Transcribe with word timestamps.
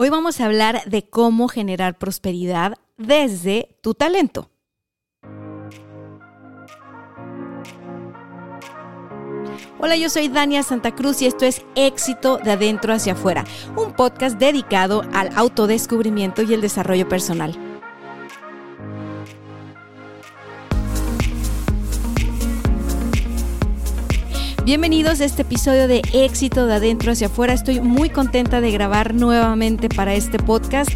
Hoy 0.00 0.10
vamos 0.10 0.40
a 0.40 0.44
hablar 0.44 0.84
de 0.84 1.10
cómo 1.10 1.48
generar 1.48 1.98
prosperidad 1.98 2.74
desde 2.98 3.76
tu 3.82 3.94
talento. 3.94 4.48
Hola, 9.80 9.96
yo 9.96 10.08
soy 10.08 10.28
Dania 10.28 10.62
Santa 10.62 10.94
Cruz 10.94 11.20
y 11.20 11.26
esto 11.26 11.44
es 11.44 11.64
Éxito 11.74 12.36
de 12.36 12.52
Adentro 12.52 12.92
hacia 12.92 13.14
afuera, 13.14 13.44
un 13.76 13.92
podcast 13.92 14.38
dedicado 14.38 15.02
al 15.12 15.30
autodescubrimiento 15.34 16.42
y 16.42 16.54
el 16.54 16.60
desarrollo 16.60 17.08
personal. 17.08 17.67
Bienvenidos 24.68 25.22
a 25.22 25.24
este 25.24 25.40
episodio 25.40 25.88
de 25.88 26.02
Éxito 26.12 26.66
de 26.66 26.74
Adentro 26.74 27.12
hacia 27.12 27.28
afuera. 27.28 27.54
Estoy 27.54 27.80
muy 27.80 28.10
contenta 28.10 28.60
de 28.60 28.70
grabar 28.70 29.14
nuevamente 29.14 29.88
para 29.88 30.12
este 30.12 30.38
podcast. 30.38 30.90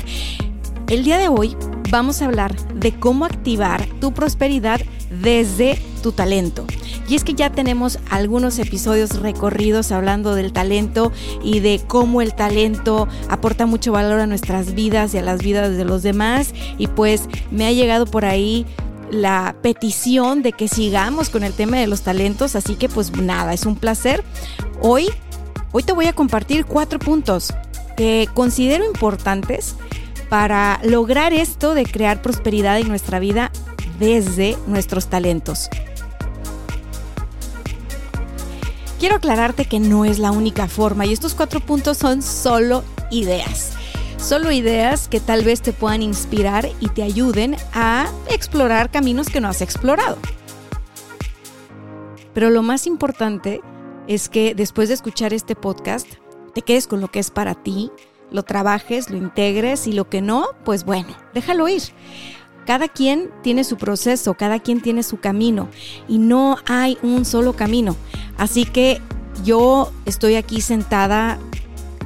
El 0.91 1.05
día 1.05 1.17
de 1.17 1.29
hoy 1.29 1.56
vamos 1.91 2.20
a 2.20 2.27
hablar 2.27 2.55
de 2.75 2.92
cómo 2.92 3.25
activar 3.25 3.87
tu 3.98 4.12
prosperidad 4.12 4.83
desde 5.23 5.81
tu 6.03 6.12
talento. 6.12 6.67
Y 7.09 7.14
es 7.14 7.25
que 7.25 7.33
ya 7.33 7.51
tenemos 7.51 7.98
algunos 8.11 8.59
episodios 8.59 9.19
recorridos 9.20 9.91
hablando 9.91 10.34
del 10.34 10.53
talento 10.53 11.11
y 11.42 11.61
de 11.61 11.81
cómo 11.86 12.20
el 12.20 12.34
talento 12.34 13.09
aporta 13.31 13.64
mucho 13.64 13.91
valor 13.91 14.20
a 14.20 14.27
nuestras 14.27 14.75
vidas 14.75 15.14
y 15.14 15.19
a 15.19 15.23
las 15.23 15.42
vidas 15.42 15.79
de 15.79 15.86
los 15.86 16.03
demás. 16.03 16.53
Y 16.77 16.89
pues 16.89 17.23
me 17.51 17.64
ha 17.64 17.73
llegado 17.73 18.05
por 18.05 18.27
ahí 18.27 18.67
la 19.12 19.55
petición 19.62 20.42
de 20.42 20.52
que 20.52 20.66
sigamos 20.66 21.28
con 21.30 21.44
el 21.44 21.52
tema 21.52 21.77
de 21.77 21.86
los 21.86 22.02
talentos, 22.02 22.56
así 22.56 22.74
que 22.74 22.88
pues 22.88 23.12
nada, 23.12 23.52
es 23.52 23.66
un 23.66 23.77
placer. 23.77 24.24
Hoy, 24.80 25.08
hoy 25.70 25.82
te 25.82 25.92
voy 25.92 26.06
a 26.06 26.14
compartir 26.14 26.64
cuatro 26.64 26.98
puntos 26.98 27.52
que 27.96 28.28
considero 28.34 28.84
importantes 28.84 29.77
para 30.28 30.80
lograr 30.83 31.34
esto 31.34 31.74
de 31.74 31.84
crear 31.84 32.22
prosperidad 32.22 32.78
en 32.78 32.88
nuestra 32.88 33.18
vida 33.18 33.52
desde 33.98 34.56
nuestros 34.66 35.08
talentos. 35.08 35.68
Quiero 38.98 39.16
aclararte 39.16 39.66
que 39.66 39.78
no 39.78 40.05
es 40.05 40.18
la 40.18 40.30
única 40.30 40.68
forma 40.68 41.05
y 41.05 41.12
estos 41.12 41.34
cuatro 41.34 41.60
puntos 41.60 41.98
son 41.98 42.22
solo 42.22 42.83
ideas. 43.10 43.72
Solo 44.23 44.53
ideas 44.53 45.09
que 45.09 45.19
tal 45.19 45.42
vez 45.42 45.62
te 45.62 45.73
puedan 45.73 46.01
inspirar 46.01 46.69
y 46.78 46.89
te 46.91 47.03
ayuden 47.03 47.56
a 47.75 48.09
explorar 48.31 48.89
caminos 48.92 49.29
que 49.29 49.41
no 49.41 49.48
has 49.48 49.61
explorado. 49.61 50.17
Pero 52.33 52.48
lo 52.48 52.62
más 52.62 52.87
importante 52.87 53.61
es 54.06 54.29
que 54.29 54.55
después 54.55 54.87
de 54.87 54.95
escuchar 54.95 55.34
este 55.34 55.56
podcast, 55.56 56.06
te 56.55 56.62
quedes 56.62 56.87
con 56.87 57.01
lo 57.01 57.09
que 57.09 57.19
es 57.19 57.33
para 57.33 57.56
ti, 57.56 57.91
lo 58.31 58.45
trabajes, 58.45 59.11
lo 59.11 59.17
integres 59.17 59.89
y 59.89 59.92
lo 59.92 60.09
que 60.09 60.23
no, 60.23 60.47
pues 60.64 60.84
bueno, 60.84 61.09
déjalo 61.34 61.69
ir. 61.69 61.83
Cada 62.64 62.86
quien 62.86 63.29
tiene 63.42 63.64
su 63.64 63.77
proceso, 63.77 64.35
cada 64.35 64.61
quien 64.61 64.80
tiene 64.80 65.02
su 65.02 65.19
camino 65.19 65.69
y 66.07 66.19
no 66.19 66.58
hay 66.67 66.96
un 67.02 67.25
solo 67.25 67.55
camino. 67.55 67.96
Así 68.39 68.67
que 68.67 69.01
yo 69.42 69.91
estoy 70.05 70.36
aquí 70.36 70.61
sentada 70.61 71.41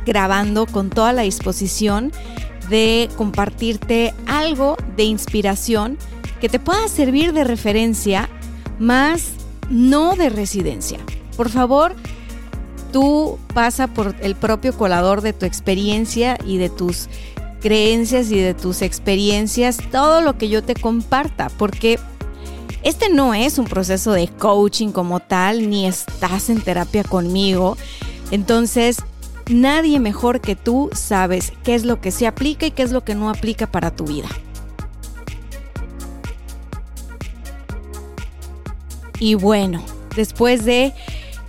grabando 0.07 0.67
con 0.67 0.89
toda 0.89 1.13
la 1.13 1.23
disposición 1.23 2.13
de 2.71 3.11
compartirte 3.17 4.15
algo 4.27 4.77
de 4.97 5.05
inspiración 5.05 5.99
que 6.41 6.49
te 6.49 6.59
pueda 6.59 6.89
servir 6.89 7.33
de 7.33 7.45
referencia, 7.45 8.29
más 8.79 9.33
no 9.69 10.17
de 10.17 10.31
residencia. 10.31 10.99
Por 11.37 11.51
favor, 11.51 11.95
tú 12.93 13.39
pasa 13.53 13.89
por 13.89 14.15
el 14.21 14.37
propio 14.37 14.77
colador 14.77 15.21
de 15.21 15.33
tu 15.33 15.45
experiencia 15.45 16.39
y 16.47 16.59
de 16.59 16.71
tus 16.71 17.09
creencias 17.61 18.31
y 18.31 18.39
de 18.39 18.55
tus 18.55 18.83
experiencias, 18.83 19.79
todo 19.91 20.21
lo 20.21 20.39
que 20.39 20.49
yo 20.49 20.63
te 20.63 20.75
comparta, 20.75 21.49
porque 21.59 21.99
este 22.83 23.09
no 23.09 23.35
es 23.35 23.59
un 23.59 23.65
proceso 23.65 24.13
de 24.13 24.29
coaching 24.29 24.93
como 24.93 25.21
tal, 25.21 25.69
ni 25.69 25.87
estás 25.87 26.51
en 26.51 26.61
terapia 26.61 27.03
conmigo. 27.03 27.77
Entonces, 28.31 28.99
nadie 29.49 30.01
mejor 30.01 30.41
que 30.41 30.57
tú 30.57 30.91
sabes 30.93 31.53
qué 31.63 31.75
es 31.75 31.85
lo 31.85 32.01
que 32.01 32.11
se 32.11 32.27
aplica 32.27 32.67
y 32.67 32.71
qué 32.71 32.83
es 32.83 32.93
lo 32.93 33.05
que 33.05 33.15
no 33.15 33.31
aplica 33.31 33.67
para 33.67 33.95
tu 33.95 34.05
vida. 34.05 34.29
Y 39.19 39.35
bueno, 39.35 39.83
después 40.15 40.65
de 40.65 40.93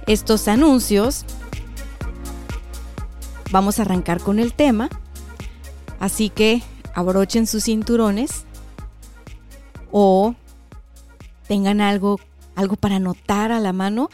estos 0.06 0.48
anuncios, 0.48 1.26
vamos 3.52 3.80
a 3.80 3.82
arrancar 3.82 4.22
con 4.22 4.40
el 4.40 4.54
tema. 4.54 4.90
Así 6.00 6.30
que 6.30 6.62
abrochen 6.94 7.48
sus 7.48 7.66
cinturones 7.66 8.46
o 9.92 10.36
tengan 11.48 11.82
algo, 11.82 12.20
algo 12.56 12.76
para 12.76 12.98
anotar 12.98 13.52
a 13.52 13.60
la 13.60 13.74
mano. 13.74 14.10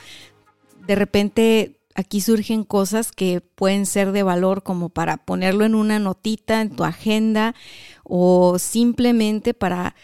De 0.88 0.96
repente 0.96 1.78
aquí 1.96 2.22
surgen 2.22 2.64
cosas 2.64 3.12
que 3.12 3.42
pueden 3.42 3.86
ser 3.86 4.12
de 4.12 4.24
valor 4.24 4.64
como 4.64 4.90
para 4.90 5.18
ponerlo 5.18 5.66
en 5.66 5.76
una 5.76 6.00
notita 6.00 6.62
en 6.62 6.76
tu 6.76 6.84
agenda 6.84 7.56
o 8.04 8.58
simplemente 8.60 9.54
para 9.54 9.96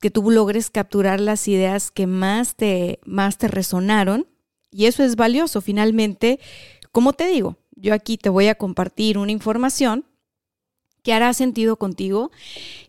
que 0.00 0.10
tú 0.10 0.30
logres 0.30 0.70
capturar 0.70 1.20
las 1.20 1.48
ideas 1.48 1.90
que 1.90 2.06
más 2.06 2.56
te, 2.56 3.00
más 3.04 3.38
te 3.38 3.48
resonaron. 3.48 4.26
Y 4.70 4.86
eso 4.86 5.02
es 5.02 5.16
valioso. 5.16 5.60
Finalmente, 5.60 6.38
como 6.92 7.12
te 7.12 7.26
digo, 7.26 7.56
yo 7.74 7.94
aquí 7.94 8.18
te 8.18 8.28
voy 8.28 8.48
a 8.48 8.56
compartir 8.56 9.18
una 9.18 9.32
información 9.32 10.04
que 11.02 11.12
hará 11.12 11.32
sentido 11.34 11.76
contigo 11.76 12.30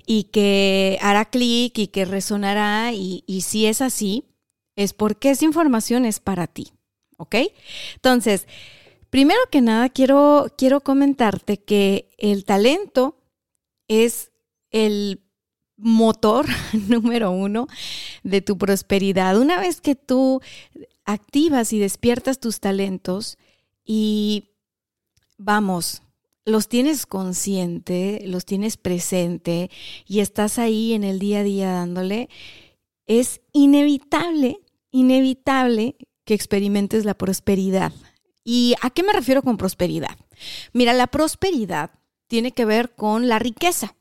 y 0.05 0.23
que 0.25 0.97
hará 1.01 1.25
clic 1.25 1.77
y 1.77 1.87
que 1.87 2.05
resonará. 2.05 2.91
Y, 2.93 3.23
y 3.25 3.41
si 3.41 3.67
es 3.67 3.81
así, 3.81 4.25
es 4.75 4.93
porque 4.93 5.29
esa 5.29 5.45
información 5.45 6.05
es 6.05 6.19
para 6.19 6.47
ti. 6.47 6.76
¿Ok? 7.17 7.35
Entonces, 7.95 8.47
primero 9.09 9.39
que 9.51 9.61
nada, 9.61 9.89
quiero, 9.89 10.47
quiero 10.57 10.81
comentarte 10.81 11.57
que 11.57 12.09
el 12.17 12.45
talento 12.45 13.17
es 13.87 14.31
el 14.71 15.21
motor 15.77 16.47
número 16.87 17.31
uno 17.31 17.67
de 18.23 18.41
tu 18.41 18.57
prosperidad. 18.57 19.39
Una 19.39 19.59
vez 19.59 19.81
que 19.81 19.95
tú 19.95 20.41
activas 21.05 21.71
y 21.73 21.79
despiertas 21.79 22.39
tus 22.39 22.59
talentos 22.59 23.37
y 23.85 24.51
vamos, 25.37 26.01
los 26.45 26.67
tienes 26.67 27.05
consciente, 27.05 28.21
los 28.25 28.45
tienes 28.45 28.77
presente 28.77 29.69
y 30.05 30.19
estás 30.19 30.59
ahí 30.59 30.93
en 30.93 31.03
el 31.03 31.19
día 31.19 31.39
a 31.39 31.43
día 31.43 31.71
dándole, 31.71 32.29
es 33.05 33.41
inevitable, 33.53 34.59
inevitable 34.91 35.95
que 36.27 36.33
experimentes 36.33 37.05
la 37.05 37.13
prosperidad. 37.13 37.93
¿Y 38.43 38.75
a 38.81 38.89
qué 38.89 39.01
me 39.01 39.13
refiero 39.13 39.41
con 39.41 39.57
prosperidad? 39.57 40.17
Mira, 40.73 40.93
la 40.93 41.07
prosperidad 41.07 41.91
tiene 42.27 42.51
que 42.51 42.65
ver 42.65 42.93
con 42.95 43.29
la 43.29 43.39
riqueza, 43.39 43.95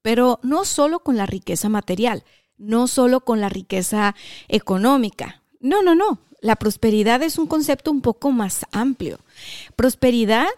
pero 0.00 0.40
no 0.42 0.64
solo 0.64 1.00
con 1.00 1.18
la 1.18 1.26
riqueza 1.26 1.68
material, 1.68 2.24
no 2.56 2.88
solo 2.88 3.20
con 3.20 3.42
la 3.42 3.50
riqueza 3.50 4.16
económica. 4.48 5.42
No, 5.60 5.82
no, 5.82 5.94
no. 5.94 6.20
La 6.40 6.56
prosperidad 6.56 7.22
es 7.22 7.36
un 7.38 7.46
concepto 7.46 7.90
un 7.90 8.00
poco 8.00 8.30
más 8.30 8.64
amplio. 8.72 9.18
Prosperidad 9.76 10.48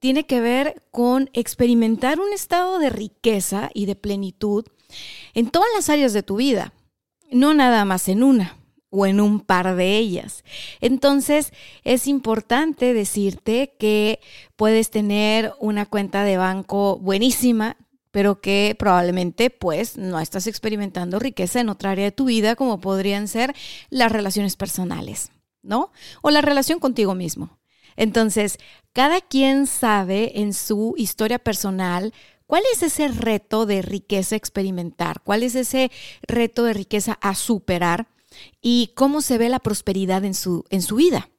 tiene 0.00 0.26
que 0.26 0.40
ver 0.40 0.82
con 0.90 1.30
experimentar 1.34 2.18
un 2.18 2.32
estado 2.32 2.80
de 2.80 2.90
riqueza 2.90 3.70
y 3.74 3.86
de 3.86 3.94
plenitud 3.94 4.66
en 5.34 5.50
todas 5.50 5.68
las 5.76 5.88
áreas 5.88 6.12
de 6.12 6.24
tu 6.24 6.36
vida, 6.36 6.72
no 7.30 7.54
nada 7.54 7.84
más 7.84 8.08
en 8.08 8.24
una 8.24 8.57
o 8.90 9.06
en 9.06 9.20
un 9.20 9.40
par 9.40 9.76
de 9.76 9.96
ellas. 9.96 10.44
Entonces, 10.80 11.52
es 11.84 12.06
importante 12.06 12.94
decirte 12.94 13.74
que 13.78 14.20
puedes 14.56 14.90
tener 14.90 15.52
una 15.58 15.86
cuenta 15.86 16.24
de 16.24 16.36
banco 16.36 16.98
buenísima, 16.98 17.76
pero 18.10 18.40
que 18.40 18.74
probablemente 18.78 19.50
pues 19.50 19.98
no 19.98 20.18
estás 20.18 20.46
experimentando 20.46 21.18
riqueza 21.18 21.60
en 21.60 21.68
otra 21.68 21.90
área 21.90 22.06
de 22.06 22.12
tu 22.12 22.24
vida, 22.24 22.56
como 22.56 22.80
podrían 22.80 23.28
ser 23.28 23.54
las 23.90 24.10
relaciones 24.10 24.56
personales, 24.56 25.30
¿no? 25.62 25.92
O 26.22 26.30
la 26.30 26.40
relación 26.40 26.78
contigo 26.78 27.14
mismo. 27.14 27.58
Entonces, 27.96 28.58
cada 28.92 29.20
quien 29.20 29.66
sabe 29.66 30.40
en 30.40 30.54
su 30.54 30.94
historia 30.96 31.38
personal 31.38 32.14
cuál 32.46 32.62
es 32.72 32.82
ese 32.82 33.08
reto 33.08 33.66
de 33.66 33.82
riqueza 33.82 34.36
experimentar, 34.36 35.20
cuál 35.22 35.42
es 35.42 35.54
ese 35.54 35.90
reto 36.22 36.64
de 36.64 36.72
riqueza 36.72 37.18
a 37.20 37.34
superar 37.34 38.06
y 38.60 38.92
cómo 38.94 39.20
se 39.20 39.38
ve 39.38 39.48
la 39.48 39.58
prosperidad 39.58 40.24
en 40.24 40.34
su, 40.34 40.64
en 40.70 40.82
su 40.82 40.96
vida. 40.96 41.30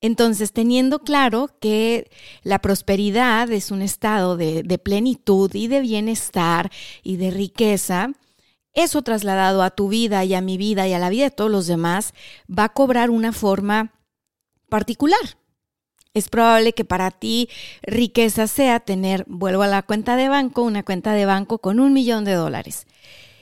Entonces, 0.00 0.52
teniendo 0.52 0.98
claro 0.98 1.48
que 1.60 2.10
la 2.42 2.58
prosperidad 2.60 3.50
es 3.52 3.70
un 3.70 3.82
estado 3.82 4.36
de, 4.36 4.64
de, 4.64 4.78
plenitud 4.78 5.54
y 5.54 5.68
de 5.68 5.80
bienestar 5.80 6.72
y 7.04 7.16
de 7.16 7.30
riqueza, 7.30 8.10
eso 8.74 9.02
trasladado 9.02 9.62
a 9.62 9.70
tu 9.70 9.88
vida 9.88 10.24
y 10.24 10.34
a 10.34 10.40
mi 10.40 10.56
vida 10.56 10.88
y 10.88 10.92
a 10.92 10.98
la 10.98 11.10
vida 11.10 11.24
de 11.24 11.30
todos 11.30 11.50
los 11.50 11.66
demás 11.66 12.14
va 12.50 12.64
a 12.64 12.72
cobrar 12.72 13.10
una 13.10 13.32
forma 13.32 13.92
particular. 14.68 15.20
Es 16.14 16.28
probable 16.28 16.72
que 16.72 16.84
para 16.84 17.10
ti 17.10 17.48
riqueza 17.82 18.46
sea 18.46 18.80
tener, 18.80 19.24
vuelvo 19.28 19.62
a 19.62 19.68
la 19.68 19.82
cuenta 19.82 20.16
de 20.16 20.28
banco, 20.28 20.62
una 20.62 20.82
cuenta 20.82 21.12
de 21.14 21.26
banco 21.26 21.58
con 21.58 21.80
un 21.80 21.92
millón 21.92 22.24
de 22.24 22.34
dólares. 22.34 22.86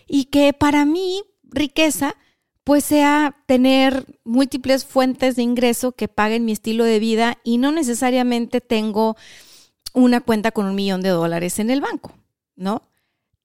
Y 0.07 0.27
que 0.27 0.53
para 0.53 0.85
mí 0.85 1.23
riqueza 1.43 2.17
pues 2.65 2.85
sea 2.85 3.37
tener 3.47 4.05
múltiples 4.25 4.85
fuentes 4.85 5.37
de 5.37 5.43
ingreso 5.43 5.93
que 5.93 6.09
paguen 6.09 6.45
mi 6.45 6.53
estilo 6.53 6.85
de 6.85 6.99
vida 6.99 7.39
y 7.43 7.59
no 7.59 7.73
necesariamente 7.73 8.61
tengo 8.61 9.17
una 9.93 10.21
cuenta 10.21 10.53
con 10.53 10.67
un 10.67 10.75
millón 10.75 11.01
de 11.01 11.09
dólares 11.09 11.59
en 11.59 11.71
el 11.71 11.81
banco, 11.81 12.13
¿no? 12.57 12.83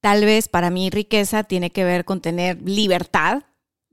Tal 0.02 0.26
vez 0.26 0.48
para 0.48 0.70
mí 0.70 0.90
riqueza 0.90 1.44
tiene 1.44 1.72
que 1.72 1.84
ver 1.84 2.06
con 2.06 2.22
tener 2.22 2.62
libertad, 2.62 3.44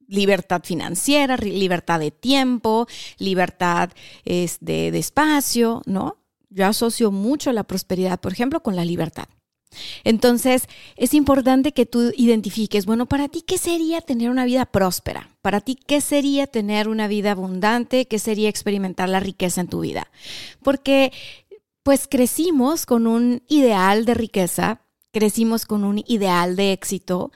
libertad 0.09 0.61
financiera, 0.63 1.37
libertad 1.39 2.01
de 2.01 2.11
tiempo, 2.11 2.87
libertad 3.19 3.91
de, 4.25 4.51
de 4.61 4.99
espacio, 4.99 5.83
¿no? 5.87 6.19
Yo 6.51 6.67
asocio 6.67 7.11
mucho 7.11 7.51
la 7.53 7.65
prosperidad, 7.65 8.21
por 8.21 8.33
ejemplo, 8.33 8.63
con 8.63 8.77
la 8.77 8.85
libertad. 8.85 9.25
Entonces, 10.05 10.69
es 10.97 11.15
importante 11.15 11.73
que 11.73 11.87
tú 11.87 12.13
identifiques, 12.17 12.87
bueno, 12.87 13.07
para 13.07 13.29
ti, 13.29 13.43
¿qué 13.43 13.59
sería 13.59 14.01
tener 14.01 14.31
una 14.31 14.45
vida 14.45 14.67
próspera? 14.67 15.31
Para 15.43 15.61
ti, 15.61 15.77
¿qué 15.77 16.01
sería 16.01 16.47
tener 16.47 16.89
una 16.89 17.09
vida 17.09 17.33
abundante? 17.33 18.07
¿Qué 18.07 18.19
sería 18.19 18.49
experimentar 18.49 19.09
la 19.09 19.21
riqueza 19.21 19.61
en 19.61 19.69
tu 19.69 19.81
vida? 19.81 20.11
Porque, 20.63 21.13
pues, 21.83 22.07
crecimos 22.09 22.87
con 22.87 23.07
un 23.07 23.43
ideal 23.49 24.05
de 24.05 24.15
riqueza 24.15 24.83
crecimos 25.13 25.67
con 25.67 25.85
un 25.85 26.03
ideal 26.07 26.57
de 26.57 26.73
éxito, 26.73 27.31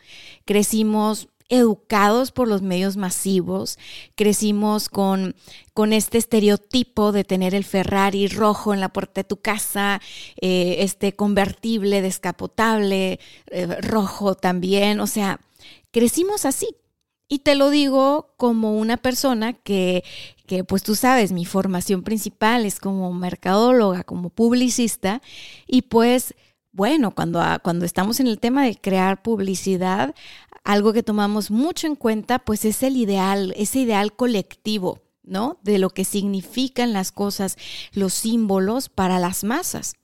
crecimos 0.45 1.29
educados 1.49 2.33
por 2.33 2.49
los 2.49 2.63
medios 2.63 2.97
masivos, 2.97 3.79
crecimos 4.15 4.89
con, 4.89 5.35
con 5.75 5.93
este 5.93 6.19
estereotipo 6.19 7.13
de 7.13 7.25
tener 7.25 7.55
el 7.55 7.65
Ferrari 7.65 8.27
rojo 8.29 8.75
en 8.75 8.81
la 8.81 8.89
puerta 8.89 9.21
de 9.21 9.25
tu 9.25 9.37
casa, 9.39 10.01
eh, 10.41 10.77
este 10.81 11.15
convertible 11.15 12.03
descapotable, 12.03 13.21
eh, 13.51 13.67
rojo 13.83 14.35
también, 14.35 15.01
o 15.01 15.07
sea, 15.07 15.41
crecimos 15.91 16.45
así. 16.45 16.69
Y 17.29 17.41
te 17.41 17.57
lo 17.57 17.71
digo 17.71 18.35
como 18.37 18.79
una 18.79 18.97
persona 18.97 19.53
que, 19.53 20.05
que, 20.47 20.63
pues 20.63 20.85
tú 20.85 20.95
sabes, 20.95 21.33
mi 21.33 21.45
formación 21.45 22.05
principal 22.05 22.65
es 22.65 22.79
como 22.79 23.13
mercadóloga, 23.13 24.05
como 24.05 24.31
publicista, 24.31 25.23
y 25.67 25.83
pues 25.83 26.35
bueno, 26.77 27.13
cuando, 27.13 27.43
cuando 27.63 27.87
estamos 27.87 28.21
en 28.21 28.27
el 28.27 28.39
tema 28.39 28.63
de 28.65 28.77
crear 28.77 29.23
publicidad, 29.23 30.15
algo 30.67 30.93
que 30.93 31.05
tomamos 31.05 31.53
mucho 31.53 31.87
en 31.87 31.95
cuenta, 31.95 32.41
pues 32.41 32.65
es 32.65 32.83
el 32.83 32.97
ideal, 32.97 33.55
ese 33.57 33.79
ideal 33.79 34.13
colectivo, 34.13 35.01
¿no? 35.23 35.59
De 35.63 35.79
lo 35.79 35.91
que 35.91 36.05
significan 36.05 36.93
las 36.93 37.13
cosas, 37.13 37.57
los 37.93 38.13
símbolos 38.13 38.89
para 38.89 39.21
las 39.21 39.45
masas. 39.45 39.95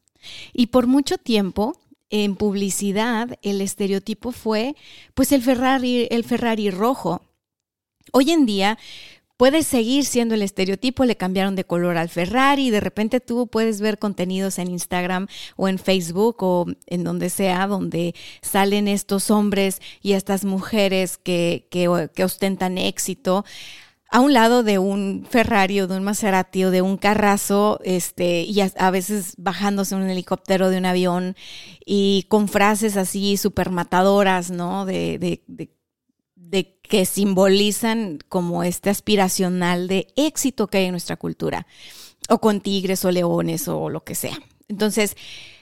Y 0.52 0.68
por 0.68 0.86
mucho 0.86 1.18
tiempo, 1.18 1.76
en 2.10 2.36
publicidad, 2.36 3.40
el 3.42 3.60
estereotipo 3.60 4.30
fue, 4.30 4.76
pues 5.14 5.32
el 5.32 5.42
Ferrari, 5.42 6.06
el 6.12 6.22
Ferrari 6.22 6.70
rojo. 6.70 7.22
Hoy 8.12 8.30
en 8.30 8.46
día, 8.46 8.78
puede 9.42 9.64
seguir 9.64 10.04
siendo 10.04 10.36
el 10.36 10.42
estereotipo, 10.42 11.04
le 11.04 11.16
cambiaron 11.16 11.56
de 11.56 11.64
color 11.64 11.96
al 11.96 12.08
Ferrari 12.08 12.68
y 12.68 12.70
de 12.70 12.78
repente 12.78 13.18
tú 13.18 13.48
puedes 13.48 13.80
ver 13.80 13.98
contenidos 13.98 14.60
en 14.60 14.68
Instagram 14.68 15.26
o 15.56 15.66
en 15.66 15.80
Facebook 15.80 16.36
o 16.44 16.66
en 16.86 17.02
donde 17.02 17.28
sea, 17.28 17.66
donde 17.66 18.14
salen 18.40 18.86
estos 18.86 19.32
hombres 19.32 19.82
y 20.00 20.12
estas 20.12 20.44
mujeres 20.44 21.18
que, 21.18 21.66
que, 21.72 21.88
ostentan 22.22 22.78
éxito 22.78 23.44
a 24.12 24.20
un 24.20 24.32
lado 24.32 24.62
de 24.62 24.78
un 24.78 25.26
Ferrari 25.28 25.80
o 25.80 25.88
de 25.88 25.96
un 25.96 26.04
Maserati 26.04 26.62
o 26.62 26.70
de 26.70 26.82
un 26.82 26.96
carrazo, 26.96 27.80
este, 27.82 28.42
y 28.42 28.60
a, 28.60 28.90
veces 28.92 29.34
bajándose 29.38 29.96
un 29.96 30.08
helicóptero 30.08 30.70
de 30.70 30.78
un 30.78 30.86
avión 30.86 31.34
y 31.84 32.26
con 32.28 32.46
frases 32.46 32.96
así 32.96 33.36
súper 33.36 33.70
matadoras, 33.70 34.52
¿no? 34.52 34.86
De, 34.86 35.18
de, 35.18 35.42
de 35.48 35.81
de 36.52 36.78
que 36.82 37.06
simbolizan 37.06 38.18
como 38.28 38.62
este 38.62 38.90
aspiracional 38.90 39.88
de 39.88 40.06
éxito 40.14 40.68
que 40.68 40.78
hay 40.78 40.84
en 40.84 40.90
nuestra 40.92 41.16
cultura, 41.16 41.66
o 42.28 42.38
con 42.40 42.60
tigres 42.60 43.04
o 43.04 43.10
leones 43.10 43.66
o 43.66 43.88
lo 43.88 44.04
que 44.04 44.14
sea. 44.14 44.38
Entonces, 44.68 45.16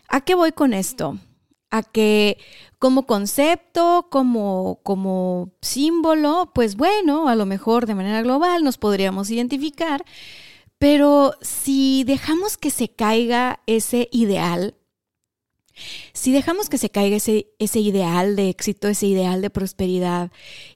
¿a 0.08 0.20
qué 0.20 0.34
voy 0.34 0.50
con 0.50 0.74
esto? 0.74 1.16
A 1.70 1.84
que 1.84 2.38
como 2.80 3.06
concepto, 3.06 4.08
como, 4.10 4.80
como 4.82 5.52
símbolo, 5.62 6.50
pues 6.54 6.74
bueno, 6.74 7.28
a 7.28 7.36
lo 7.36 7.46
mejor 7.46 7.86
de 7.86 7.94
manera 7.94 8.22
global 8.22 8.64
nos 8.64 8.76
podríamos 8.76 9.30
identificar, 9.30 10.04
pero 10.78 11.34
si 11.40 12.02
dejamos 12.02 12.56
que 12.56 12.70
se 12.70 12.88
caiga 12.88 13.60
ese 13.66 14.08
ideal, 14.10 14.74
si 16.12 16.32
dejamos 16.32 16.68
que 16.68 16.78
se 16.78 16.90
caiga 16.90 17.16
ese, 17.16 17.46
ideal 17.58 18.36
de 18.36 18.48
éxito, 18.48 18.88
ese 18.88 19.06
ideal 19.06 19.42
de 19.42 19.50
prosperidad 19.50 20.30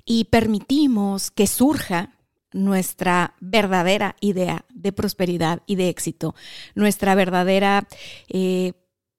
y 0.04 0.24
permitimos 0.24 1.30
que 1.30 1.46
surja 1.46 2.14
nuestra 2.52 3.34
verdadera 3.40 4.16
idea 4.20 4.64
de 4.72 4.92
prosperidad 4.92 5.62
y 5.66 5.74
de 5.76 5.88
éxito, 5.88 6.34
nuestra 6.74 7.14
verdadera, 7.14 7.88
eh, 8.28 8.74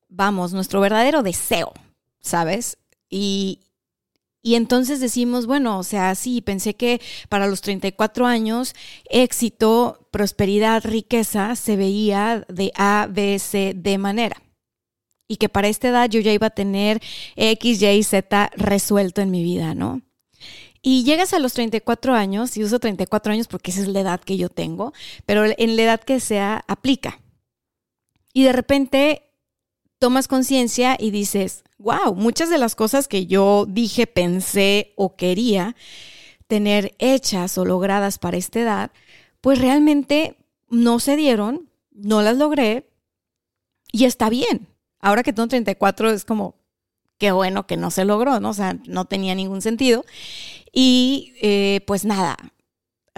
vamos, 0.07 0.53
nuestro 0.53 0.79
verdadero 0.79 1.21
deseo, 1.21 1.73
¿sabes? 2.21 2.77
Y, 3.09 3.59
y 4.41 4.55
entonces 4.55 4.99
decimos, 4.99 5.47
bueno, 5.47 5.79
o 5.79 5.83
sea, 5.83 6.15
sí, 6.15 6.39
pensé 6.41 6.75
que 6.75 7.01
para 7.29 7.47
los 7.47 7.61
34 7.61 8.25
años 8.25 8.73
éxito, 9.09 10.07
prosperidad, 10.11 10.85
riqueza 10.85 11.55
se 11.55 11.75
veía 11.75 12.45
de 12.47 12.71
A, 12.75 13.07
B, 13.11 13.37
C, 13.39 13.73
D 13.75 13.97
manera 13.97 14.44
y 15.27 15.37
que 15.37 15.49
para 15.49 15.67
esta 15.67 15.89
edad 15.89 16.09
yo 16.09 16.19
ya 16.19 16.33
iba 16.33 16.47
a 16.47 16.51
tener 16.51 17.01
X, 17.35 17.81
Y, 17.81 18.03
Z 18.03 18.51
resuelto 18.55 19.21
en 19.21 19.31
mi 19.31 19.43
vida, 19.43 19.75
¿no? 19.75 20.01
Y 20.81 21.03
llegas 21.03 21.33
a 21.33 21.39
los 21.39 21.53
34 21.53 22.13
años, 22.13 22.55
y 22.57 22.63
uso 22.63 22.79
34 22.79 23.33
años 23.33 23.47
porque 23.47 23.71
esa 23.71 23.81
es 23.81 23.87
la 23.87 24.01
edad 24.01 24.19
que 24.21 24.37
yo 24.37 24.49
tengo, 24.49 24.93
pero 25.25 25.45
en 25.45 25.75
la 25.75 25.81
edad 25.81 25.99
que 25.99 26.19
sea, 26.19 26.63
aplica. 26.67 27.21
Y 28.33 28.43
de 28.43 28.53
repente 28.53 29.31
tomas 29.97 30.27
conciencia 30.27 30.95
y 30.99 31.09
dices, 31.09 31.63
wow, 31.79 32.13
muchas 32.13 32.49
de 32.49 32.59
las 32.59 32.75
cosas 32.75 33.07
que 33.07 33.25
yo 33.25 33.65
dije, 33.67 34.05
pensé 34.05 34.93
o 34.95 35.15
quería 35.15 35.75
tener 36.47 36.95
hechas 36.99 37.57
o 37.57 37.65
logradas 37.65 38.19
para 38.19 38.37
esta 38.37 38.59
edad, 38.59 38.91
pues 39.41 39.59
realmente 39.59 40.37
no 40.69 40.99
se 40.99 41.15
dieron, 41.15 41.69
no 41.91 42.21
las 42.21 42.37
logré 42.37 42.89
y 43.91 44.05
está 44.05 44.29
bien. 44.29 44.67
Ahora 45.05 45.21
que 45.21 45.33
tengo 45.33 45.47
34 45.47 46.09
es 46.09 46.25
como, 46.25 46.55
qué 47.19 47.31
bueno 47.31 47.67
que 47.67 47.77
no 47.77 47.91
se 47.91 48.05
logró, 48.05 48.39
¿no? 48.39 48.49
O 48.49 48.53
sea, 48.55 48.75
no 48.87 49.05
tenía 49.05 49.35
ningún 49.35 49.61
sentido. 49.61 50.03
Y 50.73 51.35
eh, 51.43 51.81
pues 51.85 52.05
nada, 52.05 52.35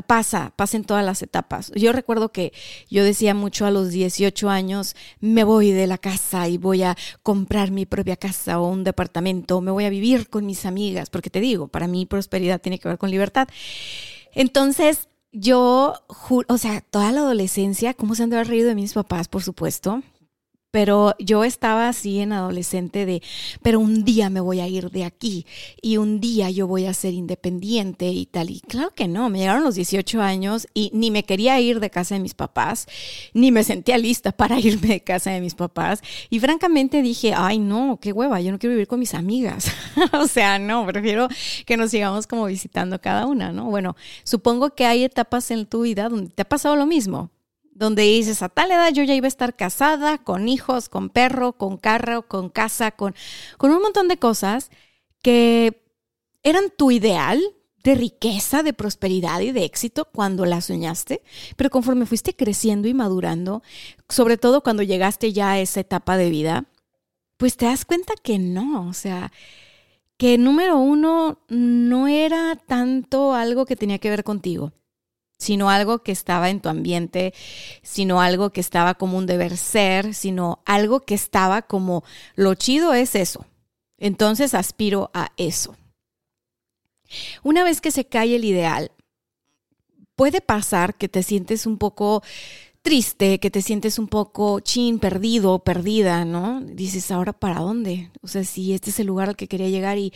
pasa, 0.05 0.51
pasa 0.57 0.75
en 0.75 0.83
todas 0.83 1.05
las 1.05 1.21
etapas. 1.21 1.71
Yo 1.75 1.93
recuerdo 1.93 2.33
que 2.33 2.51
yo 2.89 3.05
decía 3.05 3.33
mucho 3.33 3.65
a 3.65 3.71
los 3.71 3.91
18 3.91 4.49
años, 4.49 4.97
me 5.21 5.45
voy 5.45 5.71
de 5.71 5.87
la 5.87 5.97
casa 5.97 6.49
y 6.49 6.57
voy 6.57 6.83
a 6.83 6.97
comprar 7.23 7.71
mi 7.71 7.85
propia 7.85 8.17
casa 8.17 8.59
o 8.59 8.67
un 8.67 8.83
departamento, 8.83 9.61
me 9.61 9.71
voy 9.71 9.85
a 9.85 9.89
vivir 9.89 10.29
con 10.29 10.45
mis 10.45 10.65
amigas, 10.65 11.09
porque 11.09 11.29
te 11.29 11.39
digo, 11.39 11.69
para 11.69 11.87
mí 11.87 12.05
prosperidad 12.05 12.59
tiene 12.59 12.79
que 12.79 12.89
ver 12.89 12.97
con 12.97 13.11
libertad. 13.11 13.47
Entonces, 14.33 15.07
yo, 15.31 15.93
o 16.49 16.57
sea, 16.57 16.81
toda 16.81 17.13
la 17.13 17.21
adolescencia, 17.21 17.93
¿cómo 17.93 18.13
se 18.13 18.23
han 18.23 18.29
de 18.29 18.43
reído 18.43 18.67
de 18.67 18.75
mis 18.75 18.91
papás, 18.91 19.29
por 19.29 19.41
supuesto? 19.41 20.03
Pero 20.69 21.15
yo 21.17 21.45
estaba 21.45 21.87
así 21.87 22.19
en 22.19 22.33
adolescente 22.33 23.05
de, 23.05 23.23
pero 23.61 23.79
un 23.79 24.03
día 24.03 24.29
me 24.29 24.41
voy 24.41 24.59
a 24.59 24.67
ir 24.67 24.91
de 24.91 25.05
aquí 25.05 25.45
y 25.81 25.95
un 25.95 26.19
día 26.19 26.49
yo 26.49 26.67
voy 26.67 26.85
a 26.85 26.93
ser 26.93 27.13
independiente 27.13 28.07
y 28.07 28.25
tal. 28.25 28.49
Y 28.49 28.59
claro 28.59 28.91
que 28.93 29.07
no, 29.07 29.29
me 29.29 29.39
llegaron 29.39 29.63
los 29.63 29.75
18 29.75 30.21
años 30.21 30.67
y 30.73 30.91
ni 30.93 31.09
me 31.09 31.23
quería 31.23 31.59
ir 31.61 31.79
de 31.79 31.89
casa 31.89 32.15
de 32.15 32.21
mis 32.21 32.33
papás, 32.33 32.85
ni 33.33 33.51
me 33.51 33.63
sentía 33.63 33.97
lista 33.97 34.33
para 34.33 34.59
irme 34.59 34.89
de 34.89 35.01
casa 35.01 35.31
de 35.31 35.39
mis 35.39 35.55
papás. 35.55 36.01
Y 36.29 36.39
francamente 36.41 37.01
dije, 37.01 37.33
ay 37.35 37.59
no, 37.59 37.97
qué 38.01 38.11
hueva, 38.11 38.41
yo 38.41 38.51
no 38.51 38.59
quiero 38.59 38.73
vivir 38.73 38.87
con 38.87 38.99
mis 38.99 39.13
amigas. 39.13 39.71
o 40.11 40.27
sea, 40.27 40.59
no, 40.59 40.85
prefiero 40.85 41.29
que 41.65 41.77
nos 41.77 41.91
sigamos 41.91 42.27
como 42.27 42.45
visitando 42.45 42.99
cada 42.99 43.25
una, 43.25 43.53
¿no? 43.53 43.65
Bueno, 43.65 43.95
supongo 44.23 44.75
que 44.75 44.85
hay 44.85 45.05
etapas 45.05 45.49
en 45.49 45.65
tu 45.65 45.81
vida 45.83 46.09
donde 46.09 46.29
te 46.29 46.41
ha 46.41 46.49
pasado 46.49 46.75
lo 46.75 46.85
mismo 46.85 47.31
donde 47.77 48.03
dices, 48.03 48.41
a 48.41 48.49
tal 48.49 48.71
edad 48.71 48.91
yo 48.91 49.03
ya 49.03 49.13
iba 49.13 49.25
a 49.25 49.27
estar 49.27 49.55
casada, 49.55 50.17
con 50.17 50.49
hijos, 50.49 50.89
con 50.89 51.09
perro, 51.09 51.53
con 51.53 51.77
carro, 51.77 52.27
con 52.27 52.49
casa, 52.49 52.91
con, 52.91 53.13
con 53.57 53.71
un 53.71 53.81
montón 53.81 54.07
de 54.07 54.17
cosas 54.17 54.71
que 55.21 55.83
eran 56.43 56.71
tu 56.75 56.91
ideal 56.91 57.41
de 57.83 57.95
riqueza, 57.95 58.63
de 58.63 58.73
prosperidad 58.73 59.39
y 59.41 59.51
de 59.51 59.63
éxito 59.63 60.05
cuando 60.05 60.45
la 60.45 60.59
soñaste, 60.61 61.21
pero 61.55 61.69
conforme 61.69 62.05
fuiste 62.05 62.35
creciendo 62.35 62.87
y 62.87 62.93
madurando, 62.93 63.61
sobre 64.09 64.37
todo 64.37 64.61
cuando 64.61 64.83
llegaste 64.83 65.31
ya 65.31 65.51
a 65.51 65.59
esa 65.59 65.79
etapa 65.79 66.17
de 66.17 66.29
vida, 66.29 66.65
pues 67.37 67.55
te 67.55 67.65
das 67.65 67.85
cuenta 67.85 68.13
que 68.21 68.39
no, 68.39 68.87
o 68.89 68.93
sea, 68.93 69.31
que 70.17 70.37
número 70.37 70.77
uno 70.77 71.39
no 71.47 72.07
era 72.07 72.55
tanto 72.55 73.35
algo 73.35 73.65
que 73.65 73.75
tenía 73.75 73.99
que 73.99 74.09
ver 74.09 74.23
contigo, 74.23 74.73
sino 75.37 75.69
algo 75.69 75.99
que 75.99 76.11
estaba 76.11 76.49
en 76.49 76.61
tu 76.61 76.69
ambiente, 76.69 77.33
sino 77.83 78.21
algo 78.21 78.51
que 78.51 78.61
estaba 78.61 78.95
como 78.95 79.17
un 79.17 79.25
deber 79.25 79.57
ser, 79.57 80.13
sino 80.13 80.61
algo 80.65 81.01
que 81.01 81.13
estaba 81.13 81.61
como 81.61 82.03
lo 82.35 82.55
chido 82.55 82.93
es 82.93 83.15
eso. 83.15 83.45
Entonces 83.97 84.53
aspiro 84.53 85.11
a 85.13 85.31
eso. 85.37 85.75
Una 87.43 87.63
vez 87.63 87.81
que 87.81 87.91
se 87.91 88.05
cae 88.05 88.35
el 88.35 88.45
ideal, 88.45 88.91
puede 90.15 90.41
pasar 90.41 90.95
que 90.95 91.07
te 91.07 91.23
sientes 91.23 91.65
un 91.65 91.77
poco 91.77 92.23
triste, 92.87 93.41
que 93.41 93.51
te 93.51 93.61
sientes 93.61 93.99
un 93.99 94.07
poco 94.07 94.61
chin, 94.61 94.97
perdido, 94.97 95.59
perdida, 95.59 96.23
¿no? 96.23 96.61
Dices, 96.61 97.11
¿ahora 97.11 97.33
para 97.33 97.59
dónde? 97.59 98.11
O 98.21 98.29
sea, 98.29 98.45
si 98.45 98.71
este 98.71 98.91
es 98.91 98.99
el 99.01 99.07
lugar 99.07 99.27
al 99.27 99.35
que 99.35 99.49
quería 99.49 99.67
llegar 99.67 99.97
y, 99.97 100.13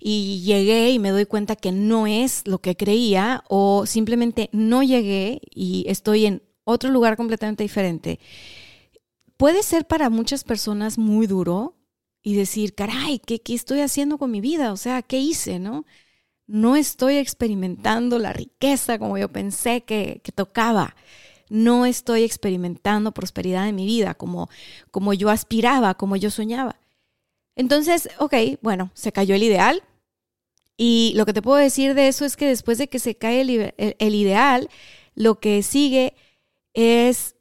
y 0.00 0.40
llegué 0.40 0.92
y 0.92 0.98
me 0.98 1.10
doy 1.10 1.26
cuenta 1.26 1.56
que 1.56 1.72
no 1.72 2.06
es 2.06 2.40
lo 2.46 2.56
que 2.56 2.74
creía 2.74 3.44
o 3.50 3.84
simplemente 3.84 4.48
no 4.52 4.82
llegué 4.82 5.42
y 5.54 5.84
estoy 5.88 6.24
en 6.24 6.42
otro 6.64 6.88
lugar 6.88 7.18
completamente 7.18 7.64
diferente. 7.64 8.18
Puede 9.36 9.62
ser 9.62 9.86
para 9.86 10.08
muchas 10.08 10.42
personas 10.42 10.96
muy 10.96 11.26
duro 11.26 11.76
y 12.22 12.34
decir, 12.34 12.74
caray, 12.74 13.18
¿qué, 13.18 13.42
qué 13.42 13.52
estoy 13.52 13.80
haciendo 13.80 14.16
con 14.16 14.30
mi 14.30 14.40
vida? 14.40 14.72
O 14.72 14.78
sea, 14.78 15.02
¿qué 15.02 15.18
hice, 15.18 15.58
no? 15.58 15.84
No 16.46 16.76
estoy 16.76 17.16
experimentando 17.16 18.18
la 18.18 18.32
riqueza 18.32 18.98
como 18.98 19.18
yo 19.18 19.30
pensé 19.30 19.82
que, 19.82 20.22
que 20.24 20.32
tocaba 20.32 20.96
no 21.48 21.86
estoy 21.86 22.24
experimentando 22.24 23.12
prosperidad 23.12 23.68
en 23.68 23.76
mi 23.76 23.86
vida 23.86 24.14
como, 24.14 24.48
como 24.90 25.14
yo 25.14 25.30
aspiraba, 25.30 25.94
como 25.94 26.16
yo 26.16 26.30
soñaba. 26.30 26.76
Entonces, 27.54 28.08
ok, 28.18 28.34
bueno, 28.60 28.90
se 28.94 29.12
cayó 29.12 29.34
el 29.34 29.42
ideal. 29.42 29.82
Y 30.76 31.12
lo 31.16 31.24
que 31.24 31.32
te 31.32 31.42
puedo 31.42 31.56
decir 31.56 31.94
de 31.94 32.08
eso 32.08 32.24
es 32.24 32.36
que 32.36 32.46
después 32.46 32.76
de 32.78 32.88
que 32.88 32.98
se 32.98 33.16
cae 33.16 33.40
el, 33.40 34.14
ideal, 34.14 34.68
lo 35.14 35.40
que 35.40 35.62
sigue 35.62 36.14
es, 36.74 37.34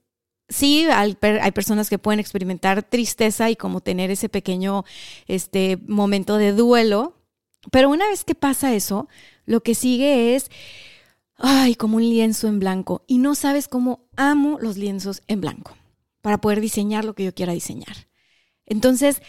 sí, 0.48 0.86
hay, 0.90 1.16
personas 1.52 1.90
que 1.90 2.00
pueden 2.00 2.22
experimentar 2.22 2.82
tristeza 2.84 3.50
y 3.50 3.58
como 3.58 3.82
tener 3.82 4.10
ese 4.10 4.30
pequeño 4.30 4.86
este, 5.28 5.78
momento 5.86 6.38
de 6.38 6.54
duelo, 6.54 7.18
pero 7.72 7.90
una 7.90 8.08
vez 8.08 8.24
que 8.24 8.36
pasa 8.36 8.74
eso, 8.74 9.10
lo 9.46 9.62
que 9.62 9.76
sigue 9.76 10.36
es 10.36 10.50
ay, 11.38 11.76
como 11.76 11.98
un 11.98 12.04
lienzo 12.04 12.48
en 12.48 12.60
blanco. 12.60 13.04
Y 13.08 13.18
no 13.18 13.36
sabes 13.36 13.68
cómo 13.68 14.08
amo 14.16 14.58
los 14.60 14.78
lienzos 14.78 15.22
en 15.28 15.42
blanco 15.42 15.76
para 16.22 16.40
poder 16.40 16.62
diseñar 16.62 17.06
lo 17.06 17.14
que 17.14 17.24
yo 17.24 17.34
quiera 17.34 17.54
diseñar. 17.54 18.08
Entonces, 18.66 19.22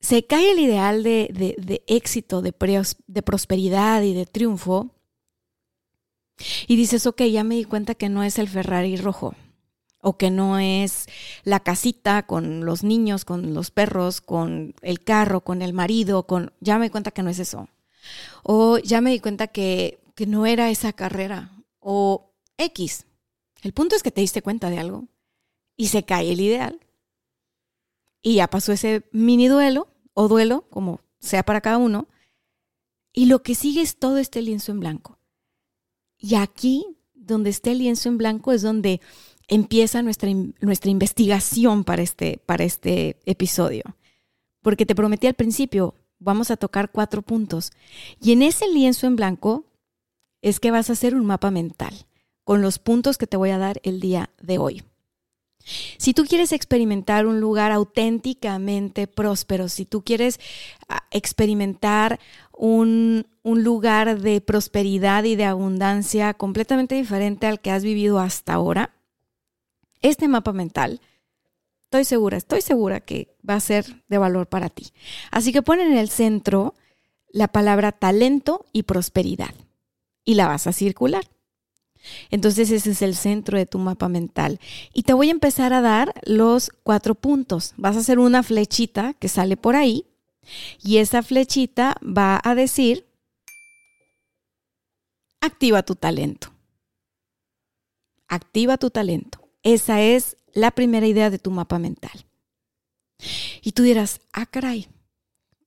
se 0.00 0.26
cae 0.26 0.52
el 0.52 0.58
ideal 0.58 1.02
de, 1.02 1.82
éxito, 1.86 2.42
de, 2.42 2.54
de 3.06 3.22
prosperidad 3.22 4.02
y 4.02 4.14
de 4.14 4.26
triunfo. 4.26 4.90
Y 6.66 6.76
dices, 6.76 7.06
ok, 7.06 7.22
ya 7.22 7.44
me 7.44 7.54
di 7.56 7.64
cuenta 7.64 7.94
que 7.94 8.08
no 8.08 8.22
es 8.22 8.38
el 8.38 8.48
Ferrari 8.48 8.96
rojo, 8.96 9.34
o 10.00 10.18
que 10.18 10.30
no 10.30 10.58
es 10.58 11.06
la 11.44 11.60
casita 11.60 12.26
con 12.26 12.64
los 12.64 12.84
niños, 12.84 13.24
con 13.24 13.54
los 13.54 13.70
perros, 13.70 14.20
con 14.20 14.74
el 14.82 15.02
carro, 15.02 15.42
con 15.42 15.62
el 15.62 15.72
marido, 15.72 16.26
con... 16.26 16.52
Ya 16.60 16.78
me 16.78 16.86
di 16.86 16.90
cuenta 16.90 17.12
que 17.12 17.22
no 17.22 17.30
es 17.30 17.38
eso. 17.38 17.68
O 18.42 18.78
ya 18.78 19.00
me 19.00 19.10
di 19.10 19.20
cuenta 19.20 19.46
que 19.46 20.03
que 20.14 20.26
no 20.26 20.46
era 20.46 20.70
esa 20.70 20.92
carrera 20.92 21.52
o 21.80 22.32
X. 22.56 23.06
El 23.62 23.72
punto 23.72 23.96
es 23.96 24.02
que 24.02 24.10
te 24.10 24.20
diste 24.20 24.42
cuenta 24.42 24.70
de 24.70 24.78
algo 24.78 25.08
y 25.76 25.88
se 25.88 26.04
cae 26.04 26.32
el 26.32 26.40
ideal. 26.40 26.80
Y 28.22 28.36
ya 28.36 28.48
pasó 28.48 28.72
ese 28.72 29.04
mini 29.12 29.48
duelo 29.48 29.88
o 30.14 30.28
duelo, 30.28 30.66
como 30.70 31.00
sea 31.18 31.42
para 31.42 31.60
cada 31.60 31.78
uno. 31.78 32.08
Y 33.12 33.26
lo 33.26 33.42
que 33.42 33.54
sigue 33.54 33.82
es 33.82 33.96
todo 33.96 34.18
este 34.18 34.42
lienzo 34.42 34.72
en 34.72 34.80
blanco. 34.80 35.18
Y 36.18 36.36
aquí, 36.36 36.86
donde 37.12 37.50
esté 37.50 37.72
el 37.72 37.78
lienzo 37.78 38.08
en 38.08 38.18
blanco, 38.18 38.52
es 38.52 38.62
donde 38.62 39.00
empieza 39.48 40.02
nuestra, 40.02 40.30
nuestra 40.60 40.90
investigación 40.90 41.84
para 41.84 42.02
este, 42.02 42.38
para 42.46 42.64
este 42.64 43.18
episodio. 43.26 43.82
Porque 44.62 44.86
te 44.86 44.94
prometí 44.94 45.26
al 45.26 45.34
principio, 45.34 45.94
vamos 46.18 46.50
a 46.50 46.56
tocar 46.56 46.90
cuatro 46.90 47.20
puntos. 47.22 47.72
Y 48.20 48.32
en 48.32 48.42
ese 48.42 48.68
lienzo 48.68 49.06
en 49.06 49.16
blanco 49.16 49.66
es 50.44 50.60
que 50.60 50.70
vas 50.70 50.90
a 50.90 50.92
hacer 50.92 51.14
un 51.14 51.24
mapa 51.24 51.50
mental 51.50 52.06
con 52.44 52.60
los 52.60 52.78
puntos 52.78 53.16
que 53.16 53.26
te 53.26 53.38
voy 53.38 53.48
a 53.48 53.56
dar 53.56 53.80
el 53.82 53.98
día 53.98 54.28
de 54.42 54.58
hoy. 54.58 54.82
Si 55.96 56.12
tú 56.12 56.26
quieres 56.26 56.52
experimentar 56.52 57.24
un 57.24 57.40
lugar 57.40 57.72
auténticamente 57.72 59.06
próspero, 59.06 59.70
si 59.70 59.86
tú 59.86 60.04
quieres 60.04 60.38
ah, 60.86 61.02
experimentar 61.10 62.20
un, 62.52 63.26
un, 63.42 63.64
lugar 63.64 64.20
de 64.20 64.42
prosperidad 64.42 65.24
y 65.24 65.34
de 65.34 65.46
abundancia 65.46 66.34
completamente 66.34 66.94
diferente 66.94 67.46
al 67.46 67.62
que 67.62 67.70
has 67.70 67.82
vivido 67.82 68.18
hasta 68.18 68.52
ahora, 68.52 68.90
este 70.02 70.28
mapa 70.28 70.52
mental, 70.52 71.00
estoy 71.84 72.04
segura, 72.04 72.36
estoy 72.36 72.60
segura 72.60 73.00
que 73.00 73.34
va 73.48 73.54
a 73.54 73.60
ser 73.60 74.02
de 74.08 74.18
valor 74.18 74.46
para 74.46 74.68
ti. 74.68 74.88
Así 75.30 75.54
que 75.54 75.62
pon 75.62 75.80
en 75.80 75.96
el 75.96 76.10
centro 76.10 76.74
la 77.30 77.48
palabra 77.48 77.92
talento 77.92 78.66
y 78.74 78.82
prosperidad 78.82 79.54
y 80.24 80.34
la 80.34 80.46
vas 80.46 80.66
a 80.66 80.72
circular. 80.72 81.24
Entonces 82.30 82.70
ese 82.70 82.90
es 82.90 83.02
el 83.02 83.14
centro 83.14 83.58
de 83.58 83.66
tu 83.66 83.78
mapa 83.78 84.08
mental. 84.08 84.60
Y 84.92 85.04
te 85.04 85.14
voy 85.14 85.28
a 85.28 85.32
empezar 85.32 85.72
a 85.72 85.80
dar 85.80 86.14
los 86.24 86.70
cuatro 86.82 87.14
puntos. 87.14 87.74
Vas 87.76 87.96
a 87.96 88.00
hacer 88.00 88.18
una 88.18 88.42
flechita 88.42 89.14
que 89.14 89.28
sale 89.28 89.56
por 89.56 89.76
ahí 89.76 90.06
y 90.82 90.98
esa 90.98 91.22
flechita 91.22 91.96
va 92.02 92.40
a 92.42 92.54
decir, 92.54 93.06
activa 95.40 95.82
tu 95.82 95.94
talento. 95.94 96.48
Activa 98.28 98.76
tu 98.76 98.90
talento. 98.90 99.48
Esa 99.62 100.02
es 100.02 100.36
la 100.52 100.70
primera 100.70 101.06
idea 101.06 101.30
de 101.30 101.38
tu 101.38 101.50
mapa 101.50 101.78
mental. 101.78 102.26
Y 103.62 103.72
tú 103.72 103.82
dirás, 103.82 104.20
ah, 104.32 104.46
caray, 104.46 104.88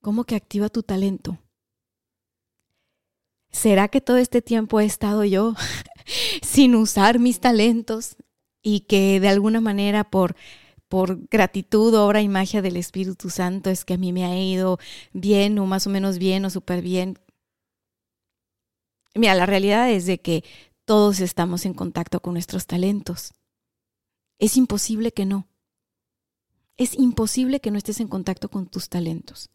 ¿cómo 0.01 0.23
que 0.23 0.35
activa 0.35 0.69
tu 0.69 0.83
talento? 0.83 1.37
¿Será 3.51 3.87
que 3.87 4.01
todo 4.01 4.17
este 4.17 4.41
tiempo 4.41 4.79
he 4.79 4.85
estado 4.85 5.23
yo 5.23 5.55
sin 6.41 6.75
usar 6.75 7.19
mis 7.19 7.39
talentos 7.39 8.15
y 8.61 8.81
que 8.81 9.19
de 9.19 9.29
alguna 9.29 9.61
manera 9.61 10.03
por 10.09 10.35
por 10.87 11.27
gratitud, 11.27 11.93
obra 11.95 12.21
y 12.21 12.29
magia 12.29 12.61
del 12.61 12.77
Espíritu 12.77 13.29
Santo 13.29 13.69
es 13.69 13.83
que 13.83 13.95
a 13.95 13.97
mí 13.97 14.13
me 14.13 14.25
ha 14.25 14.39
ido 14.39 14.79
bien 15.11 15.59
o 15.59 15.65
más 15.65 15.87
o 15.87 15.89
menos 15.89 16.17
bien 16.17 16.45
o 16.45 16.49
súper 16.49 16.81
bien. 16.81 17.19
Mira, 19.13 19.35
la 19.35 19.45
realidad 19.45 19.91
es 19.91 20.05
de 20.05 20.19
que 20.19 20.43
todos 20.85 21.19
estamos 21.19 21.65
en 21.65 21.73
contacto 21.73 22.21
con 22.21 22.33
nuestros 22.33 22.67
talentos. 22.67 23.33
Es 24.39 24.55
imposible 24.55 25.11
que 25.11 25.25
no. 25.25 25.47
Es 26.77 26.97
imposible 26.97 27.59
que 27.59 27.71
no 27.71 27.77
estés 27.77 27.99
en 27.99 28.07
contacto 28.07 28.49
con 28.49 28.67
tus 28.67 28.87
talentos. 28.87 29.49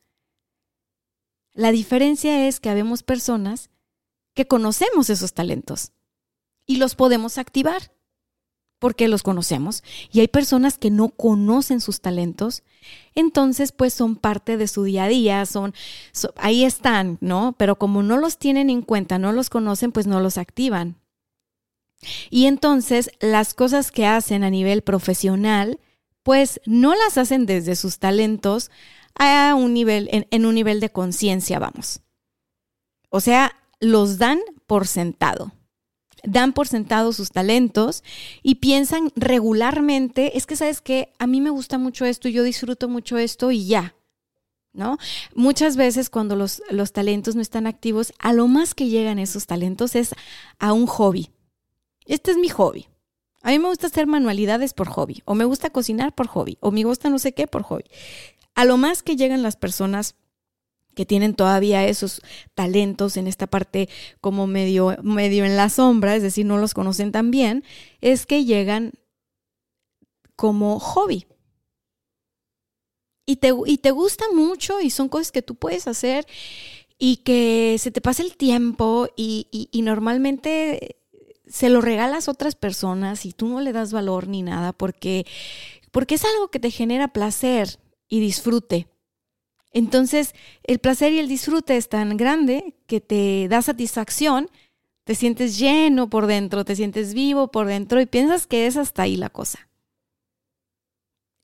La 1.55 1.71
diferencia 1.71 2.49
es 2.49 2.61
que 2.61 2.69
habemos 2.69 3.03
personas 3.03 3.71
que 4.35 4.47
conocemos 4.47 5.11
esos 5.11 5.35
talentos 5.35 5.93
y 6.67 6.77
los 6.77 6.95
podemos 6.95 7.39
activar 7.39 7.93
porque 8.83 9.07
los 9.07 9.23
conocemos. 9.23 9.85
Y 10.11 10.19
hay 10.19 10.27
personas 10.27 10.77
que 10.77 10.91
no 10.91 11.11
conocen 11.11 11.81
sus 11.81 12.01
talentos, 12.01 12.65
entonces 13.15 13.71
pues 13.71 13.95
son 13.95 14.17
parte 14.17 14.57
de 14.57 14.67
su 14.67 14.83
día 14.83 15.05
a 15.05 15.09
día, 15.09 15.47
son, 15.47 15.73
ahí 16.35 16.65
están, 16.65 17.17
¿no? 17.21 17.55
Pero 17.57 17.79
como 17.79 18.03
no 18.03 18.17
los 18.17 18.39
tienen 18.39 18.71
en 18.71 18.83
cuenta, 18.83 19.19
no 19.19 19.31
los 19.31 19.51
conocen, 19.51 19.93
pues 19.93 20.09
no 20.09 20.19
los 20.19 20.37
activan. 20.37 20.97
Y 22.29 22.47
entonces 22.47 23.13
las 23.21 23.55
cosas 23.55 23.93
que 23.93 24.05
hacen 24.05 24.43
a 24.43 24.51
nivel 24.51 24.83
profesional, 24.83 25.79
pues 26.25 26.61
no 26.67 26.97
las 26.97 27.19
hacen 27.19 27.47
desde 27.47 27.77
sus 27.77 28.01
talentos 28.01 28.73
a 29.15 29.55
un 29.55 29.75
nivel, 29.75 30.09
en, 30.11 30.27
en 30.33 30.45
un 30.45 30.57
nivel 30.57 30.81
de 30.81 30.91
conciencia, 30.91 31.61
vamos. 31.61 32.01
O 33.11 33.21
sea, 33.21 33.62
los 33.83 34.17
dan 34.17 34.41
por 34.67 34.87
sentado. 34.87 35.53
Dan 36.23 36.53
por 36.53 36.69
sentado 36.69 37.13
sus 37.13 37.33
talentos 37.33 38.05
y 38.43 38.55
piensan 38.55 39.11
regularmente, 39.17 40.39
es 40.39 40.47
que 40.47 40.55
sabes 40.55 40.81
que 40.81 41.13
a 41.19 41.27
mí 41.27 41.41
me 41.41 41.51
gusta 41.51 41.79
mucho 41.79 42.05
esto 42.05 42.29
yo 42.29 42.45
disfruto 42.45 42.89
mucho 42.89 43.19
esto 43.19 43.51
y 43.51 43.67
ya, 43.67 43.97
¿no? 44.73 44.99
Muchas 45.35 45.77
veces 45.77 46.11
cuando 46.11 46.37
los, 46.37 46.63
los, 46.71 46.93
talentos 46.93 47.35
no 47.35 47.43
están 47.43 47.67
activos, 47.67 48.13
a 48.21 48.33
lo 48.33 48.47
más 48.47 48.75
que 48.75 48.87
llegan 48.87 49.19
esos 49.19 49.47
talentos 49.47 49.97
es 49.97 50.15
a 50.61 50.73
un 50.73 50.87
hobby. 50.87 51.31
Este 52.07 52.31
es 52.31 52.37
mi 52.37 52.51
hobby. 52.51 52.87
A 53.43 53.51
mí 53.51 53.59
me 53.59 53.67
gusta 53.67 53.89
hacer 53.89 54.07
manualidades 54.07 54.75
por 54.75 54.89
hobby, 54.89 55.23
o 55.25 55.35
me 55.35 55.45
gusta 55.45 55.71
cocinar 55.71 56.15
por 56.15 56.29
hobby, 56.29 56.57
o 56.61 56.71
me 56.71 56.85
gusta 56.85 57.11
no 57.11 57.19
sé 57.19 57.35
qué 57.35 57.49
por 57.49 57.65
hobby. 57.65 57.85
A 58.55 58.65
lo 58.65 58.77
más 58.77 59.03
que 59.03 59.17
llegan 59.17 59.43
las 59.43 59.57
personas 59.57 60.15
que 60.95 61.07
tienen 61.07 61.35
todavía 61.35 61.87
esos 61.87 62.21
talentos 62.55 63.17
en 63.17 63.27
esta 63.27 63.47
parte 63.47 63.89
como 64.21 64.47
medio, 64.47 64.97
medio 65.03 65.45
en 65.45 65.57
la 65.57 65.69
sombra, 65.69 66.17
es 66.17 66.23
decir, 66.23 66.47
no 66.47 66.59
los 66.59 66.75
conocen 66.75 67.13
tan 67.13 67.31
bien, 67.31 67.65
es 68.01 68.27
que 68.27 68.45
llegan 68.45 68.93
como 70.37 70.79
hobby. 70.79 71.27
Y 73.25 73.37
te, 73.37 73.53
y 73.67 73.79
te 73.79 73.93
gusta 73.93 74.25
mucho 74.35 74.81
y 74.81 74.91
son 74.91 75.09
cosas 75.09 75.31
que 75.33 75.43
tú 75.43 75.55
puedes 75.55 75.87
hacer 75.87 76.27
y 76.99 77.19
que 77.19 77.77
se 77.79 77.91
te 77.91 78.01
pasa 78.01 78.23
el 78.23 78.37
tiempo 78.37 79.09
y, 79.17 79.47
y 79.51 79.83
normalmente 79.83 80.97
se 81.53 81.69
lo 81.69 81.81
regalas 81.81 82.29
a 82.29 82.31
otras 82.31 82.55
personas 82.55 83.27
y 83.27 83.33
tú 83.33 83.47
no 83.47 83.61
le 83.61 83.73
das 83.73 83.93
valor 83.93 84.27
ni 84.27 84.43
nada 84.43 84.73
porque, 84.73 85.27
porque 85.91 86.15
es 86.15 86.25
algo 86.25 86.49
que 86.49 86.59
te 86.59 86.71
genera 86.71 87.09
placer 87.09 87.79
y 88.09 88.21
disfrute. 88.21 88.89
Entonces, 89.73 90.35
el 90.65 90.79
placer 90.79 91.13
y 91.13 91.19
el 91.19 91.29
disfrute 91.29 91.77
es 91.77 91.89
tan 91.89 92.17
grande 92.17 92.75
que 92.87 93.01
te 93.01 93.49
da 93.49 93.63
satisfacción, 93.63 94.51
te 95.05 95.15
sientes 95.15 95.59
lleno 95.59 96.11
por 96.11 96.27
dentro, 96.27 96.65
te 96.65 96.77
sientes 96.77 97.15
vivo 97.15 97.49
por 97.49 97.67
dentro 97.67 98.01
y 98.01 98.07
piensas 98.07 98.47
que 98.47 98.67
es 98.67 98.77
hasta 98.77 99.03
ahí 99.03 99.17
la 99.17 99.31
cosa. 99.31 99.69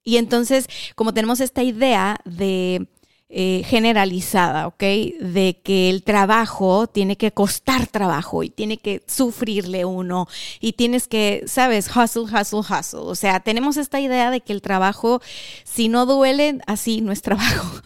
Y 0.04 0.16
entonces, 0.16 0.68
como 0.94 1.12
tenemos 1.12 1.40
esta 1.40 1.62
idea 1.62 2.18
de 2.24 2.88
eh, 3.30 3.62
generalizada, 3.66 4.66
¿ok? 4.68 4.80
De 5.20 5.60
que 5.62 5.90
el 5.90 6.02
trabajo 6.02 6.86
tiene 6.86 7.16
que 7.16 7.32
costar 7.32 7.86
trabajo 7.86 8.42
y 8.42 8.48
tiene 8.48 8.78
que 8.78 9.02
sufrirle 9.06 9.84
uno 9.84 10.26
y 10.60 10.72
tienes 10.72 11.08
que, 11.08 11.44
sabes, 11.46 11.94
hustle, 11.94 12.22
hustle, 12.22 12.60
hustle. 12.60 13.00
O 13.00 13.14
sea, 13.14 13.40
tenemos 13.40 13.76
esta 13.76 14.00
idea 14.00 14.30
de 14.30 14.40
que 14.40 14.54
el 14.54 14.62
trabajo, 14.62 15.20
si 15.64 15.88
no 15.90 16.06
duele, 16.06 16.58
así 16.66 17.02
no 17.02 17.12
es 17.12 17.20
trabajo. 17.20 17.82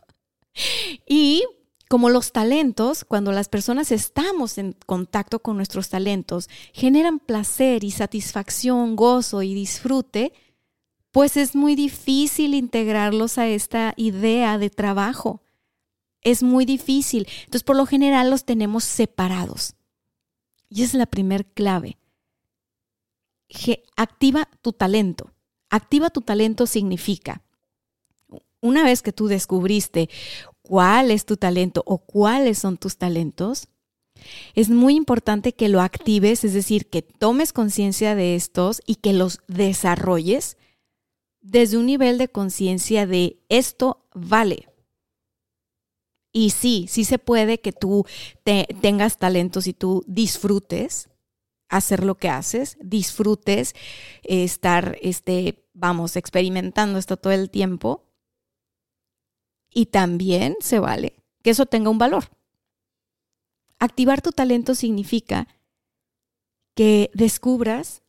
Y 1.06 1.44
como 1.92 2.08
los 2.08 2.32
talentos, 2.32 3.04
cuando 3.04 3.32
las 3.32 3.50
personas 3.50 3.92
estamos 3.92 4.56
en 4.56 4.74
contacto 4.86 5.40
con 5.40 5.56
nuestros 5.56 5.90
talentos, 5.90 6.48
generan 6.72 7.18
placer 7.18 7.84
y 7.84 7.90
satisfacción, 7.90 8.96
gozo 8.96 9.42
y 9.42 9.52
disfrute, 9.52 10.32
pues 11.10 11.36
es 11.36 11.54
muy 11.54 11.74
difícil 11.74 12.54
integrarlos 12.54 13.36
a 13.36 13.46
esta 13.46 13.92
idea 13.98 14.56
de 14.56 14.70
trabajo. 14.70 15.42
Es 16.22 16.42
muy 16.42 16.64
difícil. 16.64 17.28
Entonces, 17.40 17.62
por 17.62 17.76
lo 17.76 17.84
general 17.84 18.30
los 18.30 18.46
tenemos 18.46 18.84
separados. 18.84 19.74
Y 20.70 20.84
es 20.84 20.94
la 20.94 21.04
primer 21.04 21.44
clave. 21.44 21.98
activa 23.96 24.48
tu 24.62 24.72
talento. 24.72 25.34
Activa 25.68 26.08
tu 26.08 26.22
talento 26.22 26.66
significa 26.66 27.42
una 28.62 28.84
vez 28.84 29.02
que 29.02 29.12
tú 29.12 29.26
descubriste 29.26 30.08
cuál 30.62 31.10
es 31.10 31.26
tu 31.26 31.36
talento 31.36 31.82
o 31.84 31.98
cuáles 31.98 32.58
son 32.58 32.78
tus 32.78 32.96
talentos, 32.96 33.68
es 34.54 34.70
muy 34.70 34.94
importante 34.94 35.52
que 35.52 35.68
lo 35.68 35.80
actives, 35.80 36.44
es 36.44 36.54
decir, 36.54 36.88
que 36.88 37.02
tomes 37.02 37.52
conciencia 37.52 38.14
de 38.14 38.36
estos 38.36 38.80
y 38.86 38.96
que 38.96 39.12
los 39.12 39.40
desarrolles 39.48 40.56
desde 41.40 41.76
un 41.76 41.86
nivel 41.86 42.18
de 42.18 42.28
conciencia 42.28 43.06
de 43.06 43.40
esto 43.48 44.06
vale. 44.14 44.68
Y 46.32 46.50
sí, 46.50 46.86
sí 46.88 47.04
se 47.04 47.18
puede 47.18 47.60
que 47.60 47.72
tú 47.72 48.06
tengas 48.44 49.18
talentos 49.18 49.66
y 49.66 49.74
tú 49.74 50.04
disfrutes 50.06 51.10
hacer 51.68 52.04
lo 52.04 52.14
que 52.14 52.28
haces, 52.28 52.78
disfrutes 52.80 53.74
estar, 54.22 54.96
este, 55.02 55.66
vamos, 55.74 56.16
experimentando 56.16 56.98
esto 56.98 57.16
todo 57.16 57.32
el 57.32 57.50
tiempo 57.50 58.11
y 59.74 59.86
también 59.86 60.56
se 60.60 60.78
vale 60.78 61.22
que 61.42 61.50
eso 61.50 61.66
tenga 61.66 61.90
un 61.90 61.98
valor. 61.98 62.30
Activar 63.78 64.22
tu 64.22 64.32
talento 64.32 64.74
significa 64.74 65.48
que 66.74 67.10
descubras 67.14 68.02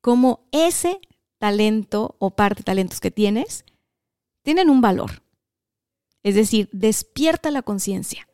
cómo 0.00 0.46
ese 0.52 1.00
talento 1.38 2.16
o 2.18 2.30
parte 2.36 2.60
de 2.60 2.64
talentos 2.64 3.00
que 3.00 3.10
tienes 3.10 3.64
tienen 4.42 4.70
un 4.70 4.80
valor. 4.80 5.22
Es 6.22 6.34
decir, 6.34 6.68
despierta 6.72 7.50
la 7.50 7.62
conciencia. 7.62 8.28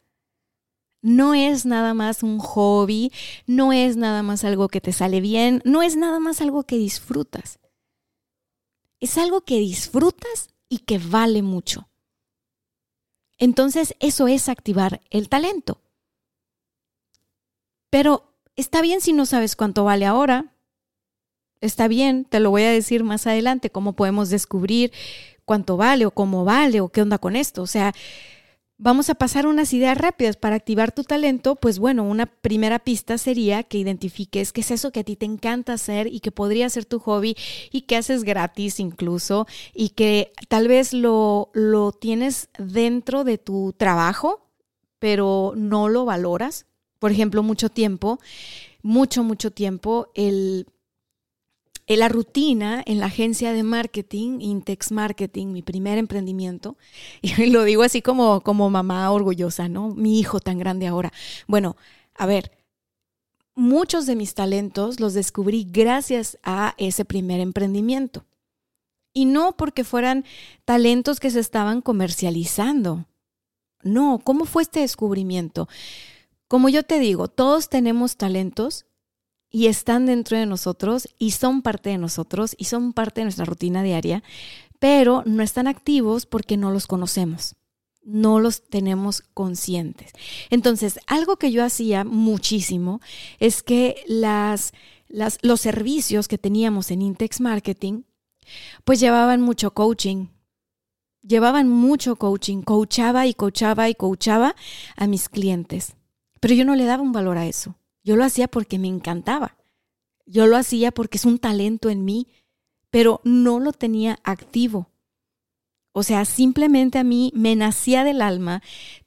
No 1.01 1.33
es 1.33 1.65
nada 1.65 1.95
más 1.95 2.23
un 2.23 2.39
hobby, 2.39 3.13
no 3.47 3.73
es 3.73 3.97
nada 3.97 4.23
más 4.23 4.45
algo 4.45 4.69
que 4.69 4.81
te 4.81 4.93
sale 4.93 5.21
bien, 5.21 5.63
no 5.65 5.83
es 5.83 5.97
nada 5.97 6.19
más 6.19 6.41
algo 6.41 6.65
que 6.65 6.77
disfrutas. 6.77 7.61
Es 9.01 9.17
algo 9.17 9.43
que 9.43 9.59
disfrutas 9.59 10.51
y 10.69 10.79
que 10.79 10.99
vale 10.99 11.43
mucho. 11.43 11.88
Entonces, 13.39 13.95
eso 14.01 14.29
es 14.29 14.49
activar 14.49 15.01
el 15.11 15.29
talento. 15.29 15.81
Pero 17.91 18.35
está 18.57 18.83
bien 18.83 19.01
si 19.01 19.13
no 19.13 19.27
sabes 19.27 19.57
cuánto 19.57 19.85
vale 19.85 20.05
ahora. 20.07 20.53
Está 21.61 21.89
bien, 21.89 22.25
te 22.25 22.41
lo 22.41 22.51
voy 22.51 22.63
a 22.63 22.71
decir 22.71 23.03
más 23.03 23.27
adelante, 23.27 23.71
cómo 23.71 23.95
podemos 23.95 24.31
descubrir 24.31 24.93
cuánto 25.45 25.77
vale 25.77 26.07
o 26.07 26.11
cómo 26.11 26.45
vale 26.45 26.81
o 26.81 26.89
qué 26.89 27.03
onda 27.03 27.19
con 27.19 27.35
esto. 27.35 27.63
O 27.63 27.67
sea, 27.67 27.95
Vamos 28.81 29.11
a 29.11 29.17
pasar 29.17 29.49
unas 29.49 29.73
ideas 29.73 29.99
rápidas 29.99 30.37
para 30.37 30.55
activar 30.55 30.93
tu 30.93 31.03
talento. 31.03 31.57
Pues 31.57 31.81
bueno, 31.81 32.05
una 32.05 32.27
primera 32.27 32.79
pista 32.79 33.19
sería 33.19 33.65
que 33.65 33.79
identifiques 33.79 34.53
qué 34.53 34.61
es 34.61 34.71
eso 34.71 34.93
que 34.93 35.01
a 35.01 35.05
ti 35.05 35.17
te 35.17 35.27
encanta 35.27 35.73
hacer 35.73 36.07
y 36.07 36.21
que 36.21 36.31
podría 36.31 36.71
ser 36.71 36.85
tu 36.85 37.01
hobby 37.01 37.37
y 37.73 37.83
que 37.83 37.97
haces 37.97 38.23
gratis 38.23 38.79
incluso 38.79 39.49
y 39.75 39.89
que 39.91 40.33
tal 40.47 40.69
vez 40.69 40.93
lo, 40.93 41.51
lo 41.55 41.91
tienes 41.91 42.51
dentro 42.57 43.25
de 43.25 43.37
tu 43.37 43.75
trabajo, 43.77 44.49
pero 45.01 45.55
no 45.57 45.89
lo 45.89 46.05
valoras. 46.05 46.67
Por 47.01 47.11
ejemplo, 47.11 47.43
mucho 47.43 47.71
tiempo, 47.71 48.21
mucho, 48.83 49.25
mucho 49.25 49.51
tiempo, 49.51 50.13
el 50.15 50.67
en 51.89 52.01
la 52.01 52.09
rutina 52.09 52.83
en 52.87 53.01
la 53.01 53.07
agencia 53.07 53.53
de 53.53 53.63
marketing, 53.63 54.41
Intex 54.41 54.93
Marketing, 54.93 55.49
mi 55.49 55.63
primer 55.63 55.99
emprendimiento, 55.99 56.77
y 57.23 57.47
lo 57.47 57.65
digo 57.65 57.83
así 57.83 58.03
como, 58.03 58.43
como 58.43 58.71
mamá 58.71 59.11
orgullosa, 59.11 59.69
¿no? 59.69 59.89
Mi 59.95 60.21
hijo 60.21 60.39
tan 60.39 60.59
grande 60.59 60.87
ahora. 60.87 61.13
Bueno, 61.47 61.77
a 62.15 62.27
ver, 62.27 62.53
muchos 63.55 64.07
de 64.07 64.17
mis 64.17 64.35
talentos 64.35 65.01
los 65.01 65.15
descubrí 65.15 65.67
gracias 65.69 66.39
a 66.43 66.75
ese 66.77 67.05
primer 67.05 67.41
emprendimiento. 67.41 68.25
Y 69.15 69.25
no 69.25 69.57
porque 69.57 69.83
fueran 69.83 70.25
talentos 70.65 71.19
que 71.19 71.31
se 71.31 71.41
estaban 71.41 71.81
comercializando. 71.81 73.07
No, 73.83 74.21
¿cómo 74.23 74.45
fue 74.45 74.63
este 74.63 74.81
descubrimiento? 74.81 75.69
Como 76.47 76.69
yo 76.69 76.83
te 76.83 76.99
digo, 76.99 77.29
todos 77.29 77.69
tenemos 77.69 78.17
talentos 78.17 78.88
y 79.51 79.67
están 79.67 80.07
dentro 80.07 80.37
de 80.37 80.47
nosotros 80.47 81.09
y 81.19 81.33
son 81.33 81.63
parte 81.63 81.91
de 81.91 81.99
nosotros 81.99 82.55
y 82.59 82.65
son 82.65 82.93
parte 82.93 83.21
de 83.21 83.27
nuestra 83.27 83.45
rutina 83.45 83.83
diaria, 83.83 84.23
pero 84.79 85.23
no 85.27 85.43
están 85.43 85.67
activos 85.67 86.27
porque 86.27 86.57
no 86.57 86.71
los 86.71 86.87
conocemos, 86.87 87.57
no 88.03 88.41
los 88.41 88.63
tenemos 88.69 89.23
conscientes. 89.35 90.13
Entonces, 90.51 91.01
algo 91.07 91.37
que 91.37 91.51
yo 91.51 91.65
hacía 91.65 92.05
muchísimo 92.05 93.01
es 93.39 93.63
que 93.63 94.03
las, 94.07 94.73
las, 95.09 95.39
los 95.43 95.61
servicios 95.61 96.29
que 96.29 96.39
teníamos 96.39 96.91
en 96.91 97.03
Intex 97.03 97.41
Marketing, 97.41 98.03
pues 98.85 99.01
llevaban 99.01 99.41
mucho 99.41 99.73
coaching, 99.73 100.27
llevaban 101.23 101.69
mucho 101.69 102.17
coaching, 102.17 102.63
coachaba 102.63 103.27
y 103.27 103.35
coachaba 103.35 103.89
y 103.89 103.95
coachaba 103.95 104.55
a 104.97 105.07
mis 105.07 105.29
clientes, 105.29 105.97
pero 106.41 106.55
yo 106.55 106.65
no 106.65 106.77
le 106.77 106.85
daba 106.85 107.03
un 107.03 107.13
valor 107.13 107.39
a 107.39 107.47
eso. 107.47 107.75
Yo 108.09 108.17
lo 108.17 108.25
hacía 108.25 108.49
porque 108.49 108.79
me 108.79 108.89
encantaba. 108.89 109.59
Yo 110.25 110.47
lo 110.47 110.57
hacía 110.57 110.93
porque 110.93 111.19
es 111.19 111.27
un 111.27 111.39
talento 111.39 111.91
en 111.91 112.07
mí, 112.07 112.27
pero 112.89 113.21
no 113.23 113.61
lo 113.61 113.73
tenía 113.73 114.19
activo. 114.25 114.89
O 115.93 116.03
sea, 116.03 116.25
simplemente 116.25 116.99
a 116.99 117.05
mí 117.05 117.31
me 117.35 117.55
nacía 117.55 118.05
del 118.05 118.23
alma 118.23 118.63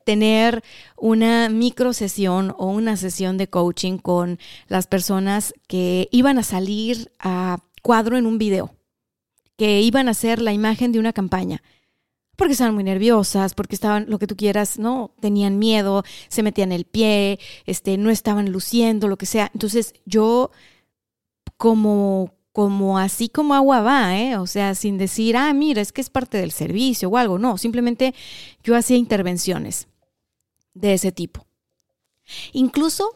tener 0.05 0.63
una 0.97 1.49
micro 1.49 1.93
sesión 1.93 2.53
o 2.59 2.67
una 2.67 2.95
sesión 2.95 3.39
de 3.39 3.47
coaching 3.47 3.97
con 3.97 4.37
las 4.67 4.85
personas 4.85 5.55
que 5.67 6.07
iban 6.11 6.37
a 6.37 6.43
salir 6.43 7.11
a 7.17 7.57
cuadro 7.81 8.19
en 8.19 8.27
un 8.27 8.37
video, 8.37 8.75
que 9.57 9.81
iban 9.81 10.09
a 10.09 10.13
ser 10.13 10.39
la 10.39 10.53
imagen 10.53 10.91
de 10.91 10.99
una 10.99 11.11
campaña 11.11 11.63
porque 12.41 12.53
estaban 12.53 12.73
muy 12.73 12.83
nerviosas, 12.83 13.53
porque 13.53 13.75
estaban 13.75 14.09
lo 14.09 14.17
que 14.17 14.25
tú 14.25 14.35
quieras, 14.35 14.79
¿no? 14.79 15.13
Tenían 15.19 15.59
miedo, 15.59 16.03
se 16.27 16.41
metían 16.41 16.71
el 16.71 16.85
pie, 16.85 17.37
este, 17.67 17.99
no 17.99 18.09
estaban 18.09 18.51
luciendo, 18.51 19.07
lo 19.07 19.15
que 19.15 19.27
sea. 19.27 19.51
Entonces 19.53 19.93
yo 20.05 20.49
como 21.55 22.33
como 22.51 22.97
así 22.97 23.29
como 23.29 23.53
agua 23.53 23.81
va, 23.81 24.17
¿eh? 24.17 24.37
O 24.37 24.47
sea, 24.47 24.73
sin 24.73 24.97
decir, 24.97 25.37
ah, 25.37 25.53
mira, 25.53 25.83
es 25.83 25.91
que 25.91 26.01
es 26.01 26.09
parte 26.09 26.39
del 26.39 26.51
servicio 26.51 27.09
o 27.09 27.17
algo, 27.17 27.37
no, 27.37 27.59
simplemente 27.59 28.15
yo 28.63 28.75
hacía 28.75 28.97
intervenciones 28.97 29.87
de 30.73 30.93
ese 30.95 31.11
tipo. 31.11 31.45
Incluso 32.53 33.15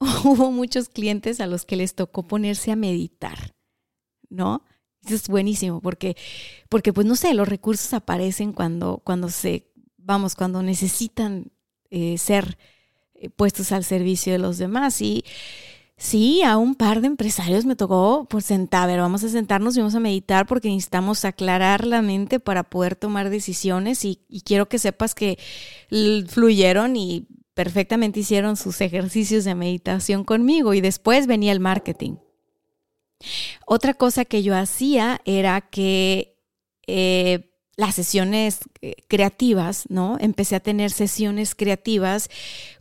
hubo 0.24 0.50
muchos 0.50 0.90
clientes 0.90 1.40
a 1.40 1.46
los 1.46 1.64
que 1.64 1.76
les 1.76 1.94
tocó 1.94 2.24
ponerse 2.24 2.72
a 2.72 2.76
meditar 2.76 3.54
¿no? 4.28 4.62
Eso 5.04 5.14
es 5.14 5.28
buenísimo 5.28 5.80
porque, 5.80 6.16
porque 6.68 6.92
pues 6.92 7.06
no 7.06 7.16
sé, 7.16 7.34
los 7.34 7.48
recursos 7.48 7.92
aparecen 7.94 8.52
cuando, 8.52 9.00
cuando 9.04 9.28
se, 9.30 9.66
vamos, 9.96 10.34
cuando 10.34 10.62
necesitan 10.62 11.50
eh, 11.90 12.18
ser 12.18 12.58
eh, 13.14 13.30
puestos 13.30 13.72
al 13.72 13.84
servicio 13.84 14.32
de 14.32 14.38
los 14.38 14.58
demás. 14.58 15.00
Y 15.00 15.24
sí, 15.96 16.42
a 16.42 16.58
un 16.58 16.74
par 16.74 17.00
de 17.00 17.06
empresarios 17.06 17.64
me 17.64 17.76
tocó 17.76 18.26
pues 18.28 18.44
sentar, 18.44 18.84
a 18.84 18.86
ver, 18.86 19.00
vamos 19.00 19.24
a 19.24 19.28
sentarnos 19.28 19.76
y 19.76 19.80
vamos 19.80 19.94
a 19.94 20.00
meditar 20.00 20.46
porque 20.46 20.68
necesitamos 20.68 21.24
aclarar 21.24 21.86
la 21.86 22.02
mente 22.02 22.40
para 22.40 22.64
poder 22.64 22.94
tomar 22.94 23.30
decisiones 23.30 24.04
y, 24.04 24.20
y 24.28 24.42
quiero 24.42 24.68
que 24.68 24.78
sepas 24.78 25.14
que 25.14 25.38
fluyeron 26.28 26.96
y 26.96 27.26
perfectamente 27.54 28.20
hicieron 28.20 28.56
sus 28.56 28.80
ejercicios 28.80 29.44
de 29.44 29.54
meditación 29.54 30.24
conmigo 30.24 30.74
y 30.74 30.80
después 30.80 31.26
venía 31.26 31.52
el 31.52 31.60
marketing. 31.60 32.16
Otra 33.66 33.94
cosa 33.94 34.24
que 34.24 34.42
yo 34.42 34.56
hacía 34.56 35.20
era 35.24 35.60
que 35.60 36.36
eh, 36.86 37.50
las 37.76 37.94
sesiones 37.94 38.60
eh, 38.82 38.94
creativas, 39.08 39.84
¿no? 39.88 40.16
Empecé 40.20 40.56
a 40.56 40.60
tener 40.60 40.90
sesiones 40.90 41.54
creativas 41.54 42.28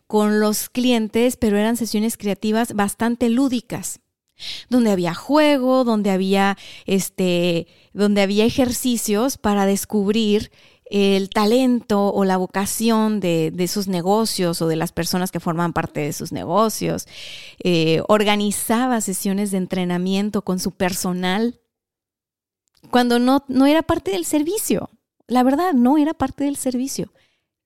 con 0.08 0.40
los 0.40 0.70
clientes, 0.70 1.38
pero 1.38 1.58
eran 1.58 1.78
sesiones 1.78 2.18
creativas 2.18 2.74
bastante 2.74 3.30
lúdicas 3.30 4.00
donde 4.70 4.92
había 4.92 5.14
juego, 5.14 5.84
donde 5.84 6.12
había 6.12 6.58
este, 6.86 7.68
donde 7.94 8.22
había 8.22 8.46
ejercicios 8.46 9.38
para 9.38 9.66
descubrir 9.66 10.52
el 10.90 11.30
talento 11.30 12.12
o 12.12 12.26
la 12.26 12.38
vocación 12.38 13.20
de, 13.20 13.52
de, 13.54 13.68
sus 13.68 13.88
negocios 13.88 14.62
o 14.62 14.68
de 14.68 14.76
las 14.76 14.92
personas 14.92 15.32
que 15.32 15.40
forman 15.40 15.74
parte 15.74 16.02
de 16.02 16.14
sus 16.14 16.32
negocios. 16.32 17.08
Eh, 17.64 18.02
organizaba 18.08 19.00
sesiones 19.02 19.52
de 19.52 19.58
entrenamiento 19.58 20.42
con 20.42 20.60
su 20.60 20.72
personal 20.72 21.60
cuando 22.90 23.20
no, 23.20 23.46
no 23.48 23.66
era 23.66 23.84
parte 23.84 24.12
del 24.12 24.26
servicio. 24.26 24.90
La 25.28 25.44
verdad, 25.44 25.74
no 25.74 25.98
era 25.98 26.14
parte 26.14 26.46
del 26.46 26.56
servicio. 26.56 27.14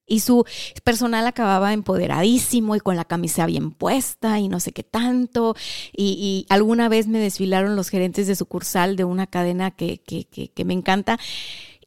Y 0.06 0.20
su 0.20 0.44
personal 0.82 1.26
acababa 1.26 1.72
empoderadísimo 1.72 2.76
y 2.76 2.80
con 2.80 2.94
la 2.94 3.06
camisa 3.06 3.46
bien 3.46 3.70
puesta 3.70 4.38
y 4.38 4.48
no 4.48 4.60
sé 4.60 4.72
qué 4.72 4.82
tanto. 4.82 5.56
Y, 5.96 6.44
alguna 6.50 6.90
vez 6.90 7.06
me 7.06 7.18
desfilaron 7.18 7.74
los 7.74 7.88
gerentes 7.88 8.26
de 8.26 8.36
sucursal 8.36 8.96
de 8.96 9.04
una 9.04 9.26
cadena 9.26 9.70
que, 9.70 10.02
que, 10.02 10.26
que 10.26 10.64
me 10.66 10.74
encanta 10.74 11.18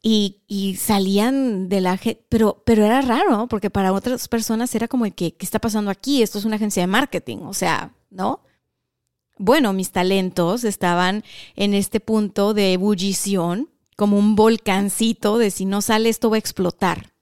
y, 0.02 0.76
salían 0.76 1.68
de 1.68 1.80
la 1.80 1.98
pero 2.28 2.62
pero 2.64 2.84
era 2.84 3.00
raro, 3.02 3.46
porque 3.48 3.70
para 3.70 3.92
otras 3.92 4.28
personas 4.28 4.74
era 4.74 4.88
como 4.88 5.04
que, 5.14 5.34
¿qué 5.34 5.44
está 5.44 5.58
pasando 5.58 5.90
aquí? 5.90 6.22
Esto 6.22 6.38
es 6.38 6.44
una 6.44 6.56
agencia 6.56 6.82
de 6.82 6.86
marketing, 6.86 7.38
o 7.38 7.54
sea, 7.54 7.94
¿no? 8.10 8.42
Bueno, 9.38 9.72
mis 9.72 9.92
talentos 9.92 10.64
estaban 10.64 11.24
en 11.54 11.74
este 11.74 12.00
punto 12.00 12.54
de 12.54 12.72
ebullición, 12.72 13.70
como 13.96 14.18
un 14.18 14.36
volcancito 14.36 15.38
de 15.38 15.50
si 15.50 15.64
no 15.64 15.82
sale 15.82 16.08
esto 16.08 16.30
va 16.30 16.36
a 16.36 16.40
explotar. 16.40 17.12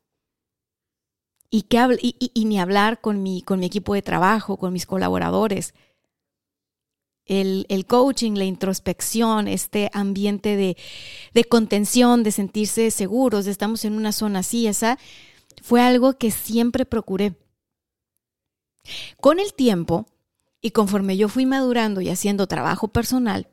Y, 1.50 1.62
que, 1.62 1.78
y, 2.02 2.30
y 2.34 2.44
ni 2.44 2.58
hablar 2.58 3.00
con 3.00 3.22
mi, 3.22 3.42
con 3.42 3.60
mi 3.60 3.66
equipo 3.66 3.94
de 3.94 4.02
trabajo, 4.02 4.56
con 4.56 4.72
mis 4.72 4.86
colaboradores 4.86 5.74
el, 7.26 7.84
coaching, 7.86 8.32
la 8.32 8.44
introspección, 8.44 9.48
este 9.48 9.90
ambiente 9.92 10.56
de, 10.56 10.76
de, 11.34 11.44
contención, 11.44 12.22
de 12.22 12.32
sentirse 12.32 12.90
seguros, 12.90 13.44
de 13.44 13.50
estamos 13.50 13.84
en 13.84 13.94
una 13.94 14.12
zona 14.12 14.40
así, 14.40 14.66
esa, 14.66 14.98
fue 15.62 15.80
algo 15.80 16.16
que 16.18 16.30
siempre 16.30 16.86
procuré. 16.86 17.34
Con 19.20 19.40
el 19.40 19.52
tiempo, 19.54 20.06
y 20.60 20.70
conforme 20.70 21.16
yo 21.16 21.28
fui 21.28 21.46
madurando 21.46 22.00
y 22.00 22.08
haciendo 22.08 22.46
trabajo 22.46 22.88
personal, 22.88 23.48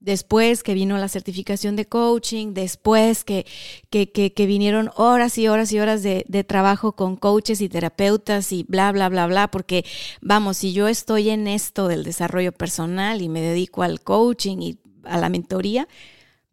Después 0.00 0.62
que 0.62 0.74
vino 0.74 0.96
la 0.96 1.08
certificación 1.08 1.74
de 1.74 1.86
coaching, 1.86 2.54
después 2.54 3.24
que, 3.24 3.46
que, 3.90 4.12
que, 4.12 4.46
vinieron 4.46 4.90
horas 4.94 5.36
y 5.38 5.48
horas 5.48 5.72
y 5.72 5.80
horas 5.80 6.04
de, 6.04 6.24
de, 6.28 6.44
trabajo 6.44 6.92
con 6.92 7.16
coaches 7.16 7.60
y 7.60 7.68
terapeutas 7.68 8.52
y 8.52 8.62
bla, 8.62 8.92
bla, 8.92 9.08
bla, 9.08 9.26
bla, 9.26 9.50
porque 9.50 9.84
vamos, 10.20 10.58
si 10.58 10.72
yo 10.72 10.86
estoy 10.86 11.30
en 11.30 11.48
esto 11.48 11.88
del 11.88 12.04
desarrollo 12.04 12.52
personal 12.52 13.22
y 13.22 13.28
me 13.28 13.40
dedico 13.40 13.82
al 13.82 14.00
coaching 14.00 14.58
y 14.60 14.78
a 15.02 15.18
la 15.18 15.30
mentoría, 15.30 15.88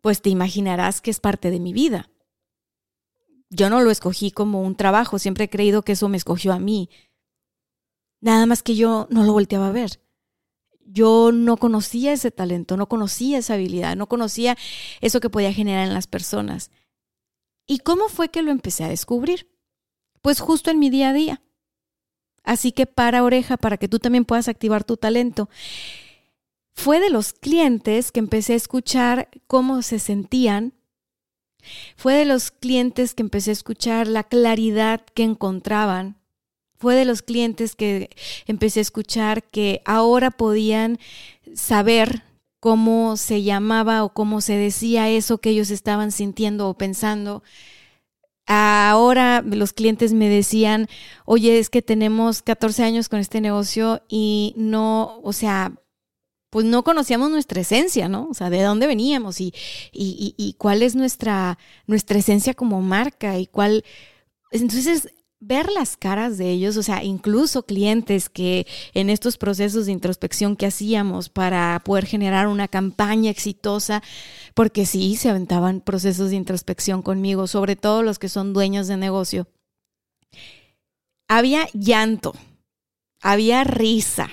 pues 0.01 0.23
te 0.23 0.31
imaginarás 0.31 0.99
que 0.99 1.11
es 1.11 1.19
parte 1.19 1.51
de 1.51 1.59
mi 1.59 1.71
vida. 1.71 2.09
Yo 3.51 3.69
no 3.69 3.81
lo 3.81 3.91
escogí 3.91 4.31
como 4.31 4.63
un 4.63 4.75
trabajo, 4.75 5.19
siempre 5.19 5.43
he 5.43 5.49
creído 5.51 5.83
que 5.83 5.91
eso 5.91 6.09
me 6.09 6.17
escogió 6.17 6.51
a 6.51 6.59
mí. 6.59 6.89
Nada 8.21 8.47
más 8.47 8.63
que 8.63 8.75
yo 8.75 9.07
no 9.11 9.23
lo 9.23 9.33
volteaba 9.33 9.67
a 9.67 9.71
ver 9.71 9.99
yo 10.85 11.31
no 11.33 11.57
conocía 11.57 12.13
ese 12.13 12.31
talento, 12.31 12.77
no 12.77 12.87
conocía 12.87 13.39
esa 13.39 13.55
habilidad, 13.55 13.95
no 13.95 14.07
conocía 14.07 14.57
eso 15.01 15.19
que 15.19 15.29
podía 15.29 15.51
generar 15.51 15.87
en 15.87 15.93
las 15.93 16.07
personas. 16.07 16.71
¿Y 17.67 17.79
cómo 17.79 18.07
fue 18.07 18.29
que 18.29 18.43
lo 18.43 18.51
empecé 18.51 18.83
a 18.83 18.89
descubrir? 18.89 19.49
Pues 20.21 20.39
justo 20.39 20.71
en 20.71 20.79
mi 20.79 20.89
día 20.89 21.09
a 21.09 21.13
día. 21.13 21.41
Así 22.43 22.71
que 22.71 22.85
para 22.85 23.23
oreja 23.23 23.57
para 23.57 23.77
que 23.77 23.87
tú 23.87 23.99
también 23.99 24.25
puedas 24.25 24.47
activar 24.47 24.83
tu 24.83 24.97
talento. 24.97 25.49
Fue 26.73 26.99
de 26.99 27.09
los 27.09 27.33
clientes 27.33 28.11
que 28.11 28.19
empecé 28.19 28.53
a 28.53 28.57
escuchar 28.57 29.29
cómo 29.47 29.81
se 29.81 29.97
sentían. 29.97 30.73
Fue 31.95 32.13
de 32.13 32.25
los 32.25 32.51
clientes 32.51 33.15
que 33.15 33.23
empecé 33.23 33.49
a 33.49 33.53
escuchar 33.53 34.07
la 34.07 34.23
claridad 34.23 35.03
que 35.15 35.23
encontraban 35.23 36.17
fue 36.77 36.95
de 36.95 37.05
los 37.05 37.21
clientes 37.21 37.75
que 37.75 38.09
empecé 38.47 38.79
a 38.79 38.81
escuchar 38.81 39.43
que 39.43 39.81
ahora 39.85 40.31
podían 40.31 40.99
saber 41.53 42.23
cómo 42.59 43.15
se 43.15 43.43
llamaba 43.43 44.03
o 44.03 44.13
cómo 44.13 44.41
se 44.41 44.57
decía 44.57 45.09
eso 45.09 45.37
que 45.37 45.51
ellos 45.51 45.69
estaban 45.69 46.11
sintiendo 46.11 46.67
o 46.67 46.73
pensando. 46.73 47.43
Ahora 48.47 49.41
los 49.41 49.73
clientes 49.73 50.13
me 50.13 50.29
decían, 50.29 50.87
oye, 51.25 51.59
es 51.59 51.69
que 51.69 51.81
tenemos 51.81 52.41
14 52.41 52.83
años 52.83 53.09
con 53.09 53.19
este 53.19 53.41
negocio 53.41 54.01
y 54.07 54.53
no, 54.57 55.19
o 55.23 55.33
sea, 55.33 55.73
pues 56.49 56.65
no 56.65 56.83
conocíamos 56.83 57.31
nuestra 57.31 57.61
esencia, 57.61 58.07
¿no? 58.07 58.27
O 58.29 58.33
sea, 58.33 58.49
de 58.49 58.63
dónde 58.63 58.87
veníamos 58.87 59.41
y, 59.41 59.53
y, 59.91 60.33
y 60.37 60.53
cuál 60.53 60.83
es 60.83 60.95
nuestra, 60.95 61.57
nuestra 61.85 62.17
esencia 62.17 62.53
como 62.53 62.81
marca 62.81 63.37
y 63.37 63.45
cuál... 63.45 63.83
Entonces, 64.51 65.09
ver 65.39 65.69
las 65.71 65.97
caras 65.97 66.37
de 66.37 66.49
ellos, 66.49 66.77
o 66.77 66.83
sea, 66.83 67.03
incluso 67.03 67.63
clientes 67.63 68.29
que 68.29 68.65
en 68.93 69.09
estos 69.09 69.37
procesos 69.37 69.85
de 69.85 69.91
introspección 69.91 70.55
que 70.55 70.65
hacíamos 70.65 71.29
para 71.29 71.81
poder 71.83 72.05
generar 72.05 72.47
una 72.47 72.67
campaña 72.67 73.31
exitosa, 73.31 74.01
porque 74.53 74.85
sí, 74.85 75.15
se 75.15 75.29
aventaban 75.29 75.81
procesos 75.81 76.29
de 76.29 76.37
introspección 76.37 77.01
conmigo, 77.01 77.47
sobre 77.47 77.75
todo 77.75 78.01
los 78.01 78.17
que 78.17 78.29
son 78.29 78.53
dueños 78.53 78.87
de 78.87 78.97
negocio. 78.97 79.47
Había 81.27 81.67
llanto, 81.73 82.33
había 83.21 83.63
risa, 83.63 84.29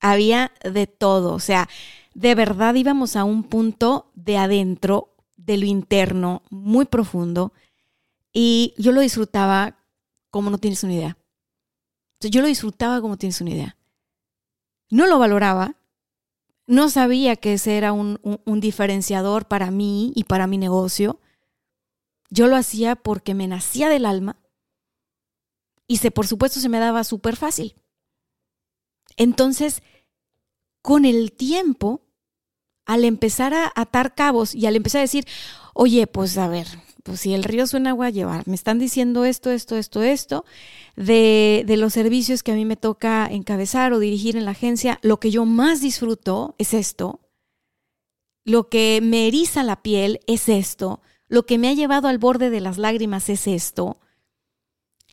había 0.00 0.52
de 0.62 0.86
todo, 0.86 1.34
o 1.34 1.40
sea, 1.40 1.68
de 2.14 2.34
verdad 2.34 2.74
íbamos 2.74 3.14
a 3.14 3.24
un 3.24 3.44
punto 3.44 4.10
de 4.14 4.36
adentro, 4.36 5.14
de 5.36 5.56
lo 5.58 5.66
interno, 5.66 6.42
muy 6.50 6.84
profundo, 6.86 7.52
y 8.32 8.74
yo 8.76 8.92
lo 8.92 9.00
disfrutaba 9.00 9.77
como 10.30 10.50
no 10.50 10.58
tienes 10.58 10.82
una 10.84 10.94
idea. 10.94 11.18
yo 12.20 12.40
lo 12.40 12.48
disfrutaba 12.48 13.00
como 13.00 13.16
tienes 13.16 13.40
una 13.40 13.50
idea. 13.50 13.76
No 14.90 15.06
lo 15.06 15.18
valoraba, 15.18 15.76
no 16.66 16.88
sabía 16.90 17.36
que 17.36 17.54
ese 17.54 17.76
era 17.76 17.92
un, 17.92 18.20
un, 18.22 18.60
diferenciador 18.60 19.46
para 19.46 19.70
mí 19.70 20.12
y 20.14 20.24
para 20.24 20.46
mi 20.46 20.58
negocio. 20.58 21.20
Yo 22.30 22.46
lo 22.46 22.56
hacía 22.56 22.96
porque 22.96 23.34
me 23.34 23.48
nacía 23.48 23.88
del 23.88 24.04
alma 24.04 24.38
y 25.86 25.96
se, 25.96 26.10
por 26.10 26.26
supuesto 26.26 26.60
se 26.60 26.68
me 26.68 26.78
daba 26.78 27.04
súper 27.04 27.36
fácil. 27.36 27.74
Entonces, 29.16 29.82
con 30.82 31.04
el 31.04 31.32
tiempo, 31.32 32.02
al 32.84 33.04
empezar 33.04 33.54
a 33.54 33.72
atar 33.74 34.14
cabos 34.14 34.54
y 34.54 34.66
al 34.66 34.76
empezar 34.76 35.00
a 35.00 35.02
decir, 35.02 35.26
oye, 35.74 36.06
pues 36.06 36.38
a 36.38 36.48
ver, 36.48 36.66
pues 37.08 37.20
si 37.20 37.32
el 37.32 37.42
río 37.42 37.66
suena 37.66 37.90
agua 37.90 38.06
a 38.06 38.10
llevar, 38.10 38.46
me 38.46 38.54
están 38.54 38.78
diciendo 38.78 39.24
esto, 39.24 39.50
esto, 39.50 39.76
esto, 39.76 40.02
esto, 40.02 40.44
de, 40.94 41.64
los 41.78 41.94
servicios 41.94 42.42
que 42.42 42.52
a 42.52 42.54
mí 42.54 42.66
me 42.66 42.76
toca 42.76 43.26
encabezar 43.26 43.94
o 43.94 43.98
dirigir 43.98 44.36
en 44.36 44.44
la 44.44 44.50
agencia, 44.50 44.98
lo 45.00 45.18
que 45.18 45.30
yo 45.30 45.46
más 45.46 45.80
disfruto 45.80 46.54
es 46.58 46.74
esto, 46.74 47.20
lo 48.44 48.68
que 48.68 49.00
me 49.02 49.26
eriza 49.26 49.64
la 49.64 49.80
piel 49.80 50.20
es 50.26 50.50
esto, 50.50 51.00
lo 51.28 51.46
que 51.46 51.56
me 51.56 51.68
ha 51.68 51.72
llevado 51.72 52.08
al 52.08 52.18
borde 52.18 52.50
de 52.50 52.60
las 52.60 52.76
lágrimas 52.76 53.30
es 53.30 53.46
esto. 53.46 53.98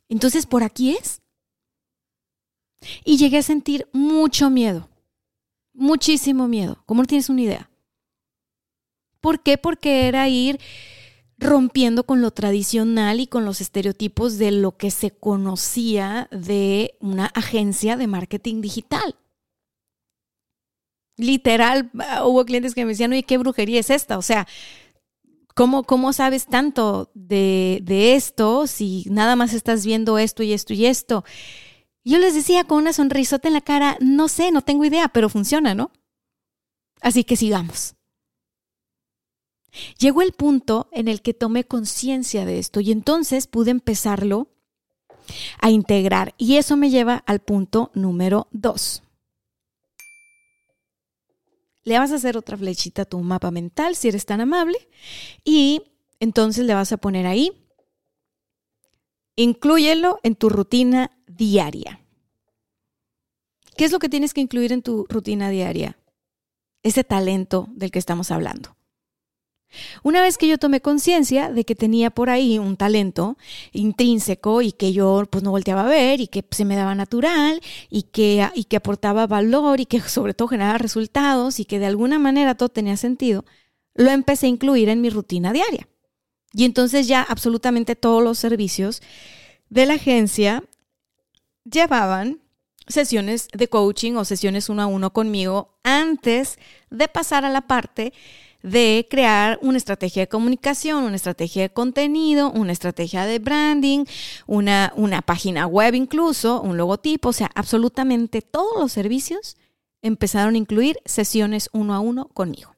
Entonces, 0.09 0.45
por 0.45 0.63
aquí 0.63 0.97
es. 0.97 1.21
Y 3.05 3.15
llegué 3.15 3.37
a 3.37 3.43
sentir 3.43 3.87
mucho 3.93 4.49
miedo, 4.49 4.89
muchísimo 5.73 6.49
miedo, 6.49 6.83
como 6.85 7.03
no 7.03 7.07
tienes 7.07 7.29
una 7.29 7.41
idea. 7.41 7.69
¿Por 9.21 9.41
qué? 9.41 9.57
Porque 9.57 10.09
era 10.09 10.27
ir 10.27 10.59
rompiendo 11.37 12.05
con 12.05 12.21
lo 12.21 12.31
tradicional 12.31 13.19
y 13.19 13.27
con 13.27 13.45
los 13.45 13.61
estereotipos 13.61 14.37
de 14.37 14.51
lo 14.51 14.77
que 14.77 14.91
se 14.91 15.11
conocía 15.11 16.29
de 16.31 16.95
una 16.99 17.25
agencia 17.27 17.97
de 17.97 18.07
marketing 18.07 18.61
digital. 18.61 19.15
Literal, 21.17 21.91
hubo 22.23 22.45
clientes 22.45 22.73
que 22.75 22.83
me 22.83 22.91
decían, 22.91 23.11
oye, 23.11 23.23
¿qué 23.23 23.37
brujería 23.37 23.79
es 23.79 23.89
esta? 23.89 24.17
O 24.17 24.21
sea, 24.21 24.47
¿cómo, 25.53 25.83
cómo 25.83 26.13
sabes 26.13 26.45
tanto 26.45 27.09
de, 27.13 27.79
de 27.83 28.15
esto 28.15 28.67
si 28.67 29.05
nada 29.09 29.35
más 29.35 29.53
estás 29.53 29.85
viendo 29.85 30.17
esto 30.17 30.43
y 30.43 30.53
esto 30.53 30.73
y 30.73 30.85
esto? 30.85 31.23
Yo 32.03 32.19
les 32.19 32.35
decía 32.35 32.65
con 32.65 32.77
una 32.77 32.93
sonrisota 32.93 33.47
en 33.47 33.53
la 33.53 33.61
cara, 33.61 33.97
no 33.99 34.27
sé, 34.27 34.51
no 34.51 34.61
tengo 34.61 34.85
idea, 34.85 35.07
pero 35.09 35.29
funciona, 35.29 35.73
¿no? 35.73 35.91
Así 37.01 37.23
que 37.23 37.35
sigamos. 37.35 37.95
Llegó 39.99 40.21
el 40.21 40.33
punto 40.33 40.87
en 40.91 41.07
el 41.07 41.21
que 41.21 41.33
tomé 41.33 41.63
conciencia 41.63 42.45
de 42.45 42.59
esto 42.59 42.79
y 42.79 42.91
entonces 42.91 43.47
pude 43.47 43.71
empezarlo 43.71 44.47
a 45.59 45.69
integrar. 45.69 46.33
Y 46.37 46.57
eso 46.57 46.77
me 46.77 46.89
lleva 46.89 47.23
al 47.25 47.39
punto 47.39 47.91
número 47.93 48.47
dos. 48.51 49.03
Le 51.83 51.99
vas 51.99 52.11
a 52.11 52.15
hacer 52.15 52.35
otra 52.37 52.57
flechita 52.57 53.03
a 53.03 53.05
tu 53.05 53.19
mapa 53.19 53.51
mental 53.51 53.95
si 53.95 54.07
eres 54.07 54.25
tan 54.25 54.41
amable 54.41 54.89
y 55.43 55.83
entonces 56.19 56.65
le 56.65 56.73
vas 56.73 56.91
a 56.91 56.97
poner 56.97 57.27
ahí, 57.27 57.51
inclúyelo 59.35 60.19
en 60.23 60.35
tu 60.35 60.49
rutina 60.49 61.11
diaria. 61.27 62.01
¿Qué 63.77 63.85
es 63.85 63.91
lo 63.91 63.99
que 63.99 64.09
tienes 64.09 64.33
que 64.33 64.41
incluir 64.41 64.71
en 64.71 64.81
tu 64.81 65.05
rutina 65.09 65.49
diaria? 65.49 65.99
Ese 66.81 67.03
talento 67.03 67.67
del 67.71 67.91
que 67.91 67.99
estamos 67.99 68.31
hablando. 68.31 68.75
Una 70.03 70.21
vez 70.21 70.37
que 70.37 70.47
yo 70.47 70.57
tomé 70.57 70.81
conciencia 70.81 71.51
de 71.51 71.65
que 71.65 71.75
tenía 71.75 72.09
por 72.09 72.29
ahí 72.29 72.59
un 72.59 72.77
talento 72.77 73.37
intrínseco 73.73 74.61
y 74.61 74.71
que 74.71 74.93
yo 74.93 75.23
pues 75.29 75.43
no 75.43 75.51
volteaba 75.51 75.81
a 75.81 75.89
ver 75.89 76.21
y 76.21 76.27
que 76.27 76.45
se 76.51 76.65
me 76.65 76.75
daba 76.75 76.95
natural 76.95 77.61
y 77.89 78.03
que, 78.03 78.47
y 78.55 78.65
que 78.65 78.77
aportaba 78.77 79.27
valor 79.27 79.79
y 79.79 79.85
que 79.85 79.99
sobre 80.01 80.33
todo 80.33 80.47
generaba 80.47 80.77
resultados 80.77 81.59
y 81.59 81.65
que 81.65 81.79
de 81.79 81.87
alguna 81.87 82.19
manera 82.19 82.55
todo 82.55 82.69
tenía 82.69 82.97
sentido, 82.97 83.45
lo 83.93 84.11
empecé 84.11 84.45
a 84.45 84.49
incluir 84.49 84.89
en 84.89 85.01
mi 85.01 85.09
rutina 85.09 85.51
diaria. 85.51 85.87
Y 86.53 86.63
entonces 86.63 87.07
ya 87.07 87.21
absolutamente 87.21 87.95
todos 87.95 88.23
los 88.23 88.37
servicios 88.37 89.01
de 89.69 89.85
la 89.85 89.95
agencia 89.95 90.63
llevaban 91.65 92.39
sesiones 92.87 93.47
de 93.51 93.67
coaching 93.67 94.13
o 94.13 94.25
sesiones 94.25 94.69
uno 94.69 94.83
a 94.83 94.85
uno 94.85 95.11
conmigo 95.11 95.79
antes 95.83 96.59
de 96.91 97.07
pasar 97.07 97.43
a 97.43 97.49
la 97.49 97.61
parte 97.61 98.13
de 98.65 99.07
crear 99.09 99.59
una 99.61 99.77
estrategia 99.77 100.23
de 100.23 100.27
comunicación, 100.27 101.03
una 101.03 101.15
estrategia 101.15 101.61
de 101.61 101.69
contenido, 101.69 102.51
una 102.51 102.71
estrategia 102.71 103.25
de 103.25 103.37
branding, 103.37 104.05
una, 104.47 104.91
una 104.95 105.21
página 105.21 105.67
web 105.67 105.93
incluso, 105.93 106.61
un 106.61 106.75
logotipo, 106.75 107.29
o 107.29 107.33
sea, 107.33 107.51
absolutamente 107.53 108.41
todos 108.41 108.79
los 108.79 108.91
servicios 108.91 109.55
empezaron 110.01 110.55
a 110.55 110.57
incluir 110.57 110.97
sesiones 111.05 111.69
uno 111.73 111.93
a 111.93 111.99
uno 111.99 112.27
conmigo. 112.29 112.75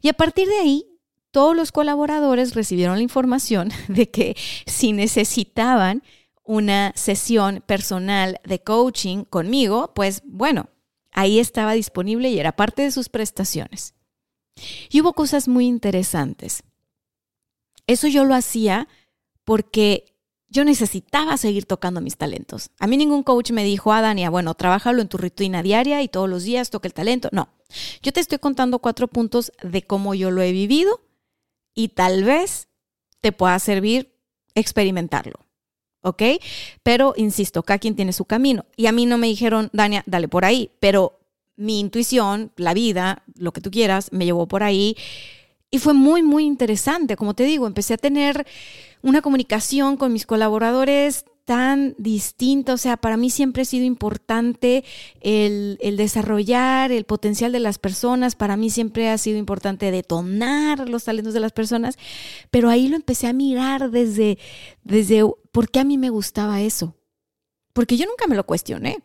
Y 0.00 0.08
a 0.08 0.12
partir 0.12 0.46
de 0.46 0.58
ahí, 0.58 0.86
todos 1.32 1.56
los 1.56 1.72
colaboradores 1.72 2.54
recibieron 2.54 2.96
la 2.96 3.02
información 3.02 3.70
de 3.88 4.10
que 4.10 4.36
si 4.66 4.92
necesitaban 4.92 6.04
una 6.44 6.92
sesión 6.94 7.64
personal 7.66 8.40
de 8.44 8.60
coaching 8.60 9.24
conmigo, 9.24 9.92
pues 9.92 10.22
bueno, 10.24 10.68
ahí 11.10 11.40
estaba 11.40 11.72
disponible 11.72 12.30
y 12.30 12.38
era 12.38 12.52
parte 12.52 12.82
de 12.82 12.92
sus 12.92 13.08
prestaciones. 13.08 13.94
Y 14.90 15.00
hubo 15.00 15.12
cosas 15.12 15.48
muy 15.48 15.66
interesantes. 15.66 16.62
Eso 17.86 18.08
yo 18.08 18.24
lo 18.24 18.34
hacía 18.34 18.88
porque 19.44 20.10
yo 20.48 20.64
necesitaba 20.64 21.36
seguir 21.36 21.64
tocando 21.64 22.00
mis 22.00 22.16
talentos. 22.16 22.70
A 22.78 22.86
mí 22.86 22.96
ningún 22.96 23.22
coach 23.22 23.52
me 23.52 23.64
dijo, 23.64 23.92
ah, 23.92 24.00
Dania, 24.00 24.30
bueno, 24.30 24.54
trabájalo 24.54 25.00
en 25.00 25.08
tu 25.08 25.16
rutina 25.16 25.62
diaria 25.62 26.02
y 26.02 26.08
todos 26.08 26.28
los 26.28 26.42
días 26.42 26.70
toca 26.70 26.88
el 26.88 26.94
talento. 26.94 27.28
No, 27.32 27.48
yo 28.02 28.12
te 28.12 28.20
estoy 28.20 28.38
contando 28.38 28.80
cuatro 28.80 29.08
puntos 29.08 29.52
de 29.62 29.82
cómo 29.82 30.14
yo 30.14 30.30
lo 30.30 30.42
he 30.42 30.52
vivido 30.52 31.00
y 31.74 31.88
tal 31.88 32.24
vez 32.24 32.68
te 33.20 33.32
pueda 33.32 33.58
servir 33.58 34.12
experimentarlo. 34.54 35.38
¿Ok? 36.02 36.22
Pero 36.82 37.12
insisto, 37.16 37.62
cada 37.62 37.78
quien 37.78 37.94
tiene 37.94 38.12
su 38.12 38.24
camino. 38.24 38.64
Y 38.76 38.86
a 38.86 38.92
mí 38.92 39.04
no 39.04 39.18
me 39.18 39.26
dijeron, 39.26 39.68
Dania, 39.72 40.02
dale 40.06 40.28
por 40.28 40.44
ahí, 40.44 40.70
pero 40.80 41.19
mi 41.60 41.78
intuición, 41.78 42.52
la 42.56 42.74
vida, 42.74 43.22
lo 43.36 43.52
que 43.52 43.60
tú 43.60 43.70
quieras, 43.70 44.12
me 44.12 44.24
llevó 44.24 44.48
por 44.48 44.62
ahí. 44.62 44.96
Y 45.70 45.78
fue 45.78 45.94
muy, 45.94 46.22
muy 46.22 46.44
interesante. 46.44 47.16
Como 47.16 47.34
te 47.34 47.44
digo, 47.44 47.66
empecé 47.66 47.94
a 47.94 47.98
tener 47.98 48.46
una 49.02 49.22
comunicación 49.22 49.96
con 49.96 50.12
mis 50.12 50.26
colaboradores 50.26 51.26
tan 51.44 51.94
distinta. 51.98 52.72
O 52.72 52.76
sea, 52.78 52.96
para 52.96 53.16
mí 53.16 53.28
siempre 53.28 53.62
ha 53.62 53.66
sido 53.66 53.84
importante 53.84 54.84
el, 55.20 55.78
el, 55.80 55.96
desarrollar 55.96 56.92
el 56.92 57.04
potencial 57.04 57.52
de 57.52 57.60
las 57.60 57.78
personas. 57.78 58.36
Para 58.36 58.56
mí 58.56 58.70
siempre 58.70 59.10
ha 59.10 59.18
sido 59.18 59.38
importante 59.38 59.90
detonar 59.90 60.88
los 60.88 61.04
talentos 61.04 61.34
de 61.34 61.40
las 61.40 61.52
personas. 61.52 61.98
Pero 62.50 62.70
ahí 62.70 62.88
lo 62.88 62.96
empecé 62.96 63.26
a 63.26 63.32
mirar 63.32 63.90
desde, 63.90 64.38
desde 64.82 65.24
por 65.52 65.70
qué 65.70 65.80
a 65.80 65.84
mí 65.84 65.98
me 65.98 66.10
gustaba 66.10 66.62
eso. 66.62 66.96
Porque 67.74 67.96
yo 67.96 68.06
nunca 68.06 68.26
me 68.26 68.34
lo 68.34 68.44
cuestioné. 68.46 69.02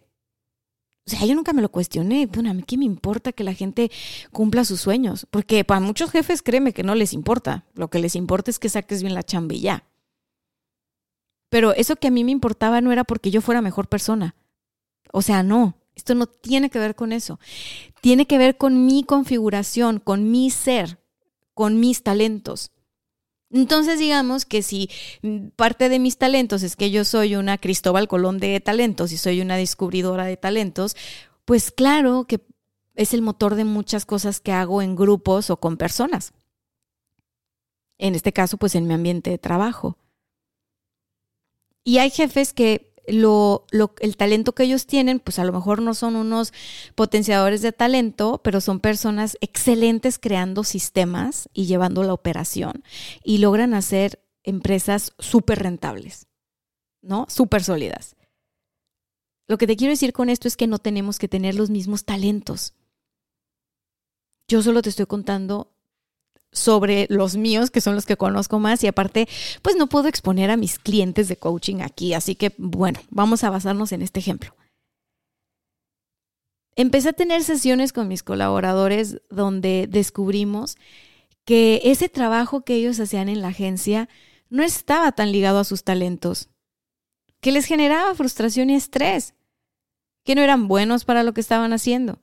O 1.08 1.12
sea, 1.12 1.26
yo 1.26 1.36
nunca 1.36 1.54
me 1.54 1.62
lo 1.62 1.70
cuestioné. 1.70 2.26
Bueno, 2.26 2.50
a 2.50 2.54
mí 2.54 2.64
qué 2.64 2.78
me 2.78 2.86
importa 2.86 3.32
que 3.32 3.44
la 3.44 3.54
gente 3.54 3.92
cumpla 4.32 4.66
sus 4.66 4.82
sueños. 4.82 5.28
Porque 5.30 5.64
para 5.64 5.80
muchos 5.80 6.10
jefes, 6.10 6.42
créeme 6.42 6.74
que 6.74 6.84
no 6.84 6.96
les 6.96 7.14
importa. 7.14 7.66
Lo 7.76 7.90
que 7.90 8.00
les 8.00 8.16
importa 8.16 8.50
es 8.50 8.58
que 8.58 8.70
saques 8.70 9.02
bien 9.02 9.14
la 9.14 9.24
chambilla. 9.24 9.84
Pero 11.50 11.74
eso 11.74 11.96
que 11.96 12.08
a 12.08 12.12
mí 12.12 12.24
me 12.24 12.32
importaba 12.32 12.82
no 12.82 12.92
era 12.92 13.04
porque 13.04 13.30
yo 13.30 13.42
fuera 13.42 13.62
mejor 13.62 13.88
persona. 13.88 14.36
O 15.12 15.22
sea, 15.22 15.44
no. 15.44 15.76
Esto 15.96 16.16
no 16.16 16.26
tiene 16.26 16.70
que 16.70 16.80
ver 16.80 16.96
con 16.96 17.14
eso. 17.14 17.40
Tiene 18.02 18.26
que 18.26 18.38
ver 18.38 18.58
con 18.58 18.86
mi 18.86 19.04
configuración, 19.04 20.00
con 20.00 20.32
mi 20.32 20.50
ser, 20.50 21.00
con 21.54 21.80
mis 21.80 22.04
talentos. 22.04 22.72
Entonces 23.56 24.00
digamos 24.00 24.44
que 24.44 24.62
si 24.62 24.90
parte 25.56 25.88
de 25.88 25.98
mis 25.98 26.18
talentos 26.18 26.62
es 26.62 26.76
que 26.76 26.92
yo 26.92 27.06
soy 27.06 27.38
una 27.38 27.58
Cristóbal 27.58 28.10
Colón 28.10 28.38
de 28.38 28.60
talentos 28.60 29.14
y 29.14 29.18
soy 29.18 29.40
una 29.40 29.56
descubridora 29.56 30.26
de 30.26 30.36
talentos, 30.36 30.98
pues 31.46 31.72
claro 31.72 32.26
que 32.26 32.42
es 32.96 33.14
el 33.14 33.22
motor 33.22 33.56
de 33.56 33.64
muchas 33.64 34.06
cosas 34.06 34.42
que 34.42 34.52
hago 34.52 34.82
en 34.82 34.98
grupos 34.98 35.50
o 35.50 35.58
con 35.58 35.78
personas. 35.78 36.34
En 37.98 38.14
este 38.14 38.34
caso, 38.34 38.58
pues 38.58 38.76
en 38.76 38.88
mi 38.88 38.94
ambiente 38.94 39.30
de 39.30 39.38
trabajo. 39.38 39.98
Y 41.86 42.00
hay 42.00 42.10
jefes 42.10 42.52
que 42.52 42.94
lo, 43.08 43.66
el 44.00 44.18
talento 44.18 44.54
que 44.54 44.64
ellos 44.64 44.86
tienen, 44.88 45.20
pues 45.20 45.40
a 45.40 45.44
lo 45.44 45.54
mejor 45.54 45.82
no 45.82 45.94
son 45.94 46.16
unos 46.16 46.54
potenciadores 46.96 47.62
de 47.62 47.72
talento, 47.72 48.42
pero 48.44 48.62
son 48.62 48.80
personas 48.80 49.38
excelentes 49.42 50.20
creando 50.20 50.64
sistemas 50.64 51.50
y 51.54 51.66
llevando 51.66 52.04
la 52.04 52.14
operación 52.14 52.84
y 53.24 53.40
logran 53.40 53.74
hacer 53.74 54.24
empresas 54.44 55.14
súper 55.20 55.60
rentables, 55.60 56.28
¿no? 57.02 57.26
Súper 57.30 57.64
sólidas. 57.64 58.16
Lo 59.48 59.58
que 59.58 59.68
te 59.68 59.76
quiero 59.76 59.92
decir 59.92 60.14
con 60.14 60.30
esto 60.30 60.48
es 60.48 60.58
que 60.58 60.68
no 60.68 60.80
tenemos 60.80 61.20
que 61.20 61.28
tener 61.28 61.56
los 61.56 61.70
mismos 61.70 62.06
talentos. 62.06 62.74
Yo 64.48 64.62
solo 64.62 64.82
te 64.82 64.90
estoy 64.90 65.06
contando 65.06 65.75
sobre 66.56 67.06
los 67.10 67.36
míos, 67.36 67.70
que 67.70 67.82
son 67.82 67.96
los 67.96 68.06
que 68.06 68.18
conozco 68.18 68.60
más, 68.60 68.84
y 68.84 68.88
aparte, 68.88 69.28
pues 69.62 69.76
no 69.76 69.88
puedo 69.88 70.08
exponer 70.08 70.50
a 70.50 70.58
mis 70.58 70.80
clientes 70.80 71.28
de 71.28 71.38
coaching 71.38 71.82
aquí, 71.82 72.14
así 72.14 72.36
que 72.36 72.54
bueno, 72.58 73.00
vamos 73.10 73.44
a 73.44 73.50
basarnos 73.50 73.92
en 73.92 74.02
este 74.02 74.20
ejemplo. 74.20 74.56
Empecé 76.76 77.10
a 77.10 77.14
tener 77.14 77.44
sesiones 77.44 77.94
con 77.94 78.08
mis 78.08 78.24
colaboradores 78.24 79.22
donde 79.30 79.88
descubrimos 79.90 80.78
que 81.46 81.82
ese 81.86 82.10
trabajo 82.10 82.62
que 82.62 82.76
ellos 82.76 83.00
hacían 83.00 83.30
en 83.30 83.42
la 83.42 83.50
agencia 83.50 84.10
no 84.50 84.64
estaba 84.64 85.12
tan 85.12 85.32
ligado 85.32 85.60
a 85.60 85.64
sus 85.64 85.84
talentos, 85.84 86.50
que 87.40 87.52
les 87.52 87.66
generaba 87.66 88.16
frustración 88.16 88.70
y 88.70 88.76
estrés, 88.76 89.36
que 90.24 90.36
no 90.36 90.42
eran 90.42 90.68
buenos 90.68 91.06
para 91.06 91.24
lo 91.24 91.34
que 91.34 91.42
estaban 91.42 91.72
haciendo 91.72 92.20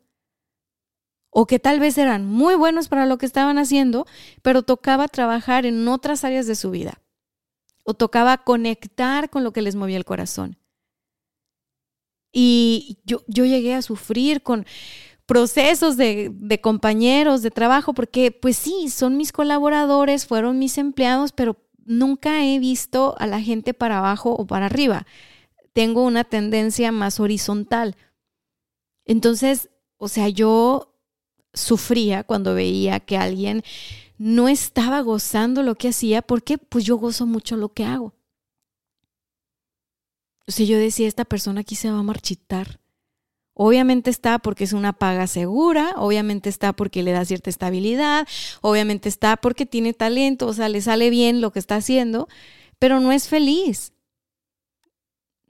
o 1.35 1.47
que 1.47 1.59
tal 1.59 1.81
vez 1.81 1.97
eran 1.97 2.27
muy 2.27 2.55
buenos 2.55 2.89
para 2.89 3.07
lo 3.07 3.17
que 3.17 3.25
estaban 3.25 3.57
haciendo, 3.59 4.07
pero 4.43 4.63
tocaba 4.63 5.09
trabajar 5.09 5.65
en 5.65 5.89
otras 5.89 6.25
áreas 6.25 6.47
de 6.47 6.55
su 6.55 6.71
vida 6.71 7.01
o 7.85 7.95
tocaba 7.95 8.37
conectar 8.37 9.31
con 9.31 9.43
lo 9.43 9.53
que 9.53 9.63
les 9.63 9.75
movía 9.75 9.97
el 9.97 10.05
corazón. 10.05 10.59
Y 12.33 12.99
yo, 13.05 13.23
yo 13.27 13.47
llegué 13.47 13.75
a 13.75 13.83
sufrir 13.83 14.43
con 14.43 14.67
procesos 15.25 15.97
de, 15.97 16.31
de, 16.33 16.61
compañeros 16.61 17.41
de 17.41 17.51
trabajo, 17.51 17.95
porque 17.95 18.31
pues 18.31 18.57
sí, 18.57 18.91
son 18.91 19.17
mis 19.17 19.33
colaboradores, 19.33 20.27
fueron 20.27 20.59
mis 20.59 20.77
empleados, 20.77 21.33
pero 21.33 21.57
nunca 21.85 22.45
he 22.45 22.59
visto 22.59 23.15
a 23.19 23.27
la 23.27 23.41
gente 23.41 23.73
para 23.73 23.99
abajo 23.99 24.33
o 24.33 24.47
para 24.47 24.67
arriba. 24.67 25.07
Tengo 25.73 26.05
una 26.05 26.25
tendencia 26.25 26.93
más 26.93 27.21
horizontal. 27.21 27.97
Entonces, 29.07 29.71
o 29.97 30.09
sea, 30.09 30.29
yo 30.29 30.92
sufría 31.55 32.25
cuando 32.25 32.55
veía 32.55 33.01
que 33.01 33.17
alguien 33.17 33.63
no 34.19 34.49
estaba 34.49 35.01
gozando 35.01 35.63
lo 35.63 35.75
que 35.75 35.89
hacía, 35.89 36.23
porque 36.23 36.59
pues 36.59 36.85
yo 36.85 36.97
gozo 36.97 37.27
mucho 37.27 37.57
lo 37.57 37.71
que 37.71 37.85
hago. 37.85 38.15
O 40.47 40.53
sea, 40.53 40.67
yo 40.67 40.79
decía, 40.79 41.09
esta 41.09 41.25
persona 41.25 41.63
aquí 41.63 41.75
se 41.75 41.91
va 41.91 41.99
a 41.99 42.03
marchitar. 42.03 42.81
Obviamente 43.55 44.11
está 44.11 44.39
porque 44.39 44.65
es 44.65 44.73
una 44.73 44.93
paga 44.93 45.27
segura, 45.27 45.93
obviamente 45.97 46.49
está 46.49 46.73
porque 46.73 47.03
le 47.03 47.13
da 47.13 47.25
cierta 47.25 47.51
estabilidad, 47.51 48.27
obviamente 48.63 49.09
está 49.09 49.37
porque 49.37 49.67
tiene 49.67 49.93
talento, 49.93 50.47
o 50.47 50.55
sea, 50.55 50.69
le 50.69 50.81
sale 50.81 51.11
bien 51.11 51.41
lo 51.41 51.53
que 51.53 51.59
está 51.59 51.77
haciendo, 51.77 52.29
pero 52.79 52.99
no 52.99 53.13
es 53.13 53.29
feliz. 53.29 53.93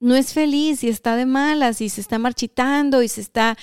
No 0.00 0.16
es 0.16 0.32
feliz 0.32 0.82
y 0.82 0.88
está 0.88 1.14
de 1.14 1.26
malas 1.26 1.80
y 1.80 1.88
se 1.88 2.00
está 2.00 2.18
marchitando 2.18 3.02
y 3.02 3.08
se 3.08 3.20
está... 3.20 3.56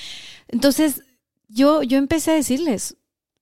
Entonces, 0.48 1.04
yo, 1.50 1.84
yo 1.84 1.98
empecé 1.98 2.32
a 2.32 2.36
decirles, 2.36 2.96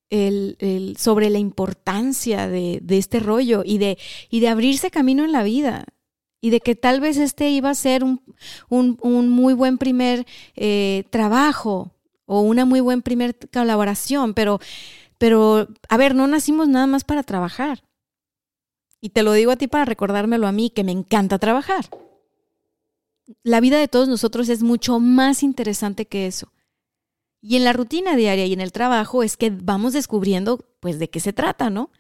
el, 0.10 0.96
sobre 0.98 1.30
la 1.30 1.40
importancia 1.40 2.48
de, 2.48 2.82
este 2.90 3.20
rollo 3.20 3.64
y 3.66 3.78
de, 3.78 3.98
y 4.30 4.40
de 4.40 4.48
abrirse 4.50 4.92
camino 4.92 5.24
en 5.26 5.32
la 5.32 5.44
vida 5.44 5.86
y 6.40 6.50
de 6.50 6.62
que 6.62 6.76
tal 6.76 7.02
vez 7.02 7.18
este 7.18 7.50
iba 7.50 7.70
a 7.70 7.76
ser 7.76 8.04
un, 8.04 8.22
muy 9.30 9.54
buen 9.54 9.78
primer 9.78 10.26
eh, 10.56 11.04
trabajo 11.10 11.92
o 12.26 12.42
una 12.42 12.66
muy 12.66 12.80
buen 12.80 13.02
primer 13.02 13.38
colaboración, 13.52 14.34
pero, 14.34 14.60
pero, 15.18 15.68
a 15.90 15.98
ver, 15.98 16.14
no 16.14 16.28
nacimos 16.28 16.68
nada 16.68 16.86
más 16.86 17.04
para 17.04 17.24
trabajar. 17.24 17.84
Y 19.00 19.10
te 19.10 19.24
lo 19.24 19.34
digo 19.34 19.52
a 19.52 19.56
ti 19.56 19.68
para 19.68 19.86
recordármelo 19.86 20.48
a 20.48 20.52
mí, 20.52 20.70
que 20.70 20.84
me 20.84 20.92
encanta 20.92 21.40
trabajar. 21.40 21.86
La 23.44 23.62
vida 23.62 23.80
de 23.80 23.88
todos 23.88 24.08
nosotros 24.08 24.50
es 24.50 24.62
mucho 24.62 25.00
más 25.00 25.44
interesante 25.44 26.06
que 26.06 26.28
eso. 26.28 26.52
Y 27.48 27.56
en 27.56 27.64
la 27.64 27.72
rutina 27.72 28.18
diaria 28.18 28.46
y 28.46 28.52
en 28.52 28.60
el 28.60 28.74
trabajo 28.74 29.24
es 29.24 29.38
que 29.38 29.52
vamos 29.52 29.94
descubriendo, 29.94 30.58
pues, 30.82 31.00
de 31.00 31.10
qué 31.10 31.22
se 31.22 31.32
trata, 31.32 31.70
¿no? 31.70 31.92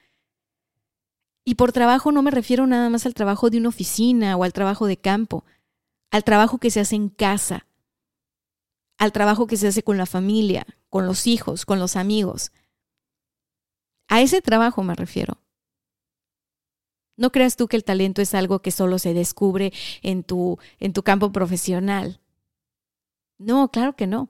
Y 1.45 1.55
por 1.55 1.71
trabajo 1.71 2.11
no 2.11 2.21
me 2.21 2.31
refiero 2.31 2.67
nada 2.67 2.89
más 2.89 3.05
al 3.05 3.13
trabajo 3.13 3.49
de 3.49 3.57
una 3.57 3.69
oficina 3.69 4.35
o 4.35 4.43
al 4.43 4.51
trabajo 4.51 4.87
de 4.87 4.97
campo, 4.97 5.45
al 6.11 6.25
trabajo 6.25 6.57
que 6.57 6.69
se 6.69 6.81
hace 6.81 6.95
en 6.95 7.07
casa, 7.07 7.65
al 8.97 9.13
trabajo 9.13 9.47
que 9.47 9.55
se 9.55 9.69
hace 9.69 9.83
con 9.83 9.97
la 9.97 10.05
familia, 10.05 10.67
con 10.89 11.05
los 11.05 11.27
hijos, 11.27 11.65
con 11.65 11.79
los 11.79 11.95
amigos. 11.95 12.51
A 14.09 14.19
ese 14.19 14.41
trabajo 14.41 14.83
me 14.83 14.95
refiero. 14.95 15.37
No 17.15 17.31
creas 17.31 17.55
tú 17.55 17.69
que 17.69 17.77
el 17.77 17.85
talento 17.85 18.21
es 18.21 18.33
algo 18.33 18.61
que 18.61 18.71
solo 18.71 18.99
se 18.99 19.13
descubre 19.13 19.71
en 20.01 20.25
tu, 20.25 20.59
en 20.77 20.91
tu 20.91 21.03
campo 21.03 21.31
profesional. 21.31 22.19
No, 23.37 23.71
claro 23.71 23.95
que 23.95 24.07
no. 24.07 24.29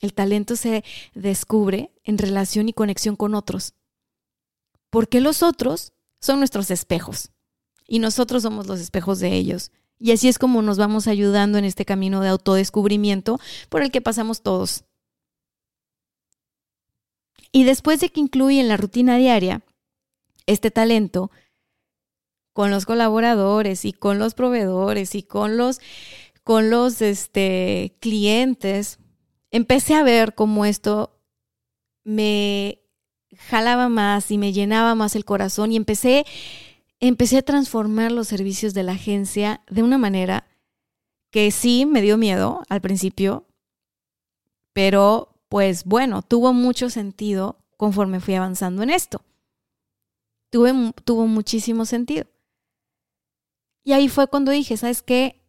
El 0.00 0.14
talento 0.14 0.56
se 0.56 0.84
descubre 1.14 1.92
en 2.04 2.18
relación 2.18 2.68
y 2.68 2.72
conexión 2.72 3.16
con 3.16 3.34
otros. 3.34 3.74
Porque 4.90 5.20
los 5.20 5.42
otros 5.42 5.92
son 6.20 6.38
nuestros 6.38 6.70
espejos 6.70 7.30
y 7.86 7.98
nosotros 7.98 8.42
somos 8.42 8.66
los 8.66 8.80
espejos 8.80 9.18
de 9.18 9.34
ellos. 9.34 9.72
Y 9.98 10.12
así 10.12 10.28
es 10.28 10.38
como 10.38 10.62
nos 10.62 10.78
vamos 10.78 11.06
ayudando 11.06 11.58
en 11.58 11.64
este 11.64 11.84
camino 11.84 12.20
de 12.20 12.28
autodescubrimiento 12.28 13.38
por 13.68 13.82
el 13.82 13.90
que 13.90 14.00
pasamos 14.00 14.42
todos. 14.42 14.84
Y 17.52 17.64
después 17.64 18.00
de 18.00 18.10
que 18.10 18.20
incluye 18.20 18.60
en 18.60 18.68
la 18.68 18.76
rutina 18.76 19.16
diaria 19.16 19.62
este 20.46 20.70
talento, 20.70 21.30
con 22.52 22.70
los 22.70 22.86
colaboradores 22.86 23.84
y 23.84 23.92
con 23.92 24.18
los 24.18 24.34
proveedores 24.34 25.14
y 25.14 25.22
con 25.22 25.56
los, 25.56 25.80
con 26.44 26.70
los 26.70 27.02
este, 27.02 27.96
clientes, 28.00 28.99
empecé 29.50 29.94
a 29.94 30.02
ver 30.02 30.34
cómo 30.34 30.64
esto 30.64 31.18
me 32.04 32.80
jalaba 33.36 33.88
más 33.88 34.30
y 34.30 34.38
me 34.38 34.52
llenaba 34.52 34.94
más 34.94 35.14
el 35.16 35.24
corazón 35.24 35.72
y 35.72 35.76
empecé, 35.76 36.24
empecé 36.98 37.38
a 37.38 37.42
transformar 37.42 38.12
los 38.12 38.28
servicios 38.28 38.74
de 38.74 38.82
la 38.82 38.92
agencia 38.92 39.62
de 39.70 39.82
una 39.82 39.98
manera 39.98 40.46
que 41.30 41.50
sí 41.50 41.86
me 41.86 42.02
dio 42.02 42.16
miedo 42.16 42.62
al 42.68 42.80
principio, 42.80 43.46
pero 44.72 45.40
pues 45.48 45.84
bueno, 45.84 46.22
tuvo 46.22 46.52
mucho 46.52 46.90
sentido 46.90 47.58
conforme 47.76 48.20
fui 48.20 48.34
avanzando 48.34 48.82
en 48.82 48.90
esto. 48.90 49.22
Tuve, 50.50 50.72
tuvo 51.04 51.26
muchísimo 51.26 51.84
sentido. 51.84 52.26
Y 53.84 53.92
ahí 53.92 54.08
fue 54.08 54.26
cuando 54.26 54.50
dije, 54.50 54.76
¿sabes 54.76 55.02
qué? 55.02 55.39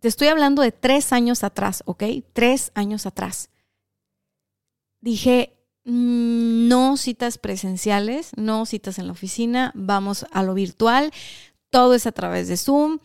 Te 0.00 0.08
estoy 0.08 0.28
hablando 0.28 0.62
de 0.62 0.72
tres 0.72 1.12
años 1.12 1.44
atrás, 1.44 1.82
¿ok? 1.86 2.04
Tres 2.32 2.72
años 2.74 3.06
atrás. 3.06 3.50
Dije, 5.00 5.52
mm, 5.84 6.68
no 6.68 6.96
citas 6.96 7.38
presenciales, 7.38 8.32
no 8.36 8.66
citas 8.66 8.98
en 8.98 9.06
la 9.06 9.12
oficina, 9.12 9.72
vamos 9.74 10.26
a 10.32 10.42
lo 10.42 10.54
virtual, 10.54 11.12
todo 11.70 11.94
es 11.94 12.06
a 12.06 12.12
través 12.12 12.48
de 12.48 12.56
Zoom, 12.56 12.98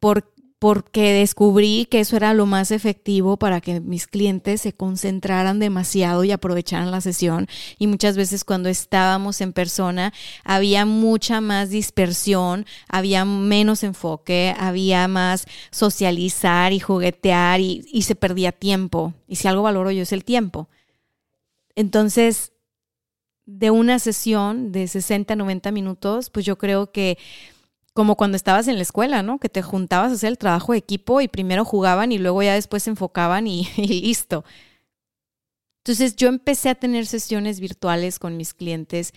por, 0.00 0.32
porque 0.58 1.12
descubrí 1.12 1.86
que 1.86 2.00
eso 2.00 2.16
era 2.16 2.34
lo 2.34 2.44
más 2.44 2.72
efectivo 2.72 3.36
para 3.36 3.60
que 3.60 3.80
mis 3.80 4.08
clientes 4.08 4.62
se 4.62 4.72
concentraran 4.72 5.60
demasiado 5.60 6.24
y 6.24 6.32
aprovecharan 6.32 6.90
la 6.90 7.00
sesión. 7.00 7.46
Y 7.78 7.86
muchas 7.86 8.16
veces 8.16 8.44
cuando 8.44 8.68
estábamos 8.68 9.40
en 9.40 9.52
persona 9.52 10.12
había 10.42 10.84
mucha 10.84 11.40
más 11.40 11.70
dispersión, 11.70 12.66
había 12.88 13.24
menos 13.24 13.84
enfoque, 13.84 14.54
había 14.58 15.06
más 15.06 15.46
socializar 15.70 16.72
y 16.72 16.80
juguetear 16.80 17.60
y, 17.60 18.02
se 18.02 18.14
perdía 18.14 18.52
tiempo. 18.52 19.14
Y 19.28 19.36
si 19.36 19.46
algo 19.46 19.62
valoro 19.62 19.90
yo 19.90 20.02
es 20.02 20.12
el 20.12 20.24
tiempo. 20.24 20.68
Entonces, 21.76 22.52
de 23.44 23.70
una 23.70 23.98
sesión 23.98 24.72
de 24.72 24.88
60, 24.88 25.36
90 25.36 25.70
minutos, 25.72 26.30
pues 26.30 26.44
yo 26.46 26.58
creo 26.58 26.90
que 26.90 27.18
como 27.98 28.14
cuando 28.14 28.36
estabas 28.36 28.68
en 28.68 28.76
la 28.76 28.82
escuela, 28.82 29.24
¿no? 29.24 29.40
Que 29.40 29.48
te 29.48 29.60
juntabas 29.60 30.12
a 30.12 30.14
hacer 30.14 30.28
el 30.28 30.38
trabajo 30.38 30.70
de 30.70 30.78
equipo 30.78 31.20
y 31.20 31.26
primero 31.26 31.64
jugaban 31.64 32.12
y 32.12 32.18
luego 32.18 32.44
ya 32.44 32.54
después 32.54 32.84
se 32.84 32.90
enfocaban 32.90 33.48
y, 33.48 33.64
listo. 33.76 34.44
Entonces 35.78 36.14
yo 36.14 36.28
empecé 36.28 36.68
a 36.68 36.76
tener 36.76 37.06
sesiones 37.06 37.58
virtuales 37.58 38.20
con 38.20 38.36
mis 38.36 38.54
clientes 38.54 39.14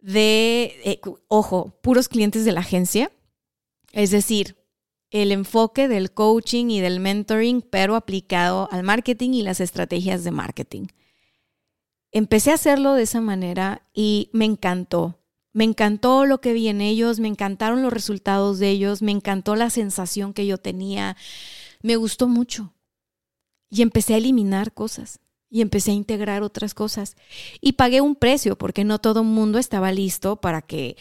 de, 0.00 0.74
eh, 0.86 1.02
ojo, 1.28 1.78
puros 1.82 2.08
clientes 2.08 2.46
de 2.46 2.52
la 2.52 2.60
agencia. 2.60 3.12
Es 3.92 4.10
decir, 4.10 4.56
el 5.10 5.30
enfoque 5.30 5.86
del 5.86 6.12
coaching 6.12 6.70
y 6.70 6.80
del 6.80 6.98
mentoring, 6.98 7.60
pero 7.60 7.94
aplicado 7.94 8.70
al 8.72 8.84
marketing 8.84 9.34
y 9.34 9.42
las 9.42 9.60
estrategias 9.60 10.24
de 10.24 10.30
marketing. 10.30 10.86
Empecé 12.10 12.52
a 12.52 12.54
hacerlo 12.54 12.94
de 12.94 13.02
esa 13.02 13.20
manera 13.20 13.86
y 13.92 14.30
me 14.32 14.46
encantó. 14.46 15.19
Me 15.52 15.64
encantó 15.64 16.26
lo 16.26 16.40
que 16.40 16.52
vi 16.52 16.68
en 16.68 16.80
ellos, 16.80 17.18
me 17.18 17.28
encantaron 17.28 17.82
los 17.82 17.92
resultados 17.92 18.58
de 18.58 18.70
ellos, 18.70 19.02
me 19.02 19.12
encantó 19.12 19.56
la 19.56 19.70
sensación 19.70 20.32
que 20.32 20.46
yo 20.46 20.58
tenía, 20.58 21.16
me 21.82 21.96
gustó 21.96 22.28
mucho. 22.28 22.72
Y 23.68 23.82
empecé 23.82 24.14
a 24.14 24.18
eliminar 24.18 24.72
cosas 24.72 25.20
y 25.50 25.60
empecé 25.60 25.90
a 25.90 25.94
integrar 25.94 26.42
otras 26.42 26.74
cosas. 26.74 27.16
Y 27.60 27.72
pagué 27.72 28.00
un 28.00 28.14
precio 28.14 28.56
porque 28.56 28.84
no 28.84 29.00
todo 29.00 29.20
el 29.20 29.26
mundo 29.26 29.58
estaba 29.58 29.92
listo 29.92 30.36
para 30.36 30.62
que 30.62 30.96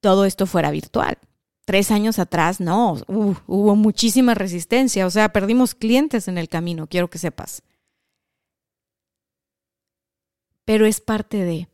todo 0.00 0.24
esto 0.24 0.46
fuera 0.46 0.70
virtual. 0.70 1.18
Tres 1.64 1.92
años 1.92 2.18
atrás, 2.18 2.58
no, 2.58 2.98
hubo 3.06 3.76
muchísima 3.76 4.34
resistencia, 4.34 5.06
o 5.06 5.10
sea, 5.10 5.32
perdimos 5.32 5.76
clientes 5.76 6.26
en 6.26 6.36
el 6.36 6.48
camino, 6.48 6.88
quiero 6.88 7.08
que 7.08 7.18
sepas. 7.18 7.62
Pero 10.64 10.84
es 10.84 11.00
parte 11.00 11.44
de 11.44 11.68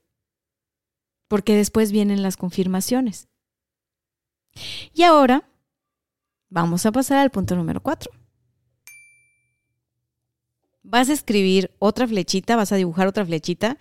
porque 1.28 1.56
después 1.56 1.92
vienen 1.92 2.22
las 2.22 2.36
confirmaciones. 2.36 3.28
Y 4.92 5.02
ahora 5.02 5.48
vamos 6.48 6.86
a 6.86 6.92
pasar 6.92 7.18
al 7.18 7.30
punto 7.30 7.56
número 7.56 7.82
cuatro. 7.82 8.10
Vas 10.82 11.08
a 11.08 11.12
escribir 11.12 11.74
otra 11.78 12.06
flechita, 12.06 12.56
vas 12.56 12.72
a 12.72 12.76
dibujar 12.76 13.08
otra 13.08 13.24
flechita 13.26 13.76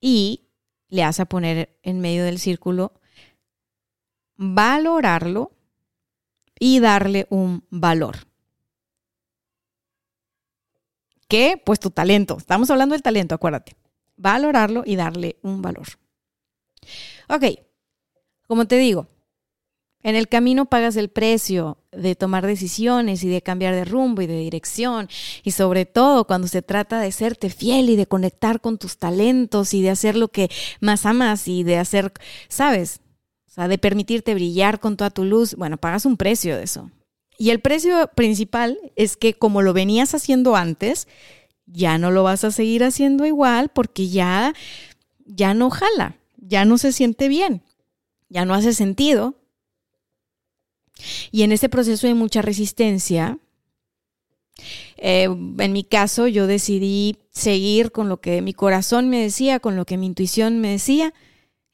y 0.00 0.48
le 0.88 1.02
vas 1.02 1.20
a 1.20 1.26
poner 1.26 1.78
en 1.82 2.00
medio 2.00 2.24
del 2.24 2.38
círculo 2.38 2.92
valorarlo 4.36 5.52
y 6.58 6.80
darle 6.80 7.26
un 7.30 7.64
valor. 7.70 8.26
¿Qué? 11.28 11.60
Pues 11.64 11.80
tu 11.80 11.90
talento. 11.90 12.36
Estamos 12.36 12.70
hablando 12.70 12.94
del 12.94 13.02
talento, 13.02 13.34
acuérdate 13.34 13.76
valorarlo 14.16 14.82
y 14.86 14.96
darle 14.96 15.36
un 15.42 15.62
valor. 15.62 15.86
Ok, 17.28 17.44
como 18.46 18.66
te 18.66 18.76
digo, 18.76 19.08
en 20.02 20.14
el 20.14 20.28
camino 20.28 20.66
pagas 20.66 20.94
el 20.94 21.08
precio 21.08 21.78
de 21.90 22.14
tomar 22.14 22.46
decisiones 22.46 23.24
y 23.24 23.28
de 23.28 23.42
cambiar 23.42 23.74
de 23.74 23.84
rumbo 23.84 24.22
y 24.22 24.28
de 24.28 24.38
dirección 24.38 25.08
y 25.42 25.50
sobre 25.50 25.84
todo 25.84 26.28
cuando 26.28 26.46
se 26.46 26.62
trata 26.62 27.00
de 27.00 27.10
serte 27.10 27.50
fiel 27.50 27.90
y 27.90 27.96
de 27.96 28.06
conectar 28.06 28.60
con 28.60 28.78
tus 28.78 28.98
talentos 28.98 29.74
y 29.74 29.82
de 29.82 29.90
hacer 29.90 30.14
lo 30.14 30.28
que 30.28 30.48
más 30.80 31.06
amas 31.06 31.48
y 31.48 31.64
de 31.64 31.78
hacer, 31.78 32.12
¿sabes? 32.48 33.00
O 33.48 33.50
sea, 33.50 33.66
de 33.66 33.78
permitirte 33.78 34.34
brillar 34.34 34.78
con 34.78 34.96
toda 34.96 35.10
tu 35.10 35.24
luz, 35.24 35.56
bueno, 35.56 35.76
pagas 35.76 36.06
un 36.06 36.16
precio 36.16 36.56
de 36.56 36.62
eso. 36.62 36.90
Y 37.36 37.50
el 37.50 37.60
precio 37.60 38.08
principal 38.14 38.78
es 38.94 39.16
que 39.16 39.34
como 39.34 39.60
lo 39.60 39.72
venías 39.72 40.14
haciendo 40.14 40.54
antes, 40.54 41.08
ya 41.66 41.98
no 41.98 42.10
lo 42.10 42.22
vas 42.22 42.44
a 42.44 42.50
seguir 42.50 42.84
haciendo 42.84 43.26
igual 43.26 43.68
porque 43.68 44.08
ya, 44.08 44.54
ya 45.24 45.54
no 45.54 45.70
jala, 45.70 46.16
ya 46.36 46.64
no 46.64 46.78
se 46.78 46.92
siente 46.92 47.28
bien, 47.28 47.62
ya 48.28 48.44
no 48.44 48.54
hace 48.54 48.72
sentido. 48.72 49.34
Y 51.30 51.42
en 51.42 51.52
ese 51.52 51.68
proceso 51.68 52.06
hay 52.06 52.14
mucha 52.14 52.42
resistencia, 52.42 53.38
Eh, 54.96 55.24
en 55.24 55.72
mi 55.72 55.84
caso, 55.84 56.26
yo 56.26 56.46
decidí 56.46 57.18
seguir 57.30 57.92
con 57.92 58.08
lo 58.08 58.16
que 58.22 58.40
mi 58.40 58.54
corazón 58.54 59.10
me 59.10 59.20
decía, 59.20 59.60
con 59.60 59.76
lo 59.76 59.84
que 59.84 59.98
mi 59.98 60.06
intuición 60.06 60.60
me 60.60 60.70
decía 60.70 61.12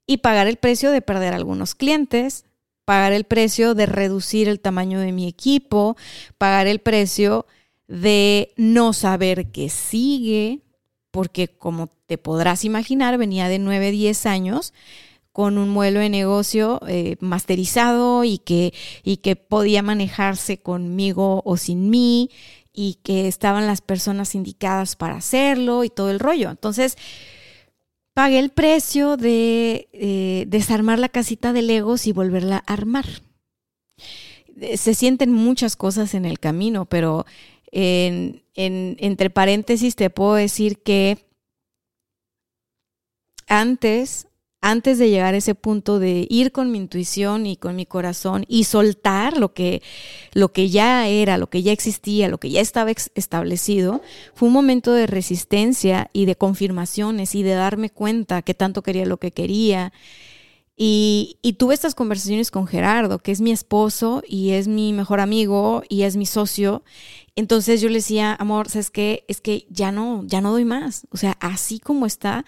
y 0.05 0.17
pagar 0.19 0.49
el 0.49 0.57
precio 0.57 0.91
de 0.91 1.01
perder 1.01 1.33
algunos 1.33 1.77
clientes, 1.77 2.45
pagar 2.85 3.13
el 3.13 3.23
precio 3.23 3.75
de 3.75 3.87
reducir 3.87 4.49
el 4.49 4.59
tamaño 4.59 4.99
de 4.99 5.13
mi 5.13 5.29
equipo, 5.29 5.97
pagar 6.39 6.67
el 6.67 6.81
precio 6.81 7.47
no 7.89 8.93
saber 8.93 9.51
qué 9.51 9.69
sigue, 9.69 10.61
porque 11.11 11.49
como 11.49 11.89
te 12.07 12.19
podrás 12.19 12.65
imaginar, 12.65 13.19
venía 13.19 13.49
de 13.49 13.59
9, 13.59 13.91
10 13.91 14.27
años 14.27 14.73
con 15.33 15.57
un 15.57 15.71
modelo 15.71 16.01
de 16.01 16.11
negocio 16.11 16.81
eh, 16.87 17.17
masterizado 17.21 18.25
y 18.25 18.39
que, 18.39 18.75
y 19.03 19.19
que 19.19 19.35
podía 19.35 19.83
manejarse 19.83 20.59
conmigo 20.59 21.43
o 21.45 21.57
sin 21.57 21.91
mí 21.91 22.31
y 22.73 22.99
que 23.03 23.29
estaban 23.29 23.67
las 23.67 23.81
personas 23.81 24.35
indicadas 24.35 24.97
para 24.97 25.17
hacerlo 25.17 25.85
y 25.85 25.91
todo 25.91 26.11
el 26.11 26.21
rollo. 26.21 26.51
Entonces, 26.51 26.97
pagué 28.15 28.39
el 28.39 28.51
precio 28.51 29.17
de 29.17 29.89
eh, 29.93 30.45
desarmar 30.49 30.99
la 30.99 31.09
casita 31.09 31.53
de 31.53 31.63
Legos 31.63 32.07
y 32.07 32.13
volverla 32.13 32.63
a 32.67 32.73
armar. 32.73 33.07
Eh, 34.61 34.77
se 34.77 34.95
sienten 34.95 35.33
muchas 35.33 35.77
cosas 35.77 36.15
en 36.15 36.25
el 36.25 36.39
camino, 36.39 36.85
pero 36.85 37.27
en, 37.73 38.43
entre 38.55 39.31
paréntesis 39.31 39.97
te 39.97 40.11
puedo 40.11 40.35
decir 40.35 40.83
que 40.83 41.19
antes 43.49 44.29
antes 44.65 44.97
de 44.97 45.11
llegar 45.11 45.35
a 45.35 45.39
ese 45.39 45.57
punto 45.57 45.99
de 45.99 46.25
ir 46.31 46.53
con 46.53 46.71
mi 46.71 46.79
intuición 46.79 47.47
y 47.47 47.57
con 47.57 47.75
mi 47.75 47.85
corazón 47.85 48.45
y 48.47 48.63
soltar 48.63 49.37
lo 49.37 49.53
que, 49.53 49.83
lo 50.35 50.53
que 50.53 50.71
ya 50.71 51.09
era, 51.09 51.37
lo 51.37 51.51
que 51.51 51.65
ya 51.65 51.73
existía, 51.73 52.29
lo 52.29 52.39
que 52.39 52.51
ya 52.51 52.61
estaba 52.61 52.93
establecido, 52.93 54.03
fue 54.35 54.47
un 54.47 54.55
momento 54.55 54.93
de 54.93 55.09
resistencia 55.09 56.11
y 56.13 56.27
de 56.27 56.37
confirmaciones 56.37 57.35
y 57.35 57.43
de 57.43 57.55
darme 57.55 57.91
cuenta 57.91 58.43
que 58.43 58.55
tanto 58.55 58.83
quería 58.83 59.05
lo 59.05 59.17
que 59.17 59.33
quería. 59.33 59.93
Y, 60.77 61.39
tuve 61.59 61.75
estas 61.75 61.95
conversaciones 61.95 62.51
con 62.51 62.67
Gerardo, 62.67 63.19
que 63.19 63.33
es 63.33 63.41
mi 63.41 63.53
esposo 63.53 64.23
y 64.27 64.51
es 64.51 64.69
mi 64.69 64.93
mejor 64.93 65.21
amigo 65.21 65.83
y 65.89 66.03
es 66.03 66.17
mi 66.17 66.27
socio. 66.27 66.83
Entonces 67.37 67.81
yo 67.81 67.89
le 67.89 67.97
decía, 67.97 68.35
amor, 68.35 68.69
¿sabes 68.69 68.91
qué? 68.91 69.25
Es 69.29 69.41
que 69.41 69.67
ya 69.71 69.93
no, 69.93 70.25
ya 70.27 70.41
no 70.41 70.51
doy 70.53 70.65
más. 70.65 71.07
O 71.11 71.17
sea, 71.17 71.37
así 71.41 71.79
como 71.79 72.07
está, 72.07 72.45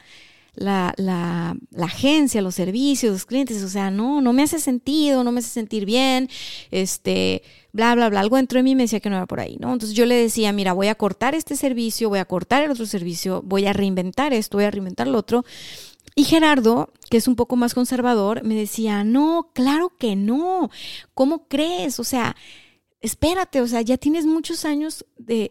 la, 0.57 0.95
la, 0.97 1.57
agencia, 1.83 2.43
los 2.43 2.55
servicios, 2.55 3.13
los 3.13 3.27
clientes, 3.27 3.63
o 3.63 3.69
sea, 3.69 3.91
no, 3.91 4.21
no 4.21 4.33
me 4.33 4.43
hace 4.43 4.59
sentido, 4.59 5.25
no 5.25 5.33
me 5.33 5.41
hace 5.41 5.51
sentir 5.51 5.85
bien, 5.85 6.29
este, 6.71 7.43
bla, 7.73 7.95
bla, 7.95 8.09
bla, 8.09 8.21
algo 8.21 8.39
entró 8.39 8.59
en 8.59 8.65
mí 8.65 8.71
y 8.73 8.75
me 8.75 8.85
decía 8.85 9.01
que 9.01 9.11
no 9.11 9.17
era 9.17 9.27
por 9.27 9.41
ahí, 9.41 9.57
¿no? 9.59 9.73
Entonces 9.73 9.97
yo 9.97 10.07
le 10.07 10.15
decía, 10.15 10.53
mira, 10.53 10.73
voy 10.73 10.89
a 10.89 10.95
cortar 10.95 11.35
este 11.35 11.57
servicio, 11.57 12.09
voy 12.09 12.21
a 12.21 12.25
cortar 12.25 12.63
el 12.63 12.71
otro 12.71 12.87
servicio, 12.87 13.43
voy 13.43 13.67
a 13.67 13.73
reinventar 13.73 14.33
esto, 14.33 14.57
voy 14.59 14.65
a 14.65 14.71
reinventar 14.71 15.07
lo 15.09 15.19
otro. 15.19 15.45
Y 16.15 16.25
Gerardo, 16.25 16.93
que 17.11 17.17
es 17.17 17.27
un 17.27 17.35
poco 17.35 17.57
más 17.57 17.75
conservador, 17.75 18.45
me 18.45 18.55
decía, 18.55 19.03
no, 19.03 19.51
claro 19.53 19.97
que 19.99 20.15
no, 20.15 20.71
¿cómo 21.13 21.49
crees? 21.49 21.99
O 21.99 22.05
sea, 22.05 22.37
espérate, 23.01 23.61
o 23.61 23.67
sea, 23.67 23.83
ya 23.83 23.99
tienes 23.99 24.25
muchos 24.25 24.65
años 24.65 25.05
de, 25.19 25.51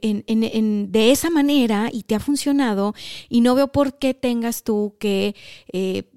de, 0.90 1.12
esa 1.12 1.30
manera 1.30 1.90
y 1.92 2.04
te 2.04 2.16
ha 2.16 2.20
funcionado 2.20 2.96
y 3.30 3.42
no 3.42 3.56
veo 3.56 3.72
por 3.72 4.00
qué 4.00 4.14
tengas 4.14 4.64
tú 4.64 4.96
que 5.00 5.36
eh, 5.72 6.10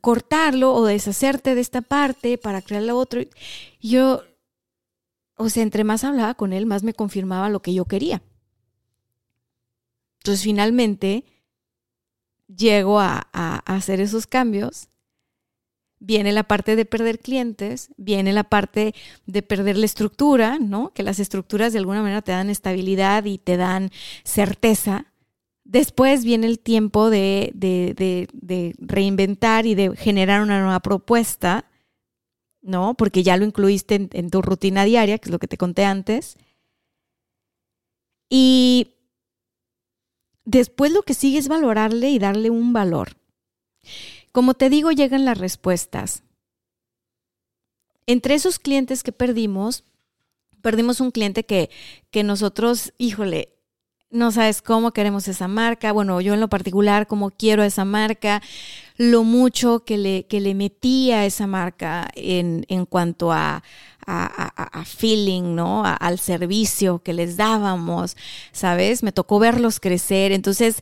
cortarlo 0.00 0.74
o 0.74 0.84
deshacerte 0.84 1.54
de 1.54 1.60
esta 1.60 1.80
parte 1.80 2.38
para 2.38 2.60
crear 2.60 2.82
la 2.82 2.94
otra. 2.94 3.22
Yo, 3.80 4.22
o 5.36 5.48
sea, 5.48 5.62
entre 5.62 5.84
más 5.84 6.04
hablaba 6.04 6.34
con 6.34 6.52
él, 6.52 6.66
más 6.66 6.82
me 6.82 6.92
confirmaba 6.92 7.48
lo 7.48 7.62
que 7.62 7.72
yo 7.72 7.84
quería. 7.84 8.22
Entonces, 10.18 10.44
finalmente, 10.44 11.24
llego 12.56 13.00
a 13.00 13.28
hacer 13.66 14.00
esos 14.00 14.26
cambios 14.26 14.88
viene 16.04 16.32
la 16.32 16.42
parte 16.42 16.74
de 16.74 16.84
perder 16.84 17.20
clientes, 17.20 17.90
viene 17.96 18.32
la 18.32 18.44
parte 18.44 18.94
de 19.26 19.42
perder 19.42 19.76
la 19.76 19.86
estructura, 19.86 20.58
¿no? 20.58 20.92
Que 20.92 21.04
las 21.04 21.20
estructuras 21.20 21.72
de 21.72 21.78
alguna 21.78 22.02
manera 22.02 22.22
te 22.22 22.32
dan 22.32 22.50
estabilidad 22.50 23.24
y 23.24 23.38
te 23.38 23.56
dan 23.56 23.90
certeza. 24.24 25.06
Después 25.64 26.24
viene 26.24 26.48
el 26.48 26.58
tiempo 26.58 27.08
de, 27.08 27.52
de, 27.54 28.74
reinventar 28.78 29.64
y 29.64 29.76
de 29.76 29.96
generar 29.96 30.42
una 30.42 30.60
nueva 30.60 30.80
propuesta, 30.80 31.66
¿no? 32.62 32.94
Porque 32.94 33.22
ya 33.22 33.36
lo 33.36 33.44
incluiste 33.44 33.94
en, 33.94 34.10
en 34.12 34.28
tu 34.28 34.42
rutina 34.42 34.84
diaria, 34.84 35.18
que 35.18 35.28
es 35.28 35.32
lo 35.32 35.38
que 35.38 35.48
te 35.48 35.56
conté 35.56 35.84
antes. 35.84 36.36
Y 38.28 38.96
después 40.44 40.92
lo 40.92 41.02
que 41.02 41.14
sigue 41.14 41.38
es 41.38 41.48
valorarle 41.48 42.10
y 42.10 42.18
darle 42.18 42.50
un 42.50 42.72
valor. 42.72 43.16
Como 44.32 44.54
te 44.54 44.70
digo, 44.70 44.90
llegan 44.92 45.24
las 45.24 45.38
respuestas. 45.38 46.22
Entre 48.06 48.34
esos 48.34 48.58
clientes 48.58 49.02
que 49.02 49.12
perdimos, 49.12 49.84
perdimos 50.60 51.00
un 51.00 51.10
cliente 51.10 51.44
que, 51.44 51.70
que 52.10 52.24
nosotros, 52.24 52.92
híjole, 52.98 53.50
no 54.12 54.30
sabes 54.30 54.62
cómo 54.62 54.92
queremos 54.92 55.26
esa 55.26 55.48
marca, 55.48 55.90
bueno, 55.92 56.20
yo 56.20 56.34
en 56.34 56.40
lo 56.40 56.48
particular, 56.48 57.06
cómo 57.06 57.30
quiero 57.30 57.62
esa 57.62 57.84
marca, 57.84 58.42
lo 58.98 59.24
mucho 59.24 59.84
que 59.84 59.96
le, 59.96 60.26
que 60.26 60.40
le 60.40 60.54
metí 60.54 61.10
a 61.10 61.24
esa 61.24 61.46
marca 61.46 62.08
en, 62.14 62.64
en 62.68 62.84
cuanto 62.84 63.32
a, 63.32 63.62
a, 64.06 64.84
feeling, 64.84 65.54
¿no? 65.54 65.84
al 65.84 66.18
servicio 66.18 67.00
que 67.00 67.12
les 67.12 67.36
dábamos, 67.36 68.16
¿sabes? 68.52 69.02
Me 69.02 69.12
tocó 69.12 69.38
verlos 69.38 69.80
crecer. 69.80 70.32
Entonces, 70.32 70.80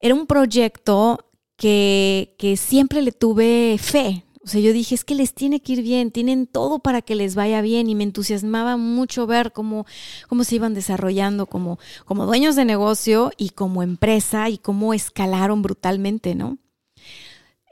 era 0.00 0.14
un 0.14 0.26
proyecto 0.26 1.18
que, 1.56 2.34
que 2.38 2.56
siempre 2.56 3.02
le 3.02 3.12
tuve 3.12 3.76
fe, 3.78 4.25
o 4.46 4.48
sea, 4.48 4.60
yo 4.60 4.72
dije, 4.72 4.94
es 4.94 5.04
que 5.04 5.16
les 5.16 5.34
tiene 5.34 5.58
que 5.60 5.72
ir 5.72 5.82
bien, 5.82 6.12
tienen 6.12 6.46
todo 6.46 6.78
para 6.78 7.02
que 7.02 7.16
les 7.16 7.34
vaya 7.34 7.62
bien 7.62 7.90
y 7.90 7.96
me 7.96 8.04
entusiasmaba 8.04 8.76
mucho 8.76 9.26
ver 9.26 9.52
cómo, 9.52 9.86
cómo 10.28 10.44
se 10.44 10.54
iban 10.54 10.72
desarrollando 10.72 11.46
como, 11.46 11.80
como 12.04 12.26
dueños 12.26 12.54
de 12.54 12.64
negocio 12.64 13.32
y 13.36 13.50
como 13.50 13.82
empresa 13.82 14.48
y 14.48 14.58
cómo 14.58 14.94
escalaron 14.94 15.62
brutalmente, 15.62 16.36
¿no? 16.36 16.58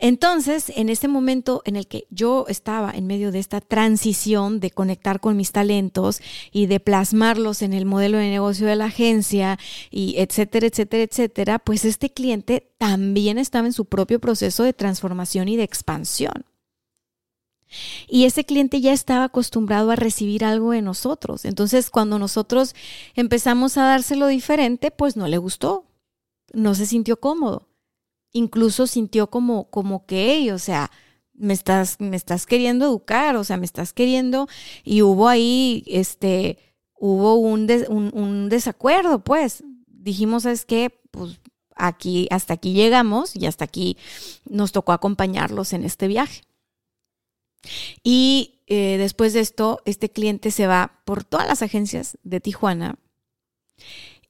Entonces, 0.01 0.73
en 0.75 0.89
este 0.89 1.07
momento 1.07 1.63
en 1.65 1.77
el 1.77 1.87
que 1.87 2.09
yo 2.11 2.47
estaba 2.49 2.91
en 2.91 3.07
medio 3.07 3.31
de 3.31 3.39
esta 3.39 3.61
transición 3.61 4.59
de 4.59 4.73
conectar 4.73 5.21
con 5.21 5.37
mis 5.37 5.53
talentos 5.53 6.21
y 6.51 6.67
de 6.67 6.81
plasmarlos 6.81 7.63
en 7.63 7.73
el 7.73 7.87
modelo 7.87 8.19
de 8.19 8.31
negocio 8.31 8.67
de 8.67 8.75
la 8.75 8.87
agencia 8.87 9.61
y 9.93 10.17
etcétera, 10.19 10.67
etcétera, 10.67 11.05
etcétera, 11.05 11.59
pues 11.61 11.85
este 11.85 12.11
cliente 12.11 12.73
también 12.79 13.39
estaba 13.39 13.69
en 13.69 13.73
su 13.73 13.85
propio 13.85 14.19
proceso 14.19 14.65
de 14.65 14.73
transformación 14.73 15.47
y 15.47 15.57
de 15.57 15.63
expansión. 15.63 16.45
Y 18.09 18.25
ese 18.25 18.45
cliente 18.45 18.81
ya 18.81 18.93
estaba 18.93 19.25
acostumbrado 19.25 19.91
a 19.91 19.97
recibir 19.97 20.45
algo 20.45 20.73
de 20.73 20.83
nosotros. 20.83 21.45
Entonces, 21.45 21.91
cuando 21.91 22.19
nosotros 22.19 22.75
empezamos 23.15 23.77
a 23.77 23.85
dárselo 23.85 24.27
diferente, 24.27 24.91
pues 24.91 25.17
no 25.17 25.29
le 25.29 25.39
gustó, 25.39 25.87
no 26.53 26.75
se 26.75 26.87
sintió 26.87 27.21
cómodo 27.21 27.69
incluso 28.35 28.87
sintió 28.87 29.31
como, 29.31 29.71
como 29.71 30.05
que, 30.05 30.53
o 30.53 30.59
sea, 30.59 30.91
me 31.33 31.55
estás, 31.55 32.01
me 32.01 32.17
estás 32.17 32.45
queriendo 32.45 32.85
educar, 32.85 33.37
o 33.37 33.45
sea, 33.45 33.57
me 33.57 33.65
estás 33.65 33.95
queriendo, 33.95 34.49
y 34.85 35.01
hubo 35.03 35.29
ahí, 35.29 35.85
este, 35.87 36.59
hubo 36.99 37.37
un, 37.37 37.67
un, 38.13 38.49
desacuerdo, 38.51 39.25
pues. 39.25 39.65
Dijimos, 39.87 40.43
¿sabes 40.43 40.67
qué? 40.67 41.01
Pues 41.11 41.41
aquí, 41.77 42.29
hasta 42.31 42.55
aquí 42.55 42.75
llegamos 42.75 43.35
y 43.35 43.47
hasta 43.47 43.65
aquí 43.65 43.97
nos 44.45 44.73
tocó 44.73 44.93
acompañarlos 44.93 45.73
en 45.73 45.85
este 45.85 46.09
viaje. 46.09 46.43
Y 48.03 48.61
eh, 48.67 48.97
después 48.99 49.33
de 49.33 49.41
esto, 49.41 49.81
este 49.85 50.11
cliente 50.11 50.51
se 50.51 50.67
va 50.67 51.01
por 51.05 51.25
todas 51.25 51.47
las 51.47 51.63
agencias 51.63 52.19
de 52.23 52.41
Tijuana 52.41 52.99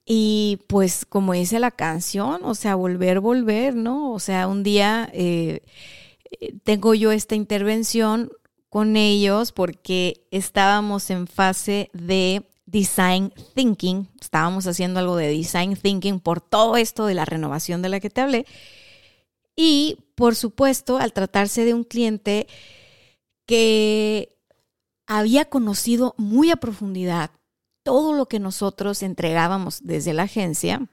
y 0.05 0.59
pues 0.67 1.05
como 1.05 1.33
dice 1.33 1.59
la 1.59 1.71
canción, 1.71 2.41
o 2.43 2.53
sea, 2.53 2.75
volver, 2.75 3.19
volver, 3.19 3.75
¿no? 3.75 4.13
O 4.13 4.19
sea, 4.19 4.47
un 4.47 4.61
día 4.61 5.09
eh, 5.13 5.61
eh, 6.39 6.53
tengo 6.63 6.93
yo 6.93 7.11
esta 7.11 7.33
intervención 7.35 8.31
con 8.69 8.97
ellos 8.97 9.51
porque 9.51 10.27
estábamos 10.29 11.09
en 11.09 11.25
fase 11.27 11.89
de 11.93 12.43
design 12.67 13.33
thinking, 13.55 14.07
estábamos 14.21 14.67
haciendo 14.67 14.99
algo 14.99 15.15
de 15.15 15.29
design 15.29 15.75
thinking 15.75 16.19
por 16.19 16.39
todo 16.39 16.77
esto 16.77 17.07
de 17.07 17.15
la 17.15 17.25
renovación 17.25 17.81
de 17.81 17.89
la 17.89 17.99
que 17.99 18.11
te 18.11 18.21
hablé. 18.21 18.45
Y 19.55 19.97
por 20.15 20.35
supuesto, 20.35 20.97
al 20.97 21.13
tratarse 21.13 21.65
de 21.65 21.73
un 21.73 21.83
cliente 21.83 22.47
que 23.45 24.37
había 25.07 25.45
conocido 25.45 26.15
muy 26.17 26.51
a 26.51 26.55
profundidad 26.55 27.31
todo 27.83 28.13
lo 28.13 28.27
que 28.27 28.39
nosotros 28.39 29.03
entregábamos 29.03 29.81
desde 29.83 30.13
la 30.13 30.23
agencia, 30.23 30.89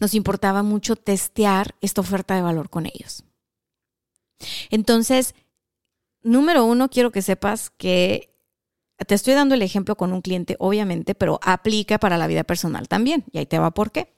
nos 0.00 0.14
importaba 0.14 0.62
mucho 0.62 0.96
testear 0.96 1.74
esta 1.82 2.00
oferta 2.00 2.34
de 2.34 2.42
valor 2.42 2.70
con 2.70 2.86
ellos. 2.86 3.24
Entonces, 4.70 5.34
número 6.22 6.64
uno, 6.64 6.88
quiero 6.88 7.12
que 7.12 7.20
sepas 7.20 7.70
que 7.70 8.34
te 9.06 9.14
estoy 9.14 9.34
dando 9.34 9.54
el 9.54 9.62
ejemplo 9.62 9.96
con 9.96 10.14
un 10.14 10.22
cliente, 10.22 10.56
obviamente, 10.58 11.14
pero 11.14 11.38
aplica 11.42 11.98
para 11.98 12.16
la 12.16 12.26
vida 12.26 12.44
personal 12.44 12.88
también. 12.88 13.24
Y 13.30 13.38
ahí 13.38 13.46
te 13.46 13.58
va 13.58 13.70
por 13.70 13.92
qué. 13.92 14.15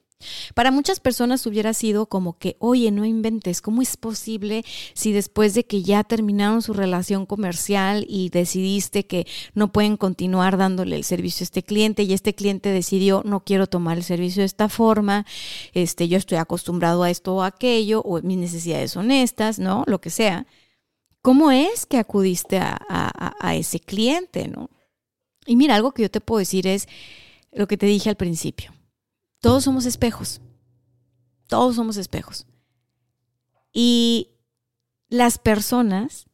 Para 0.55 0.73
muchas 0.73 0.99
personas 0.99 1.47
hubiera 1.47 1.73
sido 1.75 2.07
como 2.07 2.39
que, 2.39 2.57
oye, 2.59 2.91
no 2.91 3.05
inventes, 3.05 3.61
¿cómo 3.61 3.83
es 3.83 3.97
posible 3.97 4.65
si 4.95 5.13
después 5.13 5.55
de 5.55 5.65
que 5.65 5.83
ya 5.83 6.03
terminaron 6.03 6.63
su 6.63 6.73
relación 6.73 7.25
comercial 7.27 8.05
y 8.09 8.31
decidiste 8.31 9.07
que 9.07 9.27
no 9.55 9.73
pueden 9.73 9.97
continuar 9.97 10.57
dándole 10.57 10.97
el 10.97 11.05
servicio 11.05 11.45
a 11.45 11.47
este 11.47 11.63
cliente 11.63 12.03
y 12.03 12.13
este 12.13 12.35
cliente 12.35 12.71
decidió, 12.71 13.23
no 13.25 13.45
quiero 13.45 13.69
tomar 13.69 13.97
el 13.97 14.05
servicio 14.05 14.43
de 14.43 14.47
esta 14.47 14.69
forma, 14.69 15.25
este, 15.73 16.09
yo 16.09 16.19
estoy 16.19 16.39
acostumbrado 16.39 17.05
a 17.05 17.11
esto 17.11 17.37
o 17.37 17.43
aquello, 17.43 18.01
o 18.03 18.21
mis 18.23 18.39
necesidades 18.39 18.91
son 18.91 19.13
estas, 19.13 19.59
¿no? 19.59 19.85
Lo 19.87 20.01
que 20.01 20.11
sea. 20.11 20.47
¿Cómo 21.23 21.51
es 21.51 21.87
que 21.87 21.99
acudiste 21.99 22.59
a, 22.59 22.79
a 22.89 23.55
ese 23.57 23.81
cliente, 23.81 24.49
no? 24.49 24.71
Y 25.47 25.57
mira, 25.57 25.75
algo 25.75 25.93
que 25.93 26.03
yo 26.03 26.11
te 26.11 26.21
puedo 26.21 26.39
decir 26.39 26.67
es 26.67 26.89
lo 27.53 27.67
que 27.67 27.77
te 27.77 27.87
dije 27.87 28.09
al 28.09 28.17
principio 28.17 28.73
todos 29.41 29.65
somos 29.65 29.87
espejos. 29.87 30.41
Todos 31.47 31.77
somos 31.77 31.97
espejos. 31.97 32.47
Y 33.73 34.31
las 35.09 35.39
personas 35.39 36.27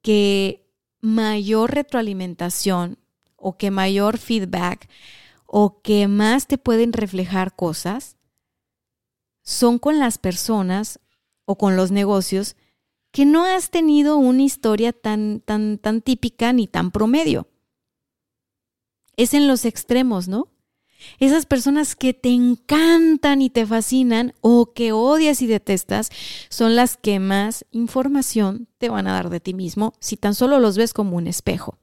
que 0.00 0.70
mayor 1.00 1.72
retroalimentación 1.74 2.98
o 3.36 3.56
que 3.56 3.70
mayor 3.70 4.18
feedback 4.18 4.88
o 5.46 5.82
que 5.82 6.08
más 6.08 6.46
te 6.46 6.58
pueden 6.58 6.92
reflejar 6.92 7.54
cosas 7.54 8.16
son 9.42 9.78
con 9.78 9.98
las 9.98 10.18
personas 10.18 11.00
o 11.44 11.58
con 11.58 11.76
los 11.76 11.90
negocios 11.90 12.56
que 13.10 13.26
no 13.26 13.44
has 13.44 13.70
tenido 13.70 14.16
una 14.16 14.42
historia 14.42 14.92
tan, 14.92 15.40
tan, 15.40 15.78
tan 15.78 16.00
típica 16.00 16.52
ni 16.52 16.66
tan 16.66 16.90
promedio. 16.90 17.48
Es 19.16 19.34
en 19.34 19.46
los 19.46 19.64
extremos, 19.66 20.28
¿no? 20.28 20.51
Esas 21.18 21.46
personas 21.46 21.96
que 21.96 22.14
te 22.14 22.30
encantan 22.30 23.42
y 23.42 23.50
te 23.50 23.66
fascinan 23.66 24.34
o 24.40 24.72
que 24.72 24.92
odias 24.92 25.42
y 25.42 25.46
detestas 25.46 26.10
son 26.48 26.76
las 26.76 26.96
que 26.96 27.18
más 27.18 27.64
información 27.70 28.68
te 28.78 28.88
van 28.88 29.06
a 29.06 29.12
dar 29.12 29.30
de 29.30 29.40
ti 29.40 29.54
mismo 29.54 29.94
si 30.00 30.16
tan 30.16 30.34
solo 30.34 30.60
los 30.60 30.76
ves 30.76 30.92
como 30.92 31.16
un 31.16 31.26
espejo. 31.26 31.78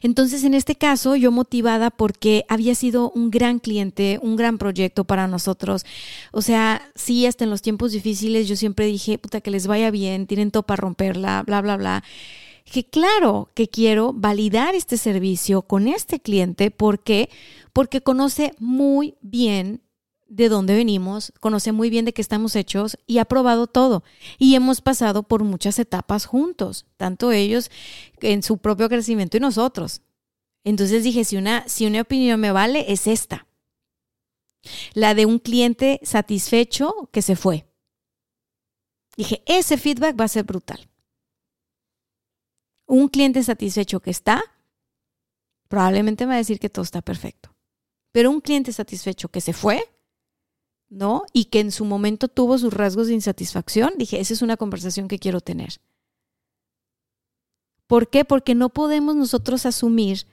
Entonces, 0.00 0.44
en 0.44 0.54
este 0.54 0.76
caso, 0.76 1.16
yo 1.16 1.32
motivada 1.32 1.90
porque 1.90 2.44
había 2.48 2.74
sido 2.76 3.10
un 3.10 3.30
gran 3.30 3.58
cliente, 3.58 4.20
un 4.22 4.36
gran 4.36 4.58
proyecto 4.58 5.04
para 5.04 5.26
nosotros. 5.26 5.84
O 6.30 6.40
sea, 6.40 6.88
sí, 6.94 7.26
hasta 7.26 7.44
en 7.44 7.50
los 7.50 7.62
tiempos 7.62 7.90
difíciles 7.92 8.46
yo 8.46 8.54
siempre 8.54 8.86
dije, 8.86 9.18
puta, 9.18 9.40
que 9.40 9.50
les 9.50 9.66
vaya 9.66 9.90
bien, 9.90 10.26
tienen 10.28 10.52
todo 10.52 10.62
para 10.62 10.82
romperla, 10.82 11.42
bla, 11.44 11.60
bla, 11.62 11.76
bla 11.76 12.04
que 12.66 12.84
claro 12.84 13.50
que 13.54 13.68
quiero 13.68 14.12
validar 14.12 14.74
este 14.74 14.98
servicio 14.98 15.62
con 15.62 15.86
este 15.88 16.20
cliente. 16.20 16.70
¿Por 16.70 17.02
qué? 17.02 17.30
Porque 17.72 18.02
conoce 18.02 18.52
muy 18.58 19.16
bien 19.20 19.82
de 20.26 20.48
dónde 20.48 20.74
venimos, 20.74 21.32
conoce 21.38 21.70
muy 21.70 21.88
bien 21.88 22.04
de 22.04 22.12
qué 22.12 22.20
estamos 22.20 22.56
hechos 22.56 22.98
y 23.06 23.18
ha 23.18 23.24
probado 23.24 23.68
todo. 23.68 24.02
Y 24.38 24.56
hemos 24.56 24.80
pasado 24.80 25.22
por 25.22 25.44
muchas 25.44 25.78
etapas 25.78 26.26
juntos, 26.26 26.86
tanto 26.96 27.30
ellos 27.30 27.70
en 28.20 28.42
su 28.42 28.58
propio 28.58 28.88
crecimiento 28.88 29.36
y 29.36 29.40
nosotros. 29.40 30.02
Entonces 30.64 31.04
dije, 31.04 31.24
si 31.24 31.36
una, 31.36 31.68
si 31.68 31.86
una 31.86 32.00
opinión 32.00 32.40
me 32.40 32.50
vale, 32.50 32.92
es 32.92 33.06
esta. 33.06 33.46
La 34.94 35.14
de 35.14 35.24
un 35.24 35.38
cliente 35.38 36.00
satisfecho 36.02 37.08
que 37.12 37.22
se 37.22 37.36
fue. 37.36 37.68
Dije, 39.16 39.44
ese 39.46 39.78
feedback 39.78 40.18
va 40.18 40.24
a 40.24 40.28
ser 40.28 40.42
brutal 40.42 40.88
un 42.86 43.08
cliente 43.08 43.42
satisfecho 43.42 44.00
que 44.00 44.10
está, 44.10 44.42
probablemente 45.68 46.24
me 46.24 46.30
va 46.30 46.34
a 46.34 46.38
decir 46.38 46.58
que 46.58 46.70
todo 46.70 46.84
está 46.84 47.02
perfecto. 47.02 47.54
Pero 48.12 48.30
un 48.30 48.40
cliente 48.40 48.72
satisfecho 48.72 49.28
que 49.28 49.40
se 49.40 49.52
fue, 49.52 49.84
¿no? 50.88 51.24
Y 51.32 51.46
que 51.46 51.60
en 51.60 51.72
su 51.72 51.84
momento 51.84 52.28
tuvo 52.28 52.58
sus 52.58 52.72
rasgos 52.72 53.08
de 53.08 53.14
insatisfacción, 53.14 53.92
dije, 53.96 54.20
esa 54.20 54.32
es 54.32 54.42
una 54.42 54.56
conversación 54.56 55.08
que 55.08 55.18
quiero 55.18 55.40
tener. 55.40 55.80
¿Por 57.86 58.08
qué? 58.08 58.24
Porque 58.24 58.54
no 58.54 58.68
podemos 58.70 59.16
nosotros 59.16 59.66
asumir 59.66 60.26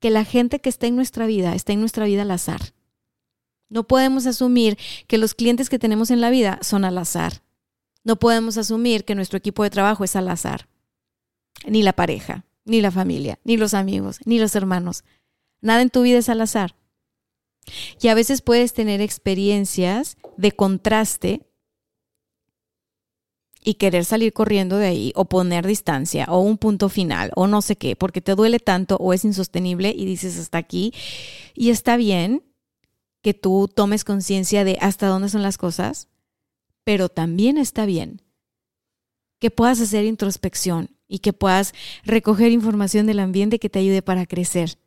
que 0.00 0.10
la 0.10 0.24
gente 0.24 0.60
que 0.60 0.68
está 0.68 0.86
en 0.86 0.96
nuestra 0.96 1.26
vida 1.26 1.54
está 1.54 1.72
en 1.72 1.80
nuestra 1.80 2.04
vida 2.04 2.22
al 2.22 2.30
azar. 2.30 2.74
No 3.68 3.84
podemos 3.84 4.26
asumir 4.26 4.76
que 5.06 5.16
los 5.16 5.34
clientes 5.34 5.70
que 5.70 5.78
tenemos 5.78 6.10
en 6.10 6.20
la 6.20 6.30
vida 6.30 6.58
son 6.62 6.84
al 6.84 6.98
azar. 6.98 7.42
No 8.04 8.16
podemos 8.16 8.58
asumir 8.58 9.04
que 9.04 9.14
nuestro 9.14 9.38
equipo 9.38 9.62
de 9.62 9.70
trabajo 9.70 10.04
es 10.04 10.14
al 10.16 10.28
azar 10.28 10.68
ni 11.66 11.82
la 11.82 11.92
pareja, 11.92 12.44
ni 12.64 12.80
la 12.80 12.90
familia, 12.90 13.38
ni 13.44 13.56
los 13.56 13.74
amigos, 13.74 14.18
ni 14.24 14.38
los 14.38 14.54
hermanos. 14.54 15.04
Nada 15.60 15.82
en 15.82 15.90
tu 15.90 16.02
vida 16.02 16.18
es 16.18 16.28
al 16.28 16.40
azar. 16.40 16.76
Y 18.00 18.08
a 18.08 18.14
veces 18.14 18.42
puedes 18.42 18.72
tener 18.72 19.00
experiencias 19.00 20.16
de 20.36 20.52
contraste 20.52 21.46
y 23.64 23.74
querer 23.74 24.04
salir 24.04 24.32
corriendo 24.32 24.76
de 24.76 24.86
ahí 24.86 25.12
o 25.14 25.26
poner 25.26 25.66
distancia 25.66 26.26
o 26.28 26.40
un 26.40 26.58
punto 26.58 26.88
final 26.88 27.30
o 27.36 27.46
no 27.46 27.62
sé 27.62 27.76
qué, 27.76 27.94
porque 27.94 28.20
te 28.20 28.34
duele 28.34 28.58
tanto 28.58 28.96
o 28.96 29.12
es 29.12 29.24
insostenible 29.24 29.94
y 29.96 30.04
dices 30.04 30.38
hasta 30.38 30.58
aquí. 30.58 30.92
Y 31.54 31.70
está 31.70 31.96
bien 31.96 32.42
que 33.22 33.34
tú 33.34 33.70
tomes 33.72 34.02
conciencia 34.02 34.64
de 34.64 34.78
hasta 34.80 35.06
dónde 35.06 35.28
son 35.28 35.42
las 35.42 35.58
cosas, 35.58 36.08
pero 36.82 37.08
también 37.08 37.56
está 37.56 37.86
bien 37.86 38.22
que 39.38 39.52
puedas 39.52 39.80
hacer 39.80 40.04
introspección 40.04 40.91
y 41.12 41.18
que 41.18 41.34
puedas 41.34 41.74
recoger 42.04 42.52
información 42.52 43.06
del 43.06 43.20
ambiente 43.20 43.58
que 43.58 43.68
te 43.68 43.78
ayude 43.78 44.00
para 44.00 44.24
crecer. 44.24 44.78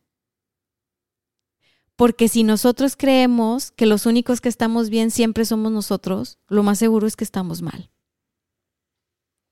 Porque 1.95 2.28
si 2.30 2.43
nosotros 2.43 2.95
creemos 2.97 3.69
que 3.71 3.86
los 3.86 4.07
únicos 4.07 4.41
que 4.41 4.49
estamos 4.49 4.89
bien 4.89 5.11
siempre 5.11 5.45
somos 5.45 5.71
nosotros, 5.71 6.39
lo 6.47 6.63
más 6.63 6.80
seguro 6.80 7.05
es 7.05 7.15
que 7.15 7.23
estamos 7.23 7.61
mal. 7.61 7.91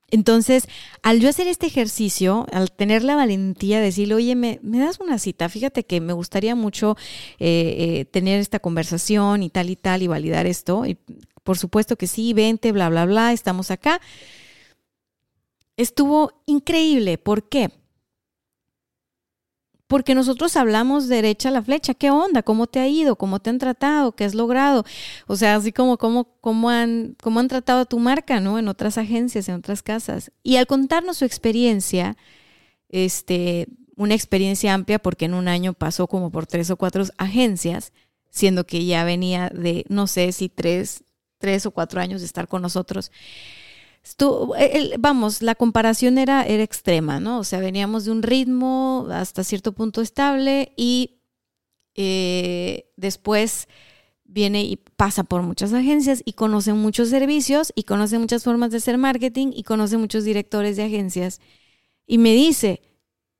Entonces, 0.09 0.67
al 1.03 1.19
yo 1.19 1.29
hacer 1.29 1.47
este 1.47 1.67
ejercicio, 1.67 2.47
al 2.51 2.71
tener 2.71 3.03
la 3.03 3.15
valentía 3.15 3.77
de 3.77 3.85
decirle, 3.85 4.15
oye, 4.15 4.35
me, 4.35 4.59
das 4.63 4.99
una 4.99 5.19
cita, 5.19 5.49
fíjate 5.49 5.85
que 5.85 6.01
me 6.01 6.13
gustaría 6.13 6.55
mucho 6.55 6.97
eh, 7.37 7.75
eh, 7.77 8.05
tener 8.05 8.39
esta 8.39 8.59
conversación 8.59 9.43
y 9.43 9.51
tal 9.51 9.69
y 9.69 9.75
tal 9.75 10.01
y 10.01 10.07
validar 10.07 10.47
esto. 10.47 10.87
Y 10.87 10.97
por 11.43 11.59
supuesto 11.59 11.97
que 11.97 12.07
sí, 12.07 12.33
vente, 12.33 12.71
bla, 12.71 12.89
bla, 12.89 13.05
bla, 13.05 13.31
estamos 13.31 13.69
acá 13.69 14.01
estuvo 15.77 16.43
increíble. 16.45 17.17
¿Por 17.17 17.47
qué? 17.49 17.71
Porque 19.87 20.15
nosotros 20.15 20.55
hablamos 20.55 21.07
derecha 21.07 21.49
a 21.49 21.51
la 21.51 21.61
flecha. 21.61 21.93
¿Qué 21.93 22.09
onda? 22.09 22.41
¿Cómo 22.41 22.67
te 22.67 22.79
ha 22.79 22.87
ido? 22.87 23.15
¿Cómo 23.15 23.39
te 23.39 23.49
han 23.49 23.59
tratado? 23.59 24.15
¿Qué 24.15 24.23
has 24.23 24.33
logrado? 24.33 24.85
O 25.27 25.35
sea, 25.35 25.55
así 25.55 25.71
como 25.71 25.97
cómo, 25.97 26.69
han, 26.69 27.15
cómo 27.21 27.39
han 27.39 27.47
tratado 27.47 27.81
a 27.81 27.85
tu 27.85 27.99
marca, 27.99 28.39
¿no? 28.39 28.57
En 28.57 28.67
otras 28.67 28.97
agencias, 28.97 29.49
en 29.49 29.55
otras 29.55 29.83
casas. 29.83 30.31
Y 30.41 30.55
al 30.55 30.65
contarnos 30.65 31.17
su 31.17 31.25
experiencia, 31.25 32.17
este, 32.89 33.67
una 33.95 34.15
experiencia 34.15 34.73
amplia, 34.73 34.99
porque 34.99 35.25
en 35.25 35.35
un 35.35 35.47
año 35.47 35.73
pasó 35.73 36.07
como 36.07 36.31
por 36.31 36.47
tres 36.47 36.71
o 36.71 36.77
cuatro 36.77 37.03
agencias, 37.17 37.93
siendo 38.31 38.65
que 38.65 38.85
ya 38.85 39.03
venía 39.03 39.49
de, 39.49 39.85
no 39.89 40.07
sé 40.07 40.31
si 40.31 40.49
tres, 40.49 41.03
tres 41.37 41.67
o 41.67 41.71
cuatro 41.71 42.01
años 42.01 42.21
de 42.21 42.25
estar 42.25 42.47
con 42.47 42.63
nosotros 42.63 43.11
vamos, 44.99 45.41
la 45.41 45.55
comparación 45.55 46.17
era, 46.17 46.43
era 46.43 46.63
extrema, 46.63 47.19
¿no? 47.19 47.39
O 47.39 47.43
sea, 47.43 47.59
veníamos 47.59 48.05
de 48.05 48.11
un 48.11 48.21
ritmo 48.21 49.07
hasta 49.11 49.43
cierto 49.43 49.71
punto 49.73 50.01
estable 50.01 50.73
y 50.75 51.21
eh, 51.95 52.91
después 52.97 53.67
viene 54.25 54.63
y 54.63 54.77
pasa 54.77 55.23
por 55.23 55.43
muchas 55.43 55.73
agencias 55.73 56.21
y 56.25 56.33
conoce 56.33 56.73
muchos 56.73 57.09
servicios 57.09 57.71
y 57.75 57.83
conoce 57.83 58.17
muchas 58.19 58.43
formas 58.43 58.71
de 58.71 58.77
hacer 58.77 58.97
marketing 58.97 59.51
y 59.53 59.63
conoce 59.63 59.97
muchos 59.97 60.23
directores 60.23 60.75
de 60.75 60.83
agencias. 60.83 61.39
Y 62.05 62.17
me 62.17 62.33
dice, 62.33 62.81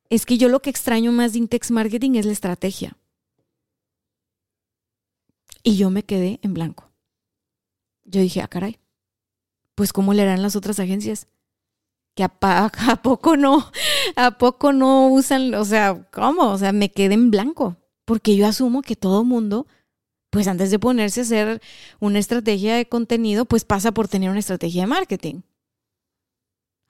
es 0.10 0.26
que 0.26 0.38
yo 0.38 0.50
lo 0.50 0.62
que 0.62 0.70
extraño 0.70 1.12
más 1.12 1.34
de 1.34 1.40
Intex 1.40 1.72
Marketing 1.72 2.12
es 2.16 2.26
la 2.26 2.32
estrategia. 2.32 2.98
Y 5.64 5.78
yo 5.78 5.90
me 5.90 6.04
quedé 6.04 6.40
en 6.42 6.54
blanco. 6.54 6.92
Yo 8.06 8.22
dije, 8.22 8.42
ah, 8.42 8.48
caray 8.48 8.83
pues 9.76 9.94
¿cómo 9.94 10.14
le 10.14 10.24
harán 10.24 10.42
las 10.42 10.56
otras 10.56 10.80
agencias? 10.80 11.28
Que 12.16 12.24
a, 12.42 13.00
poco 13.02 13.38
no, 13.38 13.72
a 14.16 14.38
poco 14.38 14.74
no 14.74 15.08
usan, 15.08 15.54
o 15.56 15.66
sea, 15.66 16.08
¿cómo? 16.12 16.52
O 16.52 16.58
sea, 16.58 16.72
me 16.72 16.92
quedé 16.92 17.16
en 17.16 17.32
blanco, 17.32 17.78
porque 18.06 18.36
yo 18.36 18.48
asumo 18.48 18.82
que 18.82 18.96
todo 18.96 19.24
mundo, 19.24 19.68
pues 20.30 20.48
antes 20.48 20.72
de 20.72 20.80
ponerse 20.80 21.22
a 21.22 21.24
hacer 21.24 21.62
una 22.00 22.20
estrategia 22.20 22.76
de 22.76 22.88
contenido, 22.88 23.46
pues 23.46 23.66
pasa 23.66 23.92
por 23.92 24.08
tener 24.08 24.30
una 24.30 24.40
estrategia 24.40 24.84
de 24.84 24.88
marketing. 24.88 25.42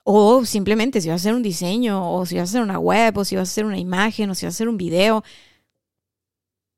O 0.05 0.43
simplemente 0.45 0.99
si 0.99 1.07
vas 1.07 1.21
a 1.21 1.23
hacer 1.23 1.33
un 1.33 1.43
diseño, 1.43 2.13
o 2.13 2.25
si 2.25 2.35
vas 2.35 2.49
a 2.49 2.51
hacer 2.51 2.61
una 2.61 2.79
web, 2.79 3.17
o 3.17 3.23
si 3.23 3.35
vas 3.37 3.49
a 3.49 3.51
hacer 3.51 3.65
una 3.65 3.79
imagen, 3.79 4.29
o 4.29 4.35
si 4.35 4.45
vas 4.45 4.53
a 4.53 4.57
hacer 4.57 4.67
un 4.67 4.77
video, 4.77 5.23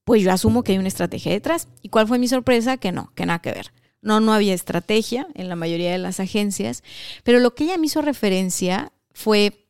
pues 0.05 0.21
yo 0.21 0.31
asumo 0.31 0.63
que 0.63 0.73
hay 0.73 0.77
una 0.77 0.87
estrategia 0.87 1.31
detrás. 1.31 1.67
¿Y 1.81 1.89
cuál 1.89 2.07
fue 2.07 2.19
mi 2.19 2.27
sorpresa? 2.27 2.77
Que 2.77 2.91
no, 2.91 3.11
que 3.15 3.25
nada 3.25 3.39
que 3.39 3.51
ver. 3.51 3.71
No, 4.05 4.19
no 4.19 4.33
había 4.33 4.53
estrategia 4.53 5.27
en 5.33 5.49
la 5.49 5.55
mayoría 5.55 5.91
de 5.91 5.97
las 5.97 6.19
agencias, 6.19 6.83
pero 7.23 7.39
lo 7.39 7.55
que 7.55 7.63
ella 7.63 7.79
me 7.79 7.87
hizo 7.87 8.03
referencia 8.03 8.93
fue 9.13 9.65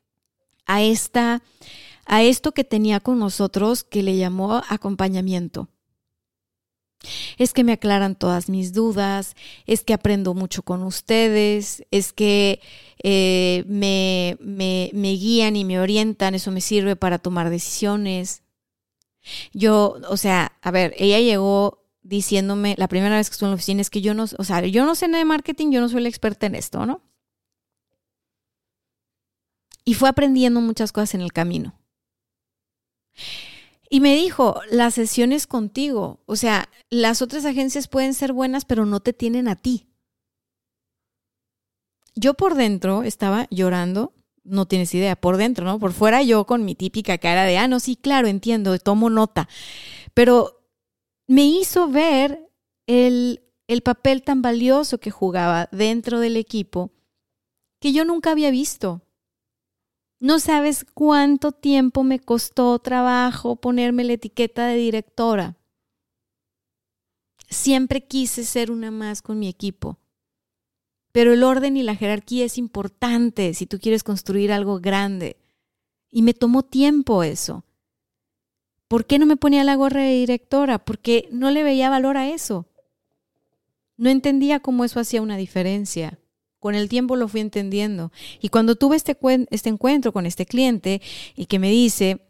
a 0.66 0.84
esta 0.84 1.42
a 2.06 2.22
esto 2.22 2.52
que 2.52 2.66
tenía 2.66 3.00
con 3.00 3.18
nosotros 3.18 3.86
que 3.86 4.04
le 4.04 4.18
llamó 4.18 4.62
acompañamiento. 4.70 5.70
Es 7.38 7.54
que 7.54 7.64
me 7.64 7.72
aclaran 7.72 8.16
todas 8.16 8.50
mis 8.50 8.74
dudas, 8.74 9.36
es 9.68 9.84
que 9.84 9.94
aprendo 9.94 10.34
mucho 10.34 10.64
con 10.64 10.84
ustedes, 10.84 11.86
es 11.90 12.12
que 12.12 12.60
eh, 13.04 13.64
me, 13.68 14.38
me, 14.42 14.92
me 14.94 15.12
guían 15.14 15.56
y 15.56 15.64
me 15.64 15.80
orientan, 15.80 16.36
eso 16.36 16.52
me 16.52 16.62
sirve 16.62 16.98
para 16.98 17.20
tomar 17.20 17.50
decisiones. 17.50 18.42
Yo, 19.54 19.98
o 20.10 20.18
sea, 20.18 20.58
a 20.62 20.72
ver, 20.72 20.94
ella 20.98 21.20
llegó 21.20 21.85
diciéndome 22.06 22.76
la 22.78 22.88
primera 22.88 23.18
vez 23.18 23.30
que 23.30 23.34
estuve 23.34 23.47
en 23.47 23.51
la 23.51 23.56
oficina 23.56 23.82
es 23.82 23.89
que 23.89 24.01
yo 24.01 24.14
no, 24.14 24.26
o 24.38 24.43
sea, 24.43 24.66
yo 24.66 24.86
no 24.86 24.95
sé 24.95 25.08
nada 25.08 25.20
de 25.20 25.26
marketing, 25.26 25.72
yo 25.72 25.82
no 25.82 25.89
soy 25.89 26.01
la 26.01 26.10
experta 26.10 26.45
en 26.45 26.56
esto, 26.56 26.86
¿no? 26.86 27.01
Y 29.84 29.95
fue 29.95 30.10
aprendiendo 30.10 30.62
muchas 30.62 30.91
cosas 30.91 31.16
en 31.16 31.22
el 31.22 31.34
camino. 31.34 31.80
Y 33.89 33.99
me 33.99 34.16
dijo, 34.16 34.62
las 34.70 34.95
sesiones 34.95 35.47
contigo, 35.47 36.24
o 36.26 36.36
sea, 36.36 36.70
las 36.89 37.22
otras 37.22 37.45
agencias 37.45 37.88
pueden 37.88 38.14
ser 38.14 38.34
buenas, 38.34 38.66
pero 38.66 38.86
no 38.86 38.99
te 38.99 39.14
tienen 39.14 39.47
a 39.47 39.56
ti. 39.56 39.88
Yo 42.16 42.34
por 42.34 42.56
dentro 42.56 43.03
estaba 43.03 43.47
llorando, 43.51 44.14
no 44.43 44.68
tienes 44.68 44.93
idea, 44.93 45.16
por 45.16 45.38
dentro, 45.38 45.66
¿no? 45.66 45.80
Por 45.80 45.91
fuera 45.91 46.24
yo 46.24 46.45
con 46.45 46.66
mi 46.66 46.76
típica 46.76 47.18
cara 47.18 47.43
de, 47.43 47.58
ah, 47.58 47.68
no, 47.68 47.80
sí, 47.80 47.95
claro, 47.95 48.28
entiendo, 48.28 48.78
tomo 48.80 49.10
nota. 49.10 49.47
Pero 50.14 50.64
me 51.28 51.46
hizo 51.46 51.88
ver 51.88 52.50
el, 52.88 53.42
el 53.68 53.82
papel 53.82 54.24
tan 54.24 54.42
valioso 54.42 55.00
que 55.00 55.12
jugaba 55.12 55.70
dentro 55.72 56.20
del 56.20 56.38
equipo 56.38 56.92
que 57.80 57.94
yo 57.94 58.06
nunca 58.06 58.32
había 58.32 58.52
visto. 58.52 59.02
No 60.20 60.40
sabes 60.40 60.86
cuánto 60.94 61.52
tiempo 61.52 62.04
me 62.04 62.20
costó 62.20 62.80
trabajo 62.80 63.58
ponerme 63.58 64.04
la 64.04 64.14
etiqueta 64.14 64.66
de 64.66 64.78
directora. 64.78 65.58
Siempre 67.48 68.08
quise 68.08 68.44
ser 68.44 68.72
una 68.72 68.92
más 68.92 69.22
con 69.22 69.38
mi 69.38 69.48
equipo. 69.48 70.00
Pero 71.12 71.34
el 71.34 71.44
orden 71.44 71.78
y 71.78 71.84
la 71.84 71.96
jerarquía 71.96 72.46
es 72.46 72.58
importante 72.58 73.54
si 73.54 73.68
tú 73.68 73.78
quieres 73.80 74.04
construir 74.04 74.52
algo 74.52 74.80
grande. 74.80 75.38
Y 76.10 76.24
me 76.24 76.34
tomó 76.34 76.64
tiempo 76.64 77.24
eso. 77.24 77.64
¿Por 78.88 79.06
qué 79.06 79.20
no 79.20 79.26
me 79.26 79.38
ponía 79.38 79.64
la 79.64 79.76
gorra 79.76 80.04
de 80.04 80.14
directora? 80.14 80.80
Porque 80.80 81.28
no 81.32 81.52
le 81.52 81.64
veía 81.64 81.90
valor 81.90 82.18
a 82.18 82.30
eso. 82.30 82.68
No 83.98 84.10
entendía 84.10 84.60
cómo 84.60 84.84
eso 84.84 85.00
hacía 85.00 85.22
una 85.22 85.38
diferencia. 85.38 86.20
Con 86.60 86.76
el 86.76 86.90
tiempo 86.90 87.16
lo 87.16 87.28
fui 87.28 87.42
entendiendo. 87.42 88.12
Y 88.42 88.50
cuando 88.50 88.76
tuve 88.76 88.96
este, 88.96 89.18
este 89.50 89.70
encuentro 89.70 90.12
con 90.14 90.26
este 90.26 90.46
cliente 90.46 91.02
y 91.36 91.46
que 91.46 91.60
me 91.60 91.70
dice 91.70 92.22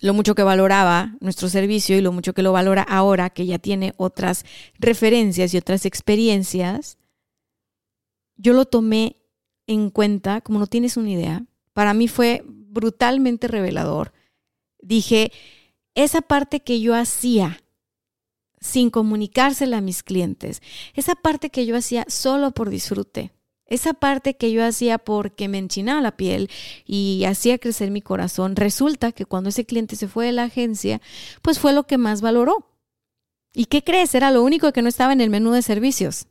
lo 0.00 0.14
mucho 0.14 0.34
que 0.34 0.42
valoraba 0.42 1.16
nuestro 1.20 1.48
servicio 1.48 1.96
y 1.96 2.00
lo 2.00 2.12
mucho 2.12 2.32
que 2.32 2.42
lo 2.42 2.52
valora 2.52 2.82
ahora, 2.82 3.30
que 3.30 3.46
ya 3.46 3.58
tiene 3.58 3.92
otras 3.96 4.44
referencias 4.78 5.52
y 5.52 5.58
otras 5.58 5.84
experiencias, 5.84 6.98
yo 8.36 8.54
lo 8.54 8.64
tomé 8.64 9.16
en 9.66 9.90
cuenta, 9.90 10.40
como 10.40 10.58
no 10.58 10.66
tienes 10.66 10.96
una 10.96 11.10
idea. 11.10 11.44
Para 11.74 11.94
mí 11.94 12.08
fue 12.08 12.42
brutalmente 12.46 13.46
revelador. 13.46 14.12
Dije, 14.80 15.32
esa 15.94 16.20
parte 16.20 16.60
que 16.60 16.80
yo 16.80 16.94
hacía 16.94 17.62
sin 18.60 18.90
comunicársela 18.90 19.78
a 19.78 19.80
mis 19.80 20.02
clientes, 20.02 20.60
esa 20.94 21.14
parte 21.14 21.50
que 21.50 21.66
yo 21.66 21.76
hacía 21.76 22.04
solo 22.08 22.50
por 22.50 22.68
disfrute, 22.68 23.32
esa 23.70 23.94
parte 23.94 24.36
que 24.36 24.50
yo 24.50 24.64
hacía 24.64 24.98
porque 24.98 25.48
me 25.48 25.58
enchinaba 25.58 26.00
la 26.00 26.16
piel 26.16 26.50
y 26.84 27.24
hacía 27.24 27.58
crecer 27.58 27.92
mi 27.92 28.02
corazón, 28.02 28.56
resulta 28.56 29.12
que 29.12 29.24
cuando 29.24 29.48
ese 29.48 29.64
cliente 29.64 29.94
se 29.94 30.08
fue 30.08 30.26
de 30.26 30.32
la 30.32 30.42
agencia, 30.44 31.00
pues 31.40 31.60
fue 31.60 31.72
lo 31.72 31.86
que 31.86 31.96
más 31.96 32.20
valoró. 32.20 32.66
¿Y 33.52 33.66
qué 33.66 33.82
crees? 33.82 34.14
Era 34.14 34.32
lo 34.32 34.42
único 34.42 34.72
que 34.72 34.82
no 34.82 34.88
estaba 34.88 35.12
en 35.12 35.20
el 35.20 35.30
menú 35.30 35.52
de 35.52 35.62
servicios. 35.62 36.26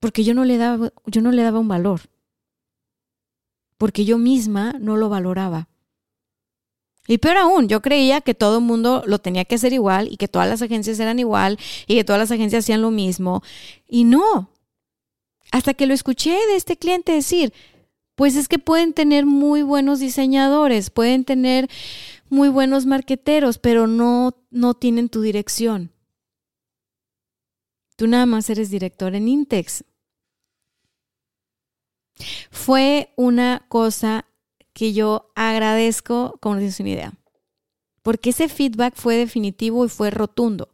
Porque 0.00 0.22
yo 0.22 0.34
no 0.34 0.44
le 0.44 0.58
daba, 0.58 0.92
yo 1.06 1.22
no 1.22 1.32
le 1.32 1.42
daba 1.42 1.58
un 1.58 1.68
valor. 1.68 2.02
Porque 3.78 4.04
yo 4.04 4.18
misma 4.18 4.74
no 4.78 4.98
lo 4.98 5.08
valoraba. 5.08 5.69
Y 7.10 7.18
peor 7.18 7.38
aún, 7.38 7.66
yo 7.66 7.82
creía 7.82 8.20
que 8.20 8.36
todo 8.36 8.58
el 8.58 8.64
mundo 8.64 9.02
lo 9.04 9.18
tenía 9.18 9.44
que 9.44 9.56
hacer 9.56 9.72
igual 9.72 10.06
y 10.12 10.16
que 10.16 10.28
todas 10.28 10.48
las 10.48 10.62
agencias 10.62 11.00
eran 11.00 11.18
igual 11.18 11.58
y 11.88 11.96
que 11.96 12.04
todas 12.04 12.20
las 12.20 12.30
agencias 12.30 12.64
hacían 12.64 12.82
lo 12.82 12.92
mismo. 12.92 13.42
Y 13.88 14.04
no, 14.04 14.52
hasta 15.50 15.74
que 15.74 15.88
lo 15.88 15.94
escuché 15.94 16.30
de 16.30 16.54
este 16.54 16.76
cliente 16.76 17.10
decir, 17.10 17.52
pues 18.14 18.36
es 18.36 18.46
que 18.46 18.60
pueden 18.60 18.92
tener 18.92 19.26
muy 19.26 19.62
buenos 19.62 19.98
diseñadores, 19.98 20.90
pueden 20.90 21.24
tener 21.24 21.68
muy 22.28 22.48
buenos 22.48 22.86
marqueteros, 22.86 23.58
pero 23.58 23.88
no, 23.88 24.36
no 24.50 24.74
tienen 24.74 25.08
tu 25.08 25.20
dirección. 25.20 25.90
Tú 27.96 28.06
nada 28.06 28.26
más 28.26 28.48
eres 28.50 28.70
director 28.70 29.16
en 29.16 29.26
Intex. 29.26 29.82
Fue 32.52 33.12
una 33.16 33.66
cosa 33.68 34.29
que 34.72 34.92
yo 34.92 35.30
agradezco, 35.34 36.38
como 36.40 36.56
tienes 36.56 36.80
una 36.80 36.90
idea, 36.90 37.12
porque 38.02 38.30
ese 38.30 38.48
feedback 38.48 38.94
fue 38.96 39.16
definitivo 39.16 39.84
y 39.84 39.88
fue 39.88 40.10
rotundo 40.10 40.68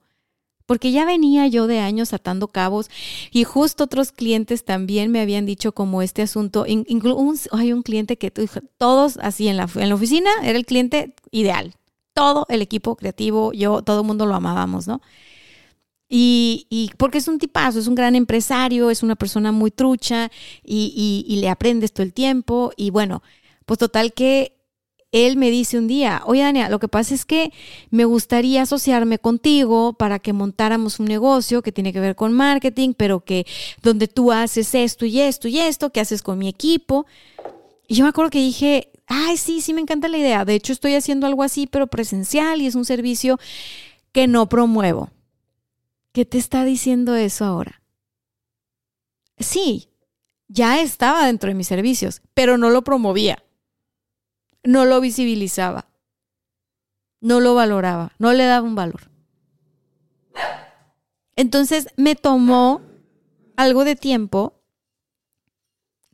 porque 0.66 0.90
ya 0.90 1.04
venía 1.04 1.46
yo 1.46 1.66
de 1.66 1.78
años 1.78 2.12
atando 2.12 2.48
cabos 2.48 2.90
y 3.30 3.44
justo 3.44 3.84
otros 3.84 4.12
clientes 4.12 4.64
también 4.64 5.10
me 5.10 5.20
habían 5.20 5.46
dicho 5.46 5.72
como 5.72 6.02
este 6.02 6.22
asunto, 6.22 6.64
hay 6.64 7.72
un 7.72 7.82
cliente 7.82 8.18
que 8.18 8.30
todos 8.76 9.18
así 9.22 9.48
en 9.48 9.56
la, 9.56 9.68
en 9.76 9.88
la 9.88 9.94
oficina 9.94 10.30
era 10.42 10.58
el 10.58 10.66
cliente 10.66 11.14
ideal, 11.30 11.74
todo 12.12 12.46
el 12.48 12.62
equipo 12.62 12.96
creativo, 12.96 13.52
yo, 13.52 13.82
todo 13.82 14.00
el 14.00 14.06
mundo 14.06 14.26
lo 14.26 14.34
amábamos, 14.34 14.86
¿no? 14.86 15.00
Y, 16.08 16.68
y, 16.70 16.92
porque 16.98 17.18
es 17.18 17.26
un 17.26 17.40
tipazo, 17.40 17.80
es 17.80 17.88
un 17.88 17.96
gran 17.96 18.14
empresario, 18.14 18.90
es 18.90 19.02
una 19.02 19.16
persona 19.16 19.50
muy 19.50 19.72
trucha 19.72 20.30
y, 20.62 21.24
y 21.26 21.36
le 21.40 21.48
aprendes 21.48 21.92
todo 21.92 22.04
el 22.04 22.12
tiempo. 22.12 22.70
Y 22.76 22.90
bueno, 22.90 23.24
pues 23.66 23.78
total 23.78 24.12
que 24.12 24.56
él 25.12 25.36
me 25.36 25.50
dice 25.50 25.78
un 25.78 25.86
día, 25.86 26.22
oye 26.26 26.42
Dania, 26.42 26.68
lo 26.68 26.78
que 26.78 26.88
pasa 26.88 27.14
es 27.14 27.24
que 27.24 27.52
me 27.90 28.04
gustaría 28.04 28.62
asociarme 28.62 29.18
contigo 29.18 29.94
para 29.94 30.18
que 30.18 30.32
montáramos 30.32 31.00
un 31.00 31.06
negocio 31.06 31.62
que 31.62 31.72
tiene 31.72 31.92
que 31.92 32.00
ver 32.00 32.16
con 32.16 32.32
marketing, 32.32 32.92
pero 32.94 33.24
que 33.24 33.46
donde 33.82 34.08
tú 34.08 34.32
haces 34.32 34.74
esto 34.74 35.06
y 35.06 35.20
esto 35.20 35.48
y 35.48 35.58
esto, 35.58 35.90
que 35.90 36.00
haces 36.00 36.22
con 36.22 36.38
mi 36.38 36.48
equipo. 36.48 37.06
Y 37.86 37.94
yo 37.94 38.04
me 38.04 38.10
acuerdo 38.10 38.30
que 38.30 38.40
dije, 38.40 38.90
ay, 39.06 39.36
sí, 39.36 39.60
sí, 39.60 39.72
me 39.72 39.80
encanta 39.80 40.08
la 40.08 40.18
idea. 40.18 40.44
De 40.44 40.54
hecho, 40.54 40.72
estoy 40.72 40.94
haciendo 40.94 41.26
algo 41.26 41.42
así, 41.42 41.66
pero 41.66 41.86
presencial 41.86 42.60
y 42.60 42.66
es 42.66 42.74
un 42.74 42.84
servicio 42.84 43.38
que 44.12 44.26
no 44.26 44.48
promuevo. 44.48 45.10
¿Qué 46.12 46.24
te 46.24 46.38
está 46.38 46.64
diciendo 46.64 47.14
eso 47.14 47.44
ahora? 47.44 47.80
Sí, 49.38 49.88
ya 50.48 50.80
estaba 50.80 51.26
dentro 51.26 51.48
de 51.48 51.54
mis 51.54 51.68
servicios, 51.68 52.22
pero 52.34 52.58
no 52.58 52.70
lo 52.70 52.82
promovía 52.82 53.45
no 54.66 54.84
lo 54.84 55.00
visibilizaba, 55.00 55.86
no 57.20 57.40
lo 57.40 57.54
valoraba, 57.54 58.12
no 58.18 58.32
le 58.32 58.44
daba 58.44 58.66
un 58.66 58.74
valor. 58.74 59.10
Entonces 61.36 61.88
me 61.96 62.14
tomó 62.16 62.82
algo 63.56 63.84
de 63.84 63.96
tiempo 63.96 64.60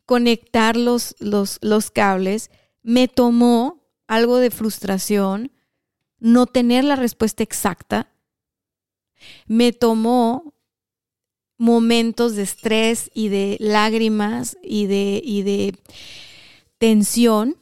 conectar 0.05 0.77
los, 0.77 1.17
los, 1.19 1.59
los 1.63 1.91
cables, 1.91 2.51
me 2.83 3.09
tomó 3.09 3.83
algo 4.07 4.39
de 4.39 4.51
frustración, 4.51 5.53
no 6.19 6.47
tener 6.47 6.85
la 6.85 6.97
respuesta 6.97 7.43
exacta, 7.43 8.13
me 9.47 9.73
tomó 9.73 10.55
momentos 11.57 12.35
de 12.35 12.43
estrés 12.43 13.11
y 13.15 13.29
de 13.29 13.57
lágrimas 13.61 14.59
y 14.63 14.87
de, 14.87 15.23
y 15.25 15.43
de 15.43 15.79
tensión 16.79 17.62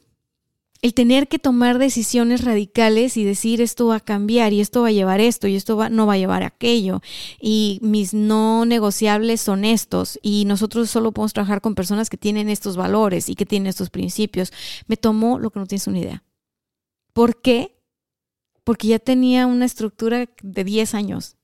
el 0.81 0.95
tener 0.95 1.27
que 1.27 1.37
tomar 1.37 1.77
decisiones 1.77 2.43
radicales 2.43 3.15
y 3.15 3.23
decir 3.23 3.61
esto 3.61 3.87
va 3.87 3.97
a 3.97 3.99
cambiar 3.99 4.51
y 4.51 4.61
esto 4.61 4.81
va 4.81 4.87
a 4.87 4.91
llevar 4.91 5.21
esto 5.21 5.47
y 5.47 5.55
esto 5.55 5.77
va, 5.77 5.89
no 5.89 6.07
va 6.07 6.13
a 6.13 6.17
llevar 6.17 6.41
aquello 6.41 7.01
y 7.39 7.79
mis 7.83 8.15
no 8.15 8.65
negociables 8.65 9.41
son 9.41 9.63
estos 9.63 10.19
y 10.23 10.45
nosotros 10.45 10.89
solo 10.89 11.11
podemos 11.11 11.33
trabajar 11.33 11.61
con 11.61 11.75
personas 11.75 12.09
que 12.09 12.17
tienen 12.17 12.49
estos 12.49 12.77
valores 12.77 13.29
y 13.29 13.35
que 13.35 13.45
tienen 13.45 13.67
estos 13.67 13.91
principios. 13.91 14.51
Me 14.87 14.97
tomó 14.97 15.37
lo 15.37 15.51
que 15.51 15.59
no 15.59 15.67
tienes 15.67 15.85
una 15.85 15.99
idea. 15.99 16.23
¿Por 17.13 17.41
qué? 17.41 17.77
Porque 18.63 18.87
ya 18.87 18.99
tenía 18.99 19.45
una 19.45 19.65
estructura 19.65 20.29
de 20.41 20.63
10 20.63 20.95
años 20.95 21.37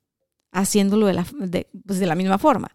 haciéndolo 0.51 1.05
de 1.05 1.13
la, 1.13 1.25
pues 1.85 1.99
de 1.99 2.07
la 2.07 2.15
misma 2.15 2.39
forma. 2.39 2.71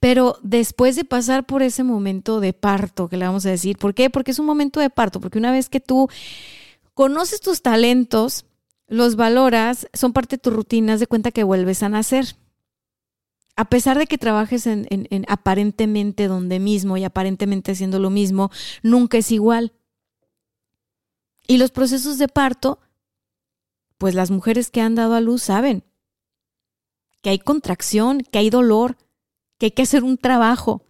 Pero 0.00 0.38
después 0.42 0.96
de 0.96 1.04
pasar 1.04 1.46
por 1.46 1.62
ese 1.62 1.84
momento 1.84 2.40
de 2.40 2.52
parto, 2.52 3.08
que 3.08 3.16
le 3.16 3.26
vamos 3.26 3.46
a 3.46 3.50
decir, 3.50 3.78
¿por 3.78 3.94
qué? 3.94 4.10
Porque 4.10 4.32
es 4.32 4.38
un 4.38 4.46
momento 4.46 4.80
de 4.80 4.90
parto, 4.90 5.20
porque 5.20 5.38
una 5.38 5.52
vez 5.52 5.68
que 5.68 5.80
tú 5.80 6.08
conoces 6.94 7.40
tus 7.40 7.62
talentos, 7.62 8.44
los 8.88 9.16
valoras, 9.16 9.88
son 9.92 10.12
parte 10.12 10.36
de 10.36 10.40
tus 10.40 10.52
rutinas 10.52 11.00
de 11.00 11.06
cuenta 11.06 11.30
que 11.30 11.44
vuelves 11.44 11.82
a 11.82 11.88
nacer. 11.88 12.36
A 13.54 13.66
pesar 13.66 13.98
de 13.98 14.06
que 14.06 14.18
trabajes 14.18 14.66
en, 14.66 14.86
en 14.90 15.24
aparentemente 15.28 16.26
donde 16.26 16.58
mismo 16.58 16.96
y 16.96 17.04
aparentemente 17.04 17.72
haciendo 17.72 17.98
lo 17.98 18.10
mismo, 18.10 18.50
nunca 18.82 19.18
es 19.18 19.30
igual. 19.30 19.72
Y 21.46 21.58
los 21.58 21.70
procesos 21.70 22.18
de 22.18 22.28
parto, 22.28 22.80
pues 23.98 24.14
las 24.14 24.30
mujeres 24.30 24.70
que 24.70 24.80
han 24.80 24.94
dado 24.94 25.14
a 25.14 25.20
luz 25.20 25.42
saben 25.42 25.84
que 27.22 27.30
hay 27.30 27.38
contracción, 27.38 28.20
que 28.20 28.38
hay 28.38 28.50
dolor, 28.50 28.96
que 29.62 29.66
hay 29.66 29.70
que 29.70 29.82
hacer 29.82 30.02
un 30.02 30.18
trabajo. 30.18 30.84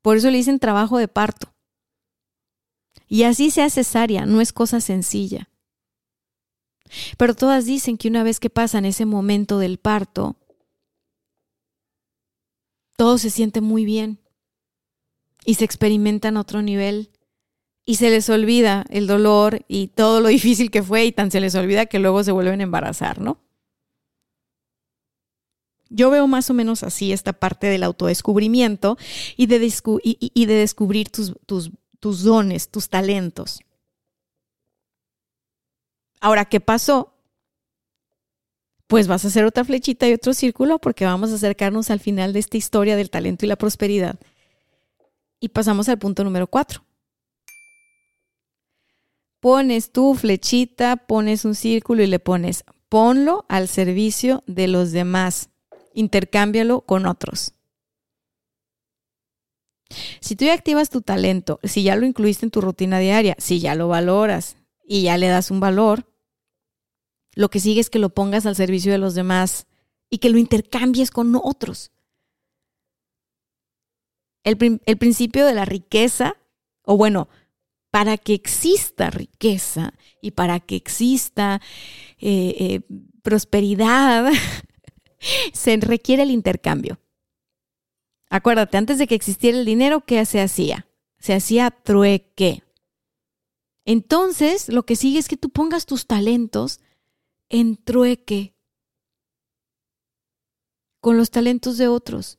Por 0.00 0.16
eso 0.16 0.30
le 0.30 0.38
dicen 0.38 0.58
trabajo 0.58 0.96
de 0.96 1.06
parto. 1.06 1.52
Y 3.08 3.24
así 3.24 3.50
sea 3.50 3.68
cesárea, 3.68 4.24
no 4.24 4.40
es 4.40 4.54
cosa 4.54 4.80
sencilla. 4.80 5.50
Pero 7.18 7.34
todas 7.34 7.66
dicen 7.66 7.98
que 7.98 8.08
una 8.08 8.22
vez 8.22 8.40
que 8.40 8.48
pasan 8.48 8.86
ese 8.86 9.04
momento 9.04 9.58
del 9.58 9.76
parto, 9.76 10.36
todo 12.96 13.18
se 13.18 13.28
siente 13.28 13.60
muy 13.60 13.84
bien 13.84 14.18
y 15.44 15.56
se 15.56 15.66
experimentan 15.66 16.38
otro 16.38 16.62
nivel 16.62 17.10
y 17.84 17.96
se 17.96 18.08
les 18.08 18.30
olvida 18.30 18.86
el 18.88 19.06
dolor 19.06 19.60
y 19.68 19.88
todo 19.88 20.22
lo 20.22 20.28
difícil 20.38 20.70
que 20.70 20.82
fue 20.82 21.04
y 21.04 21.12
tan 21.12 21.30
se 21.30 21.42
les 21.42 21.54
olvida 21.54 21.84
que 21.84 21.98
luego 21.98 22.24
se 22.24 22.32
vuelven 22.32 22.60
a 22.60 22.64
embarazar, 22.64 23.20
¿no? 23.20 23.42
Yo 25.94 26.10
veo 26.10 26.26
más 26.26 26.48
o 26.48 26.54
menos 26.54 26.82
así 26.82 27.12
esta 27.12 27.34
parte 27.34 27.66
del 27.66 27.82
autodescubrimiento 27.82 28.96
y 29.36 29.46
de, 29.46 29.70
y, 30.02 30.46
de 30.46 30.54
descubrir 30.54 31.10
tus, 31.10 31.34
tus, 31.44 31.70
tus 32.00 32.22
dones, 32.22 32.70
tus 32.70 32.88
talentos. 32.88 33.60
Ahora, 36.20 36.46
¿qué 36.46 36.60
pasó? 36.60 37.12
Pues 38.86 39.06
vas 39.06 39.24
a 39.24 39.28
hacer 39.28 39.44
otra 39.44 39.64
flechita 39.64 40.08
y 40.08 40.14
otro 40.14 40.32
círculo 40.32 40.78
porque 40.78 41.04
vamos 41.04 41.30
a 41.30 41.34
acercarnos 41.34 41.90
al 41.90 42.00
final 42.00 42.32
de 42.32 42.38
esta 42.38 42.56
historia 42.56 42.96
del 42.96 43.10
talento 43.10 43.44
y 43.44 43.48
la 43.48 43.56
prosperidad. 43.56 44.18
Y 45.40 45.48
pasamos 45.50 45.90
al 45.90 45.98
punto 45.98 46.24
número 46.24 46.46
cuatro. 46.46 46.84
Pones 49.40 49.92
tu 49.92 50.14
flechita, 50.14 50.96
pones 50.96 51.44
un 51.44 51.54
círculo 51.54 52.02
y 52.02 52.06
le 52.06 52.18
pones, 52.18 52.64
ponlo 52.88 53.44
al 53.48 53.68
servicio 53.68 54.42
de 54.46 54.68
los 54.68 54.92
demás 54.92 55.50
intercámbialo 55.94 56.82
con 56.82 57.06
otros. 57.06 57.54
Si 60.20 60.36
tú 60.36 60.46
ya 60.46 60.54
activas 60.54 60.90
tu 60.90 61.02
talento, 61.02 61.60
si 61.64 61.82
ya 61.82 61.96
lo 61.96 62.06
incluiste 62.06 62.46
en 62.46 62.50
tu 62.50 62.60
rutina 62.60 62.98
diaria, 62.98 63.36
si 63.38 63.60
ya 63.60 63.74
lo 63.74 63.88
valoras 63.88 64.56
y 64.86 65.02
ya 65.02 65.18
le 65.18 65.28
das 65.28 65.50
un 65.50 65.60
valor, 65.60 66.06
lo 67.34 67.50
que 67.50 67.60
sigue 67.60 67.80
es 67.80 67.90
que 67.90 67.98
lo 67.98 68.10
pongas 68.10 68.46
al 68.46 68.56
servicio 68.56 68.92
de 68.92 68.98
los 68.98 69.14
demás 69.14 69.66
y 70.10 70.18
que 70.18 70.30
lo 70.30 70.38
intercambies 70.38 71.10
con 71.10 71.34
otros. 71.36 71.92
El, 74.44 74.80
el 74.84 74.98
principio 74.98 75.46
de 75.46 75.54
la 75.54 75.64
riqueza, 75.64 76.36
o 76.82 76.96
bueno, 76.96 77.28
para 77.90 78.16
que 78.16 78.32
exista 78.32 79.10
riqueza 79.10 79.92
y 80.20 80.32
para 80.32 80.60
que 80.60 80.76
exista 80.76 81.60
eh, 82.18 82.56
eh, 82.58 82.80
prosperidad, 83.22 84.32
se 85.52 85.76
requiere 85.76 86.22
el 86.22 86.30
intercambio. 86.30 86.98
Acuérdate, 88.30 88.76
antes 88.78 88.98
de 88.98 89.06
que 89.06 89.14
existiera 89.14 89.58
el 89.58 89.64
dinero, 89.64 90.02
¿qué 90.06 90.24
se 90.24 90.40
hacía? 90.40 90.86
Se 91.18 91.34
hacía 91.34 91.70
trueque. 91.70 92.62
Entonces, 93.84 94.68
lo 94.68 94.84
que 94.84 94.96
sigue 94.96 95.18
es 95.18 95.28
que 95.28 95.36
tú 95.36 95.50
pongas 95.50 95.86
tus 95.86 96.06
talentos 96.06 96.80
en 97.48 97.76
trueque 97.76 98.54
con 101.00 101.16
los 101.16 101.30
talentos 101.30 101.78
de 101.78 101.88
otros. 101.88 102.38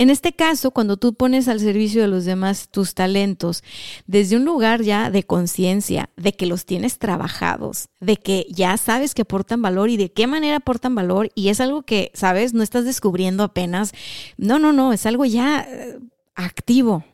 En 0.00 0.08
este 0.08 0.32
caso, 0.32 0.70
cuando 0.70 0.96
tú 0.96 1.12
pones 1.12 1.46
al 1.46 1.60
servicio 1.60 2.00
de 2.00 2.08
los 2.08 2.24
demás 2.24 2.70
tus 2.70 2.94
talentos 2.94 3.62
desde 4.06 4.36
un 4.36 4.46
lugar 4.46 4.80
ya 4.80 5.10
de 5.10 5.24
conciencia, 5.24 6.08
de 6.16 6.32
que 6.32 6.46
los 6.46 6.64
tienes 6.64 6.98
trabajados, 6.98 7.90
de 8.00 8.16
que 8.16 8.46
ya 8.48 8.78
sabes 8.78 9.12
que 9.12 9.20
aportan 9.20 9.60
valor 9.60 9.90
y 9.90 9.98
de 9.98 10.10
qué 10.10 10.26
manera 10.26 10.56
aportan 10.56 10.94
valor, 10.94 11.28
y 11.34 11.50
es 11.50 11.60
algo 11.60 11.82
que, 11.82 12.12
sabes, 12.14 12.54
no 12.54 12.62
estás 12.62 12.86
descubriendo 12.86 13.42
apenas. 13.42 13.92
No, 14.38 14.58
no, 14.58 14.72
no, 14.72 14.94
es 14.94 15.04
algo 15.04 15.26
ya 15.26 15.66
eh, 15.68 15.98
activo 16.34 17.04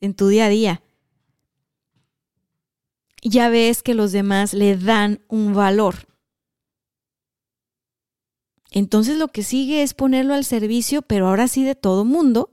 en 0.00 0.14
tu 0.14 0.28
día 0.28 0.44
a 0.44 0.48
día. 0.48 0.82
Ya 3.20 3.48
ves 3.48 3.82
que 3.82 3.94
los 3.94 4.12
demás 4.12 4.54
le 4.54 4.76
dan 4.76 5.22
un 5.26 5.54
valor. 5.54 6.06
Entonces 8.70 9.16
lo 9.16 9.28
que 9.28 9.42
sigue 9.42 9.82
es 9.82 9.94
ponerlo 9.94 10.34
al 10.34 10.44
servicio, 10.44 11.02
pero 11.02 11.28
ahora 11.28 11.48
sí 11.48 11.64
de 11.64 11.74
todo 11.74 12.04
mundo, 12.04 12.50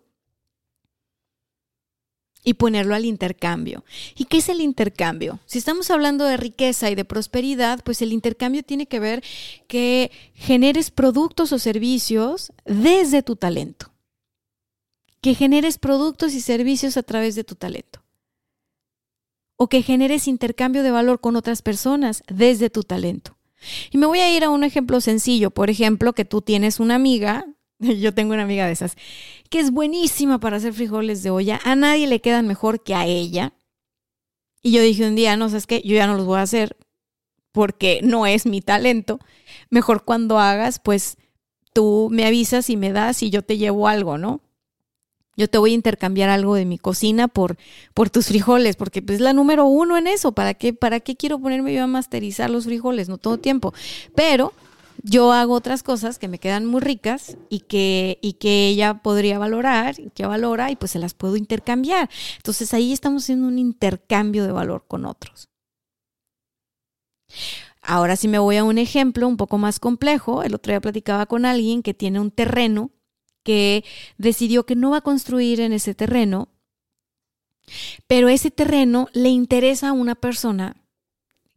y 2.45 2.53
ponerlo 2.53 2.95
al 2.95 3.03
intercambio. 3.03 3.83
¿Y 4.15 4.25
qué 4.25 4.37
es 4.37 4.47
el 4.47 4.61
intercambio? 4.61 5.39
Si 5.47 5.57
estamos 5.57 5.89
hablando 5.89 6.23
de 6.23 6.37
riqueza 6.37 6.89
y 6.89 6.95
de 6.95 7.03
prosperidad, 7.03 7.83
pues 7.83 8.01
el 8.01 8.13
intercambio 8.13 8.63
tiene 8.63 8.85
que 8.85 8.99
ver 8.99 9.23
que 9.67 10.11
generes 10.35 10.91
productos 10.91 11.51
o 11.51 11.59
servicios 11.59 12.53
desde 12.63 13.23
tu 13.23 13.35
talento. 13.35 13.91
Que 15.21 15.33
generes 15.33 15.79
productos 15.79 16.33
y 16.35 16.41
servicios 16.41 16.97
a 16.97 17.03
través 17.03 17.33
de 17.33 17.43
tu 17.43 17.55
talento. 17.55 18.03
O 19.57 19.67
que 19.67 19.81
generes 19.81 20.27
intercambio 20.27 20.83
de 20.83 20.91
valor 20.91 21.19
con 21.19 21.35
otras 21.35 21.63
personas 21.63 22.23
desde 22.27 22.69
tu 22.69 22.83
talento. 22.83 23.34
Y 23.91 23.97
me 23.97 24.05
voy 24.05 24.19
a 24.19 24.35
ir 24.35 24.43
a 24.43 24.49
un 24.49 24.63
ejemplo 24.63 25.01
sencillo. 25.01 25.51
Por 25.51 25.69
ejemplo, 25.69 26.13
que 26.13 26.25
tú 26.25 26.41
tienes 26.41 26.79
una 26.79 26.95
amiga, 26.95 27.45
yo 27.79 28.13
tengo 28.13 28.33
una 28.33 28.43
amiga 28.43 28.65
de 28.65 28.73
esas, 28.73 28.95
que 29.49 29.59
es 29.59 29.71
buenísima 29.71 30.39
para 30.39 30.57
hacer 30.57 30.73
frijoles 30.73 31.23
de 31.23 31.29
olla. 31.29 31.59
A 31.63 31.75
nadie 31.75 32.07
le 32.07 32.21
quedan 32.21 32.47
mejor 32.47 32.83
que 32.83 32.95
a 32.95 33.05
ella. 33.05 33.53
Y 34.61 34.71
yo 34.71 34.81
dije 34.81 35.07
un 35.07 35.15
día, 35.15 35.37
no, 35.37 35.49
sabes 35.49 35.67
qué, 35.67 35.81
yo 35.85 35.95
ya 35.95 36.07
no 36.07 36.15
los 36.15 36.25
voy 36.25 36.39
a 36.39 36.43
hacer 36.43 36.75
porque 37.51 38.01
no 38.03 38.25
es 38.25 38.45
mi 38.45 38.61
talento. 38.61 39.19
Mejor 39.69 40.03
cuando 40.03 40.39
hagas, 40.39 40.79
pues 40.79 41.17
tú 41.73 42.09
me 42.11 42.25
avisas 42.25 42.69
y 42.69 42.77
me 42.77 42.91
das 42.91 43.23
y 43.23 43.29
yo 43.29 43.43
te 43.43 43.57
llevo 43.57 43.87
algo, 43.87 44.17
¿no? 44.17 44.41
Yo 45.37 45.49
te 45.49 45.57
voy 45.57 45.71
a 45.71 45.75
intercambiar 45.75 46.29
algo 46.29 46.55
de 46.55 46.65
mi 46.65 46.77
cocina 46.77 47.27
por, 47.27 47.57
por 47.93 48.09
tus 48.09 48.27
frijoles, 48.27 48.75
porque 48.75 49.01
pues, 49.01 49.17
es 49.17 49.21
la 49.21 49.33
número 49.33 49.65
uno 49.65 49.97
en 49.97 50.07
eso. 50.07 50.31
¿Para 50.31 50.53
qué, 50.53 50.73
¿Para 50.73 50.99
qué 50.99 51.15
quiero 51.15 51.39
ponerme 51.39 51.73
yo 51.73 51.83
a 51.83 51.87
masterizar 51.87 52.49
los 52.49 52.65
frijoles? 52.65 53.09
No 53.09 53.17
todo 53.17 53.37
tiempo. 53.37 53.73
Pero 54.15 54.53
yo 55.03 55.33
hago 55.33 55.53
otras 55.53 55.83
cosas 55.83 56.17
que 56.17 56.27
me 56.27 56.39
quedan 56.39 56.65
muy 56.65 56.81
ricas 56.81 57.37
y 57.49 57.59
que, 57.61 58.17
y 58.21 58.33
que 58.33 58.67
ella 58.69 58.95
podría 58.95 59.37
valorar, 59.37 59.95
que 60.13 60.25
valora, 60.25 60.71
y 60.71 60.75
pues 60.75 60.91
se 60.91 60.99
las 60.99 61.13
puedo 61.13 61.35
intercambiar. 61.35 62.09
Entonces 62.37 62.73
ahí 62.73 62.93
estamos 62.93 63.23
haciendo 63.23 63.47
un 63.47 63.59
intercambio 63.59 64.45
de 64.45 64.51
valor 64.51 64.85
con 64.87 65.05
otros. 65.05 65.49
Ahora 67.81 68.15
sí 68.15 68.27
me 68.27 68.39
voy 68.39 68.57
a 68.57 68.63
un 68.63 68.79
ejemplo 68.79 69.27
un 69.27 69.37
poco 69.37 69.57
más 69.57 69.79
complejo. 69.79 70.41
El 70.41 70.55
otro 70.55 70.71
día 70.71 70.81
platicaba 70.81 71.27
con 71.27 71.45
alguien 71.45 71.83
que 71.83 71.93
tiene 71.93 72.19
un 72.19 72.31
terreno 72.31 72.89
que 73.45 73.85
decidió 74.17 74.65
que 74.65 74.75
no 74.75 74.89
va 74.89 74.97
a 74.97 75.01
construir 75.01 75.61
en 75.61 75.71
ese 75.71 75.93
terreno, 75.93 76.49
pero 78.07 78.27
ese 78.27 78.49
terreno 78.49 79.07
le 79.13 79.29
interesa 79.29 79.89
a 79.89 79.93
una 79.93 80.15
persona 80.15 80.75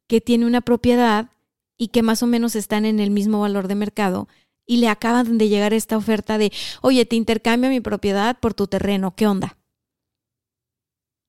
que 0.06 0.20
tiene 0.20 0.46
una 0.46 0.60
propiedad 0.60 1.30
y 1.78 1.88
que 1.88 2.02
más 2.02 2.22
o 2.22 2.26
menos 2.26 2.56
están 2.56 2.84
en 2.84 3.00
el 3.00 3.10
mismo 3.10 3.40
valor 3.40 3.68
de 3.68 3.74
mercado 3.74 4.28
y 4.66 4.76
le 4.76 4.88
acaban 4.88 5.38
de 5.38 5.48
llegar 5.48 5.72
esta 5.72 5.96
oferta 5.96 6.36
de, 6.36 6.52
oye, 6.82 7.06
te 7.06 7.16
intercambio 7.16 7.70
mi 7.70 7.80
propiedad 7.80 8.38
por 8.38 8.52
tu 8.52 8.66
terreno, 8.66 9.16
¿qué 9.16 9.26
onda? 9.26 9.56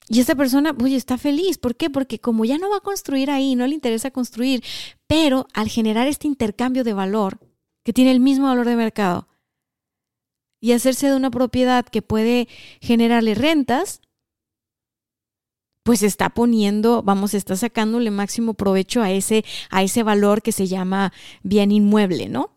Y 0.10 0.20
esta 0.20 0.36
persona, 0.36 0.76
oye, 0.84 0.97
está 0.97 1.18
feliz. 1.18 1.57
¿Por 1.57 1.78
qué? 1.78 1.89
Porque 1.89 2.20
como 2.20 2.43
ya 2.43 2.57
no 2.57 2.70
va 2.70 2.78
a 2.78 2.82
construir 2.82 3.32
ahí, 3.32 3.55
no 3.55 3.66
le 3.66 3.76
interesa 3.76 4.12
construir, 4.12 4.62
pero 5.07 5.47
al 5.53 5.70
generar 5.70 6.07
este 6.07 6.28
intercambio 6.28 6.84
de 6.84 6.93
valor, 6.93 7.39
que 7.84 7.93
tiene 7.93 8.12
el 8.12 8.20
mismo 8.20 8.47
valor 8.47 8.68
de 8.68 8.76
mercado, 8.76 9.29
y 10.60 10.74
hacerse 10.74 11.07
de 11.07 11.16
una 11.16 11.32
propiedad 11.32 11.86
que 11.86 12.01
puede 12.01 12.47
generarle 12.82 13.36
rentas, 13.36 14.01
pues 15.84 16.03
está 16.03 16.30
poniendo, 16.30 17.01
vamos, 17.01 17.34
está 17.34 17.55
sacándole 17.55 18.12
máximo 18.12 18.53
provecho 18.53 19.01
a 19.01 19.12
ese, 19.12 19.43
a 19.70 19.82
ese 19.82 20.03
valor 20.03 20.41
que 20.41 20.51
se 20.51 20.68
llama 20.68 21.14
bien 21.41 21.72
inmueble, 21.72 22.30
¿no? 22.30 22.53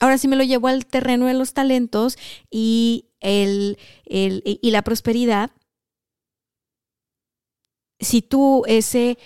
Ahora 0.00 0.18
sí 0.18 0.26
me 0.26 0.36
lo 0.36 0.42
llevo 0.42 0.66
al 0.66 0.86
terreno 0.86 1.26
de 1.26 1.34
los 1.34 1.54
talentos 1.54 2.18
y, 2.50 3.10
el, 3.20 3.78
el, 4.04 4.42
y 4.44 4.70
la 4.72 4.82
prosperidad. 4.82 5.52
Si 8.00 8.20
tú 8.20 8.64
ese, 8.66 9.16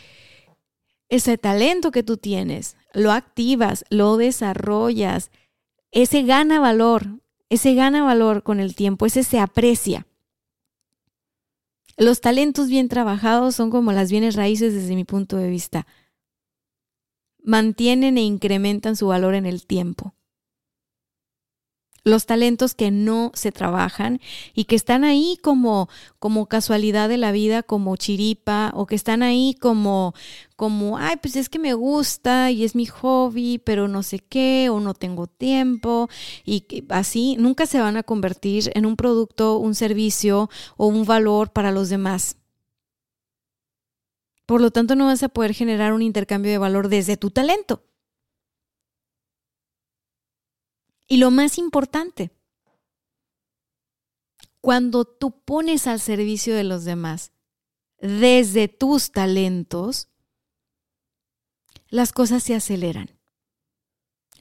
ese 1.08 1.38
talento 1.38 1.90
que 1.92 2.02
tú 2.02 2.18
tienes 2.18 2.76
lo 2.92 3.12
activas, 3.12 3.84
lo 3.90 4.16
desarrollas, 4.16 5.30
ese 5.92 6.22
gana 6.22 6.60
valor, 6.60 7.20
ese 7.48 7.74
gana 7.74 8.02
valor 8.02 8.42
con 8.42 8.60
el 8.60 8.74
tiempo, 8.74 9.06
ese 9.06 9.22
se 9.22 9.38
aprecia. 9.38 10.06
Los 11.96 12.20
talentos 12.20 12.68
bien 12.68 12.88
trabajados 12.88 13.54
son 13.56 13.70
como 13.70 13.92
las 13.92 14.10
bienes 14.10 14.34
raíces 14.36 14.74
desde 14.74 14.94
mi 14.94 15.04
punto 15.04 15.36
de 15.36 15.48
vista. 15.48 15.86
Mantienen 17.42 18.18
e 18.18 18.22
incrementan 18.22 18.96
su 18.96 19.06
valor 19.06 19.34
en 19.34 19.46
el 19.46 19.66
tiempo. 19.66 20.14
Los 22.06 22.24
talentos 22.24 22.76
que 22.76 22.92
no 22.92 23.32
se 23.34 23.50
trabajan 23.50 24.20
y 24.54 24.64
que 24.66 24.76
están 24.76 25.02
ahí 25.02 25.38
como, 25.42 25.88
como 26.20 26.46
casualidad 26.46 27.08
de 27.08 27.16
la 27.16 27.32
vida, 27.32 27.64
como 27.64 27.96
chiripa, 27.96 28.70
o 28.74 28.86
que 28.86 28.94
están 28.94 29.24
ahí 29.24 29.56
como, 29.60 30.14
como, 30.54 30.98
ay, 30.98 31.16
pues 31.20 31.34
es 31.34 31.48
que 31.48 31.58
me 31.58 31.74
gusta 31.74 32.52
y 32.52 32.62
es 32.62 32.76
mi 32.76 32.86
hobby, 32.86 33.58
pero 33.58 33.88
no 33.88 34.04
sé 34.04 34.20
qué, 34.20 34.68
o 34.70 34.78
no 34.78 34.94
tengo 34.94 35.26
tiempo, 35.26 36.08
y 36.44 36.84
así 36.90 37.34
nunca 37.40 37.66
se 37.66 37.80
van 37.80 37.96
a 37.96 38.04
convertir 38.04 38.70
en 38.74 38.86
un 38.86 38.94
producto, 38.94 39.58
un 39.58 39.74
servicio 39.74 40.48
o 40.76 40.86
un 40.86 41.06
valor 41.06 41.50
para 41.50 41.72
los 41.72 41.88
demás. 41.88 42.36
Por 44.46 44.60
lo 44.60 44.70
tanto, 44.70 44.94
no 44.94 45.06
vas 45.06 45.24
a 45.24 45.28
poder 45.28 45.54
generar 45.54 45.92
un 45.92 46.02
intercambio 46.02 46.52
de 46.52 46.58
valor 46.58 46.88
desde 46.88 47.16
tu 47.16 47.30
talento. 47.32 47.82
Y 51.06 51.18
lo 51.18 51.30
más 51.30 51.58
importante, 51.58 52.30
cuando 54.60 55.04
tú 55.04 55.30
pones 55.44 55.86
al 55.86 56.00
servicio 56.00 56.54
de 56.54 56.64
los 56.64 56.84
demás 56.84 57.32
desde 58.00 58.68
tus 58.68 59.12
talentos, 59.12 60.08
las 61.88 62.12
cosas 62.12 62.42
se 62.42 62.54
aceleran, 62.54 63.10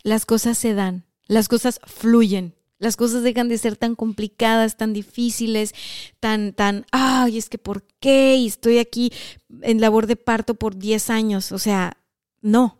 las 0.03 0.25
cosas 0.25 0.57
se 0.57 0.73
dan, 0.73 1.05
las 1.27 1.47
cosas 1.47 1.79
fluyen, 1.85 2.55
las 2.77 2.97
cosas 2.97 3.23
dejan 3.23 3.47
de 3.47 3.57
ser 3.57 3.77
tan 3.77 3.95
complicadas, 3.95 4.77
tan 4.77 4.93
difíciles, 4.93 5.73
tan, 6.19 6.53
tan, 6.53 6.85
ay, 6.91 7.37
es 7.37 7.49
que 7.49 7.57
¿por 7.57 7.83
qué? 7.99 8.35
Y 8.35 8.47
estoy 8.47 8.79
aquí 8.79 9.13
en 9.61 9.79
labor 9.79 10.07
de 10.07 10.15
parto 10.15 10.55
por 10.55 10.75
10 10.75 11.09
años. 11.09 11.51
O 11.51 11.59
sea, 11.59 11.97
no, 12.41 12.77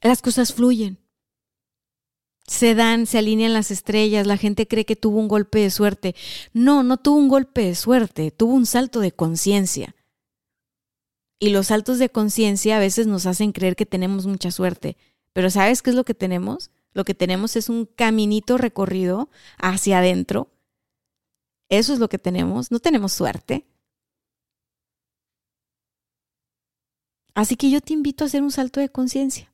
las 0.00 0.22
cosas 0.22 0.52
fluyen. 0.52 0.98
Se 2.46 2.74
dan, 2.74 3.06
se 3.06 3.18
alinean 3.18 3.52
las 3.52 3.70
estrellas, 3.70 4.26
la 4.26 4.38
gente 4.38 4.66
cree 4.66 4.86
que 4.86 4.96
tuvo 4.96 5.18
un 5.18 5.28
golpe 5.28 5.58
de 5.58 5.70
suerte. 5.70 6.14
No, 6.54 6.82
no 6.82 6.96
tuvo 6.96 7.18
un 7.18 7.28
golpe 7.28 7.62
de 7.62 7.74
suerte, 7.74 8.30
tuvo 8.30 8.54
un 8.54 8.64
salto 8.64 9.00
de 9.00 9.12
conciencia. 9.12 9.94
Y 11.38 11.50
los 11.50 11.68
saltos 11.68 11.98
de 11.98 12.08
conciencia 12.08 12.76
a 12.76 12.80
veces 12.80 13.06
nos 13.06 13.26
hacen 13.26 13.52
creer 13.52 13.76
que 13.76 13.86
tenemos 13.86 14.26
mucha 14.26 14.50
suerte. 14.50 14.96
Pero 15.32 15.50
¿sabes 15.50 15.82
qué 15.82 15.90
es 15.90 15.96
lo 15.96 16.04
que 16.04 16.14
tenemos? 16.14 16.70
Lo 16.94 17.04
que 17.04 17.14
tenemos 17.14 17.54
es 17.54 17.68
un 17.68 17.86
caminito 17.86 18.58
recorrido 18.58 19.28
hacia 19.58 19.98
adentro. 19.98 20.50
Eso 21.68 21.92
es 21.92 21.98
lo 21.98 22.08
que 22.08 22.18
tenemos. 22.18 22.70
No 22.70 22.80
tenemos 22.80 23.12
suerte. 23.12 23.66
Así 27.34 27.56
que 27.56 27.70
yo 27.70 27.80
te 27.80 27.92
invito 27.92 28.24
a 28.24 28.26
hacer 28.26 28.42
un 28.42 28.50
salto 28.50 28.80
de 28.80 28.88
conciencia. 28.88 29.52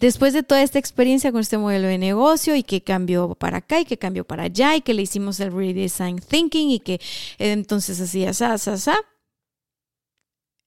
Después 0.00 0.32
de 0.34 0.42
toda 0.42 0.62
esta 0.62 0.78
experiencia 0.78 1.32
con 1.32 1.40
este 1.40 1.58
modelo 1.58 1.88
de 1.88 1.98
negocio 1.98 2.54
y 2.54 2.62
que 2.62 2.82
cambió 2.82 3.34
para 3.34 3.58
acá 3.58 3.80
y 3.80 3.84
que 3.84 3.98
cambió 3.98 4.24
para 4.24 4.44
allá 4.44 4.76
y 4.76 4.82
que 4.82 4.94
le 4.94 5.02
hicimos 5.02 5.40
el 5.40 5.52
redesign 5.52 6.18
thinking 6.18 6.70
y 6.70 6.80
que 6.80 6.94
eh, 7.38 7.52
entonces 7.52 8.00
así, 8.00 8.24
así, 8.24 8.44
así, 8.44 8.90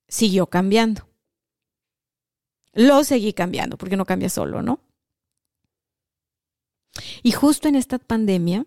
siguió 0.08 0.48
cambiando. 0.48 1.08
Lo 2.74 3.04
seguí 3.04 3.34
cambiando 3.34 3.78
porque 3.78 3.98
no 3.98 4.06
cambia 4.06 4.30
solo, 4.30 4.62
¿no? 4.62 4.80
Y 7.24 7.32
justo 7.32 7.68
en 7.68 7.76
esta 7.76 8.00
pandemia, 8.00 8.66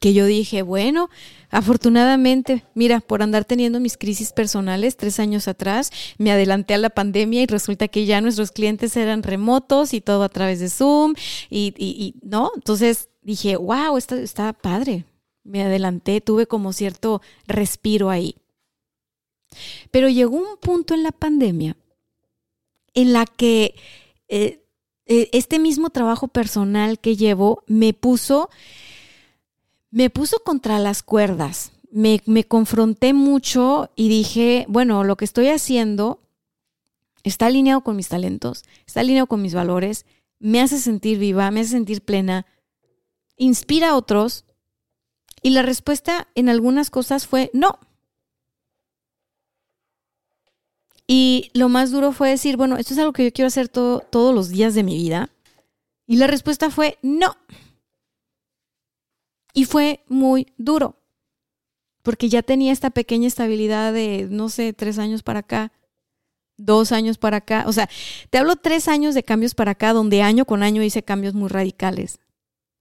que 0.00 0.12
yo 0.12 0.26
dije, 0.26 0.62
bueno, 0.62 1.08
afortunadamente, 1.50 2.64
mira, 2.74 3.00
por 3.00 3.22
andar 3.22 3.44
teniendo 3.44 3.80
mis 3.80 3.96
crisis 3.96 4.32
personales 4.32 4.96
tres 4.96 5.18
años 5.20 5.48
atrás, 5.48 5.90
me 6.18 6.32
adelanté 6.32 6.74
a 6.74 6.78
la 6.78 6.90
pandemia 6.90 7.42
y 7.42 7.46
resulta 7.46 7.88
que 7.88 8.06
ya 8.06 8.20
nuestros 8.20 8.52
clientes 8.52 8.96
eran 8.96 9.22
remotos 9.22 9.94
y 9.94 10.00
todo 10.00 10.22
a 10.22 10.28
través 10.28 10.60
de 10.60 10.68
Zoom 10.68 11.14
y, 11.50 12.14
¿no? 12.22 12.50
Entonces 12.54 13.08
dije, 13.22 13.56
wow, 13.56 13.96
esto 13.96 14.16
está 14.16 14.52
padre. 14.52 15.04
Me 15.44 15.62
adelanté, 15.62 16.20
tuve 16.20 16.46
como 16.46 16.72
cierto 16.72 17.22
respiro 17.46 18.10
ahí. 18.10 18.36
Pero 19.90 20.08
llegó 20.08 20.36
un 20.36 20.58
punto 20.60 20.94
en 20.94 21.02
la 21.02 21.12
pandemia 21.12 21.76
en 22.94 23.12
la 23.12 23.26
que 23.26 23.74
eh, 24.28 24.64
eh, 25.06 25.28
este 25.32 25.60
mismo 25.60 25.90
trabajo 25.90 26.28
personal 26.28 26.98
que 26.98 27.16
llevo 27.16 27.62
me 27.68 27.94
puso 27.94 28.50
me 29.90 30.10
puso 30.10 30.38
contra 30.40 30.78
las 30.78 31.02
cuerdas. 31.02 31.72
Me, 31.90 32.20
me, 32.26 32.44
confronté 32.44 33.12
mucho 33.12 33.90
y 33.96 34.08
dije, 34.08 34.66
bueno, 34.68 35.04
lo 35.04 35.16
que 35.16 35.24
estoy 35.24 35.48
haciendo 35.48 36.20
está 37.22 37.46
alineado 37.46 37.82
con 37.82 37.96
mis 37.96 38.08
talentos, 38.08 38.64
está 38.86 39.00
alineado 39.00 39.26
con 39.26 39.40
mis 39.40 39.54
valores, 39.54 40.04
me 40.38 40.60
hace 40.60 40.78
sentir 40.78 41.18
viva, 41.18 41.50
me 41.50 41.60
hace 41.60 41.70
sentir 41.70 42.02
plena, 42.02 42.46
inspira 43.36 43.90
a 43.90 43.96
otros. 43.96 44.44
Y 45.42 45.50
la 45.50 45.62
respuesta 45.62 46.28
en 46.34 46.48
algunas 46.48 46.90
cosas 46.90 47.26
fue 47.26 47.50
no. 47.52 47.78
Y 51.06 51.50
lo 51.54 51.68
más 51.68 51.92
duro 51.92 52.12
fue 52.12 52.30
decir, 52.30 52.56
bueno, 52.56 52.76
esto 52.76 52.94
es 52.94 52.98
algo 52.98 53.12
que 53.12 53.24
yo 53.24 53.32
quiero 53.32 53.46
hacer 53.46 53.68
todos 53.68 54.34
los 54.34 54.48
días 54.48 54.74
de 54.74 54.82
mi 54.82 54.96
vida. 54.96 55.30
Y 56.06 56.16
la 56.16 56.26
respuesta 56.26 56.70
fue 56.70 56.98
no. 57.02 57.36
Y 59.56 59.64
fue 59.64 60.04
muy 60.06 60.52
duro, 60.58 61.00
porque 62.02 62.28
ya 62.28 62.42
tenía 62.42 62.74
esta 62.74 62.90
pequeña 62.90 63.26
estabilidad 63.26 63.90
de, 63.94 64.28
no 64.30 64.50
sé, 64.50 64.74
tres 64.74 64.98
años 64.98 65.22
para 65.22 65.38
acá, 65.38 65.72
dos 66.58 66.92
años 66.92 67.16
para 67.16 67.38
acá. 67.38 67.64
O 67.66 67.72
sea, 67.72 67.88
te 68.28 68.36
hablo 68.36 68.56
tres 68.56 68.86
años 68.86 69.14
de 69.14 69.22
cambios 69.22 69.54
para 69.54 69.70
acá, 69.70 69.94
donde 69.94 70.20
año 70.20 70.44
con 70.44 70.62
año 70.62 70.82
hice 70.82 71.02
cambios 71.02 71.32
muy 71.32 71.48
radicales. 71.48 72.18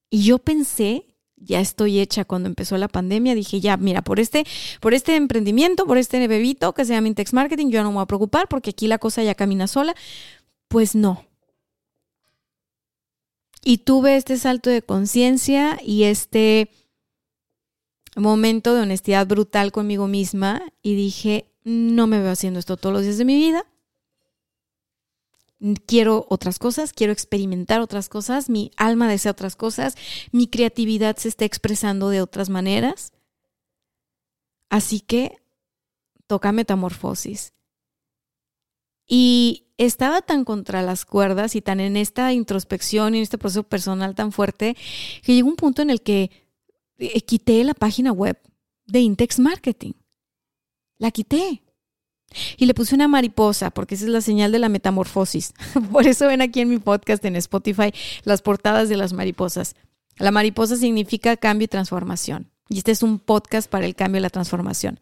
Y 0.10 0.24
yo 0.24 0.38
pensé, 0.38 1.16
ya 1.38 1.62
estoy 1.62 2.00
hecha 2.02 2.26
cuando 2.26 2.50
empezó 2.50 2.78
la 2.78 2.90
pandemia, 2.90 3.36
dije, 3.36 3.62
ya, 3.62 3.78
mira, 3.78 4.02
por 4.02 4.20
este, 4.20 4.44
por 4.82 4.94
este 4.94 5.16
emprendimiento, 5.16 5.86
por 5.86 5.98
este 5.98 6.28
bebito 6.28 6.74
que 6.74 6.84
se 6.84 6.92
llama 6.92 7.08
Intex 7.08 7.32
Marketing, 7.32 7.70
yo 7.70 7.84
no 7.84 7.92
me 7.92 7.96
voy 7.96 8.04
a 8.04 8.08
preocupar 8.08 8.50
porque 8.50 8.72
aquí 8.72 8.90
la 8.90 8.98
cosa 8.98 9.24
ya 9.24 9.34
camina 9.34 9.68
sola. 9.68 9.96
Pues 10.68 10.94
no, 10.94 11.24
y 13.68 13.80
tuve 13.80 14.16
este 14.16 14.38
salto 14.38 14.70
de 14.70 14.84
conciencia 14.84 15.80
y 15.84 16.04
este 16.04 16.70
momento 18.16 18.76
de 18.76 18.84
honestidad 18.84 19.26
brutal 19.26 19.72
conmigo 19.72 20.08
misma 20.08 20.62
y 20.84 20.96
dije, 20.96 21.52
no 21.64 22.06
me 22.06 22.22
veo 22.22 22.32
haciendo 22.32 22.60
esto 22.60 22.78
todos 22.78 22.94
los 22.94 23.02
días 23.02 23.18
de 23.18 23.26
mi 23.26 23.36
vida. 23.36 23.66
Quiero 25.88 26.28
otras 26.30 26.60
cosas, 26.60 26.94
quiero 26.94 27.12
experimentar 27.12 27.82
otras 27.82 28.08
cosas, 28.08 28.50
mi 28.50 28.72
alma 28.78 29.10
desea 29.10 29.32
otras 29.32 29.56
cosas, 29.56 29.96
mi 30.32 30.48
creatividad 30.48 31.18
se 31.18 31.30
está 31.30 31.46
expresando 31.46 32.10
de 32.10 32.22
otras 32.22 32.50
maneras. 32.50 33.14
Así 34.70 35.00
que 35.00 35.42
toca 36.28 36.52
metamorfosis. 36.52 37.54
Y 39.08 39.65
estaba 39.78 40.22
tan 40.22 40.46
contra 40.46 40.82
las 40.82 41.06
cuerdas 41.06 41.56
y 41.56 41.62
tan 41.62 41.80
en 41.80 41.98
esta 41.98 42.32
introspección 42.34 43.14
y 43.14 43.18
en 43.18 43.24
este 43.24 43.38
proceso 43.38 43.64
personal 43.64 44.16
tan 44.16 44.32
fuerte 44.32 44.76
que 45.24 45.34
llegó 45.34 45.50
un 45.50 45.56
punto 45.56 45.82
en 45.82 45.90
el 45.90 46.02
que 46.02 46.32
eh, 46.98 47.22
quité 47.22 47.64
la 47.64 47.74
página 47.74 48.12
web 48.12 48.40
de 48.86 49.00
Intex 49.00 49.40
Marketing. 49.40 49.94
La 50.98 51.12
quité. 51.12 51.62
Y 52.58 52.66
le 52.66 52.74
puse 52.74 52.96
una 52.96 53.08
mariposa, 53.08 53.70
porque 53.70 53.96
esa 53.96 54.06
es 54.06 54.10
la 54.10 54.22
señal 54.22 54.52
de 54.52 54.60
la 54.60 54.70
metamorfosis. 54.70 55.54
Por 55.92 56.08
eso 56.08 56.28
ven 56.28 56.42
aquí 56.42 56.62
en 56.62 56.70
mi 56.70 56.80
podcast 56.80 57.24
en 57.26 57.36
Spotify 57.36 57.94
las 58.24 58.42
portadas 58.42 58.90
de 58.90 58.98
las 58.98 59.14
mariposas. 59.14 59.76
La 60.18 60.32
mariposa 60.32 60.76
significa 60.76 61.38
cambio 61.38 61.66
y 61.66 61.70
transformación. 61.70 62.52
Y 62.68 62.80
este 62.80 62.92
es 62.92 63.04
un 63.04 63.20
podcast 63.20 63.70
para 63.70 63.86
el 63.86 63.96
cambio 63.96 64.20
y 64.20 64.24
la 64.24 64.30
transformación 64.30 65.00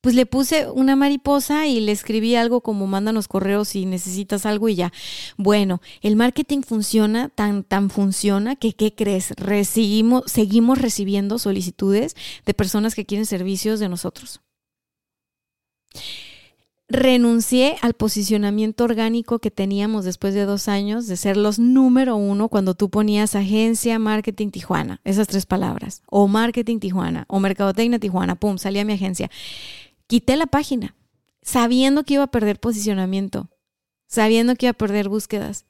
pues 0.00 0.14
le 0.14 0.26
puse 0.26 0.68
una 0.70 0.94
mariposa 0.94 1.66
y 1.66 1.80
le 1.80 1.92
escribí 1.92 2.36
algo 2.36 2.60
como 2.60 2.86
mándanos 2.86 3.28
correos 3.28 3.68
si 3.68 3.86
necesitas 3.86 4.46
algo 4.46 4.68
y 4.68 4.76
ya. 4.76 4.92
Bueno, 5.36 5.80
el 6.00 6.16
marketing 6.16 6.62
funciona, 6.62 7.28
tan, 7.28 7.64
tan 7.64 7.90
funciona 7.90 8.56
que, 8.56 8.72
¿qué 8.72 8.94
crees? 8.94 9.32
Recibimos, 9.36 10.24
seguimos 10.26 10.78
recibiendo 10.78 11.38
solicitudes 11.38 12.14
de 12.44 12.54
personas 12.54 12.94
que 12.94 13.04
quieren 13.04 13.26
servicios 13.26 13.80
de 13.80 13.88
nosotros. 13.88 14.40
Renuncié 16.88 17.76
al 17.82 17.94
posicionamiento 17.94 18.84
orgánico 18.84 19.40
que 19.40 19.50
teníamos 19.50 20.04
después 20.04 20.34
de 20.34 20.44
dos 20.44 20.68
años 20.68 21.08
de 21.08 21.16
ser 21.16 21.36
los 21.36 21.58
número 21.58 22.14
uno 22.14 22.48
cuando 22.48 22.74
tú 22.74 22.90
ponías 22.90 23.34
agencia 23.34 23.98
Marketing 23.98 24.50
Tijuana, 24.50 25.00
esas 25.02 25.26
tres 25.26 25.46
palabras, 25.46 26.02
o 26.06 26.28
Marketing 26.28 26.78
Tijuana, 26.78 27.24
o 27.26 27.40
Mercadotecnia 27.40 27.98
Tijuana, 27.98 28.36
pum, 28.36 28.56
salía 28.56 28.84
mi 28.84 28.92
agencia 28.92 29.32
quité 30.06 30.36
la 30.36 30.46
página, 30.46 30.96
sabiendo 31.42 32.04
que 32.04 32.14
iba 32.14 32.24
a 32.24 32.30
perder 32.30 32.60
posicionamiento, 32.60 33.48
sabiendo 34.06 34.56
que 34.56 34.66
iba 34.66 34.70
a 34.70 34.74
perder 34.74 35.08
búsquedas. 35.08 35.66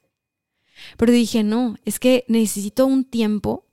Pero 0.97 1.11
dije, 1.11 1.43
no, 1.43 1.77
es 1.85 1.99
que 1.99 2.25
necesito 2.27 2.85
un 2.85 3.03
tiempo 3.03 3.65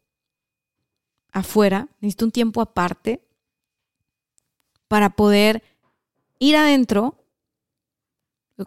afuera, 1.33 1.89
necesito 2.01 2.25
un 2.27 2.31
tiempo 2.31 2.61
aparte 2.61 3.23
para 4.89 5.11
poder 5.11 5.63
ir 6.39 6.57
adentro, 6.57 7.19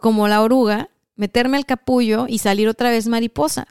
como 0.00 0.28
la 0.28 0.42
oruga, 0.42 0.90
meterme 1.14 1.56
al 1.56 1.66
capullo 1.66 2.26
y 2.28 2.38
salir 2.38 2.68
otra 2.68 2.90
vez 2.90 3.08
mariposa. 3.08 3.66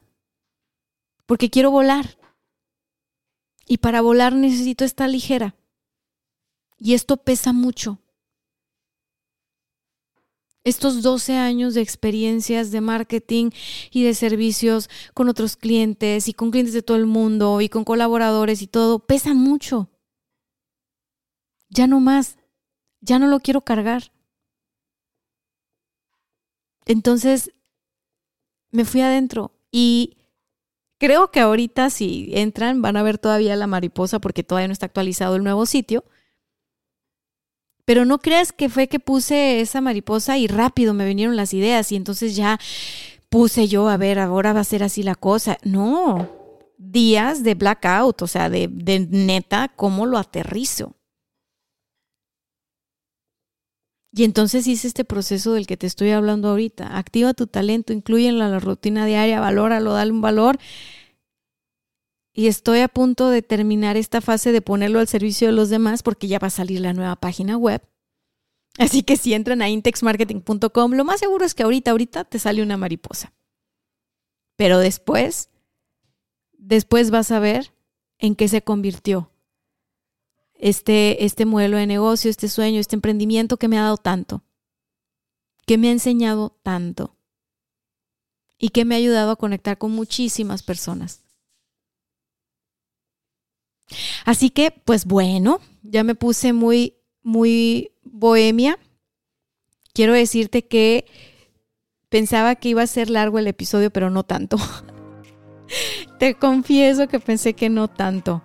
Porque 1.25 1.49
quiero 1.49 1.71
volar. 1.71 2.17
Y 3.65 3.77
para 3.77 4.01
volar 4.01 4.33
necesito 4.33 4.85
estar 4.85 5.09
ligera. 5.09 5.55
Y 6.77 6.93
esto 6.93 7.17
pesa 7.17 7.53
mucho. 7.53 7.99
Estos 10.67 11.01
12 11.01 11.37
años 11.37 11.75
de 11.75 11.81
experiencias 11.81 12.71
de 12.71 12.81
marketing 12.81 13.51
y 13.89 14.03
de 14.03 14.13
servicios 14.13 14.89
con 15.13 15.29
otros 15.29 15.55
clientes 15.55 16.27
y 16.27 16.33
con 16.33 16.51
clientes 16.51 16.73
de 16.73 16.81
todo 16.81 16.97
el 16.97 17.05
mundo 17.05 17.61
y 17.61 17.69
con 17.69 17.85
colaboradores 17.85 18.61
y 18.61 18.67
todo, 18.67 18.99
pesa 18.99 19.33
mucho. 19.33 19.89
Ya 21.69 21.87
no 21.87 22.01
más. 22.01 22.37
Ya 22.99 23.17
no 23.17 23.27
lo 23.27 23.39
quiero 23.39 23.61
cargar. 23.61 24.11
Entonces 26.85 27.51
me 28.71 28.83
fui 28.83 28.99
adentro 28.99 29.53
y 29.71 30.17
creo 30.97 31.31
que 31.31 31.39
ahorita 31.39 31.89
si 31.89 32.31
entran 32.33 32.81
van 32.81 32.97
a 32.97 33.03
ver 33.03 33.19
todavía 33.19 33.55
la 33.55 33.67
mariposa 33.67 34.19
porque 34.19 34.43
todavía 34.43 34.67
no 34.67 34.73
está 34.73 34.87
actualizado 34.87 35.37
el 35.37 35.45
nuevo 35.45 35.65
sitio. 35.65 36.03
Pero 37.87 38.03
no 38.03 38.19
creas 38.19 38.51
que 38.51 38.67
fue 38.67 38.89
que 38.89 38.99
puse 38.99 39.61
esa 39.61 39.79
mariposa 39.79 40.37
y 40.37 40.47
rápido 40.47 40.93
me 40.93 41.05
vinieron 41.05 41.37
las 41.37 41.53
ideas 41.53 41.89
y 41.93 41.95
entonces 41.95 42.35
ya 42.35 42.59
puse 43.29 43.69
yo, 43.69 43.87
a 43.87 43.95
ver, 43.95 44.19
ahora 44.19 44.51
va 44.51 44.59
a 44.59 44.65
ser 44.65 44.83
así 44.83 45.03
la 45.03 45.15
cosa. 45.15 45.57
No, 45.63 46.29
días 46.77 47.43
de 47.43 47.55
blackout, 47.55 48.23
o 48.23 48.27
sea, 48.27 48.49
de, 48.49 48.67
de 48.69 49.07
neta, 49.09 49.71
¿cómo 49.73 50.05
lo 50.05 50.17
aterrizo? 50.17 50.97
Y 54.11 54.25
entonces 54.25 54.67
hice 54.67 54.89
este 54.89 55.05
proceso 55.05 55.53
del 55.53 55.65
que 55.65 55.77
te 55.77 55.87
estoy 55.87 56.11
hablando 56.11 56.49
ahorita. 56.49 56.97
Activa 56.97 57.33
tu 57.33 57.47
talento, 57.47 57.93
incluyelo 57.93 58.43
en 58.43 58.51
la 58.51 58.59
rutina 58.59 59.05
diaria, 59.05 59.39
valóralo, 59.39 59.93
dale 59.93 60.11
un 60.11 60.19
valor. 60.19 60.59
Y 62.37 62.45
estoy 62.45 62.81
a 62.81 62.87
punto 62.87 63.31
de 63.31 63.41
terminar 63.41 63.97
esta 63.97 64.21
fase 64.21 64.51
de 64.51 64.61
ponerlo 64.61 64.99
al 64.99 65.07
servicio 65.07 65.47
de 65.47 65.53
los 65.53 65.69
demás 65.69 66.03
porque 66.03 66.27
ya 66.27 66.37
va 66.37 66.47
a 66.47 66.51
salir 66.51 66.81
la 66.81 66.93
nueva 66.93 67.15
página 67.15 67.57
web. 67.57 67.81
Así 68.77 69.01
que 69.01 69.17
si 69.17 69.33
entran 69.33 69.63
a 69.63 69.69
intexmarketing.com, 69.69 70.91
lo 70.91 71.03
más 71.03 71.19
seguro 71.19 71.45
es 71.45 71.55
que 71.55 71.63
ahorita, 71.63 71.89
ahorita 71.89 72.25
te 72.25 72.37
sale 72.37 72.61
una 72.61 72.77
mariposa. 72.77 73.33
Pero 74.55 74.77
después, 74.77 75.49
después 76.59 77.09
vas 77.09 77.31
a 77.31 77.39
ver 77.39 77.73
en 78.19 78.35
qué 78.35 78.47
se 78.47 78.61
convirtió 78.61 79.31
este, 80.53 81.25
este 81.25 81.47
modelo 81.47 81.77
de 81.77 81.87
negocio, 81.87 82.29
este 82.29 82.49
sueño, 82.49 82.79
este 82.79 82.95
emprendimiento 82.95 83.57
que 83.57 83.67
me 83.67 83.79
ha 83.79 83.81
dado 83.81 83.97
tanto, 83.97 84.43
que 85.65 85.79
me 85.79 85.87
ha 85.87 85.91
enseñado 85.91 86.55
tanto 86.61 87.17
y 88.59 88.69
que 88.69 88.85
me 88.85 88.93
ha 88.93 88.99
ayudado 88.99 89.31
a 89.31 89.37
conectar 89.37 89.79
con 89.79 89.89
muchísimas 89.89 90.61
personas. 90.61 91.23
Así 94.25 94.49
que, 94.49 94.71
pues 94.71 95.05
bueno, 95.05 95.59
ya 95.83 96.03
me 96.03 96.15
puse 96.15 96.53
muy, 96.53 96.95
muy 97.23 97.91
bohemia. 98.03 98.77
Quiero 99.93 100.13
decirte 100.13 100.65
que 100.65 101.05
pensaba 102.09 102.55
que 102.55 102.69
iba 102.69 102.81
a 102.81 102.87
ser 102.87 103.09
largo 103.09 103.39
el 103.39 103.47
episodio, 103.47 103.91
pero 103.91 104.09
no 104.09 104.23
tanto. 104.23 104.57
Te 106.19 106.35
confieso 106.35 107.07
que 107.07 107.19
pensé 107.19 107.53
que 107.53 107.69
no 107.69 107.87
tanto 107.87 108.43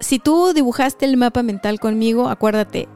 si 0.00 0.18
tú 0.18 0.52
dibujaste 0.52 1.04
el 1.04 1.16
mapa 1.16 1.42
mental 1.42 1.80
conmigo, 1.80 2.28
acuérdate, 2.28 2.88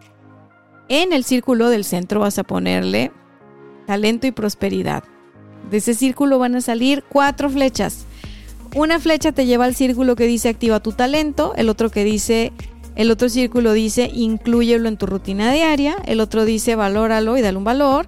en 0.88 1.12
el 1.12 1.24
círculo 1.24 1.68
del 1.68 1.84
centro 1.84 2.20
vas 2.20 2.38
a 2.38 2.44
ponerle 2.44 3.12
talento 3.86 4.26
y 4.26 4.32
prosperidad. 4.32 5.04
De 5.70 5.78
ese 5.78 5.94
círculo 5.94 6.38
van 6.38 6.56
a 6.56 6.60
salir 6.60 7.04
cuatro 7.08 7.48
flechas. 7.48 8.06
Una 8.74 9.00
flecha 9.00 9.32
te 9.32 9.46
lleva 9.46 9.64
al 9.64 9.74
círculo 9.74 10.14
que 10.14 10.26
dice 10.26 10.48
activa 10.48 10.80
tu 10.80 10.92
talento, 10.92 11.54
el 11.56 11.68
otro 11.68 11.90
que 11.90 12.04
dice 12.04 12.52
el 12.94 13.10
otro 13.10 13.28
círculo 13.28 13.72
dice 13.72 14.10
incluyelo 14.12 14.88
en 14.88 14.96
tu 14.96 15.06
rutina 15.06 15.52
diaria, 15.52 15.96
el 16.06 16.20
otro 16.20 16.44
dice 16.44 16.76
valóralo 16.76 17.36
y 17.36 17.40
dale 17.40 17.58
un 17.58 17.64
valor, 17.64 18.06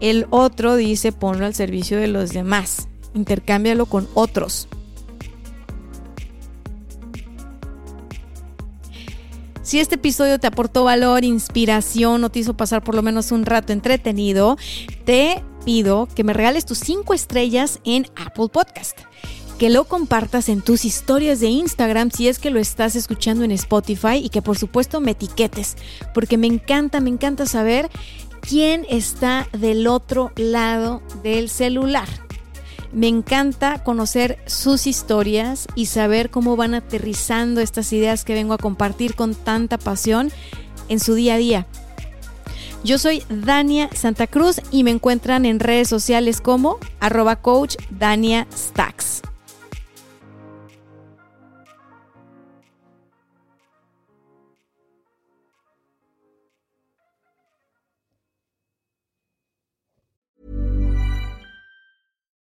el 0.00 0.26
otro 0.30 0.76
dice 0.76 1.12
ponlo 1.12 1.46
al 1.46 1.54
servicio 1.54 1.98
de 1.98 2.08
los 2.08 2.30
demás, 2.30 2.88
intercámbialo 3.14 3.86
con 3.86 4.08
otros. 4.14 4.68
Si 9.62 9.78
este 9.78 9.94
episodio 9.94 10.40
te 10.40 10.48
aportó 10.48 10.82
valor, 10.82 11.22
inspiración 11.22 12.24
o 12.24 12.30
te 12.30 12.40
hizo 12.40 12.56
pasar 12.56 12.82
por 12.82 12.96
lo 12.96 13.02
menos 13.02 13.30
un 13.30 13.46
rato 13.46 13.72
entretenido, 13.72 14.56
te 15.04 15.44
pido 15.64 16.08
que 16.12 16.24
me 16.24 16.32
regales 16.32 16.66
tus 16.66 16.78
cinco 16.78 17.14
estrellas 17.14 17.78
en 17.84 18.06
Apple 18.16 18.48
Podcast. 18.52 18.98
Que 19.60 19.68
lo 19.68 19.84
compartas 19.84 20.48
en 20.48 20.62
tus 20.62 20.86
historias 20.86 21.38
de 21.38 21.48
Instagram 21.48 22.10
si 22.10 22.28
es 22.28 22.38
que 22.38 22.48
lo 22.48 22.58
estás 22.58 22.96
escuchando 22.96 23.44
en 23.44 23.50
Spotify 23.50 24.16
y 24.16 24.30
que 24.30 24.40
por 24.40 24.56
supuesto 24.56 25.02
me 25.02 25.10
etiquetes, 25.10 25.76
porque 26.14 26.38
me 26.38 26.46
encanta, 26.46 26.98
me 27.00 27.10
encanta 27.10 27.44
saber 27.44 27.90
quién 28.40 28.86
está 28.88 29.48
del 29.52 29.86
otro 29.86 30.32
lado 30.36 31.02
del 31.22 31.50
celular. 31.50 32.08
Me 32.94 33.08
encanta 33.08 33.84
conocer 33.84 34.38
sus 34.46 34.86
historias 34.86 35.66
y 35.74 35.84
saber 35.84 36.30
cómo 36.30 36.56
van 36.56 36.72
aterrizando 36.72 37.60
estas 37.60 37.92
ideas 37.92 38.24
que 38.24 38.32
vengo 38.32 38.54
a 38.54 38.58
compartir 38.58 39.14
con 39.14 39.34
tanta 39.34 39.76
pasión 39.76 40.32
en 40.88 41.00
su 41.00 41.12
día 41.12 41.34
a 41.34 41.36
día. 41.36 41.66
Yo 42.82 42.96
soy 42.96 43.24
Dania 43.28 43.90
Santa 43.92 44.26
Cruz 44.26 44.62
y 44.70 44.84
me 44.84 44.90
encuentran 44.90 45.44
en 45.44 45.60
redes 45.60 45.88
sociales 45.88 46.40
como 46.40 46.78
arroba 46.98 47.36
coach 47.36 47.76
Dania 47.90 48.46
Stacks. 48.56 49.20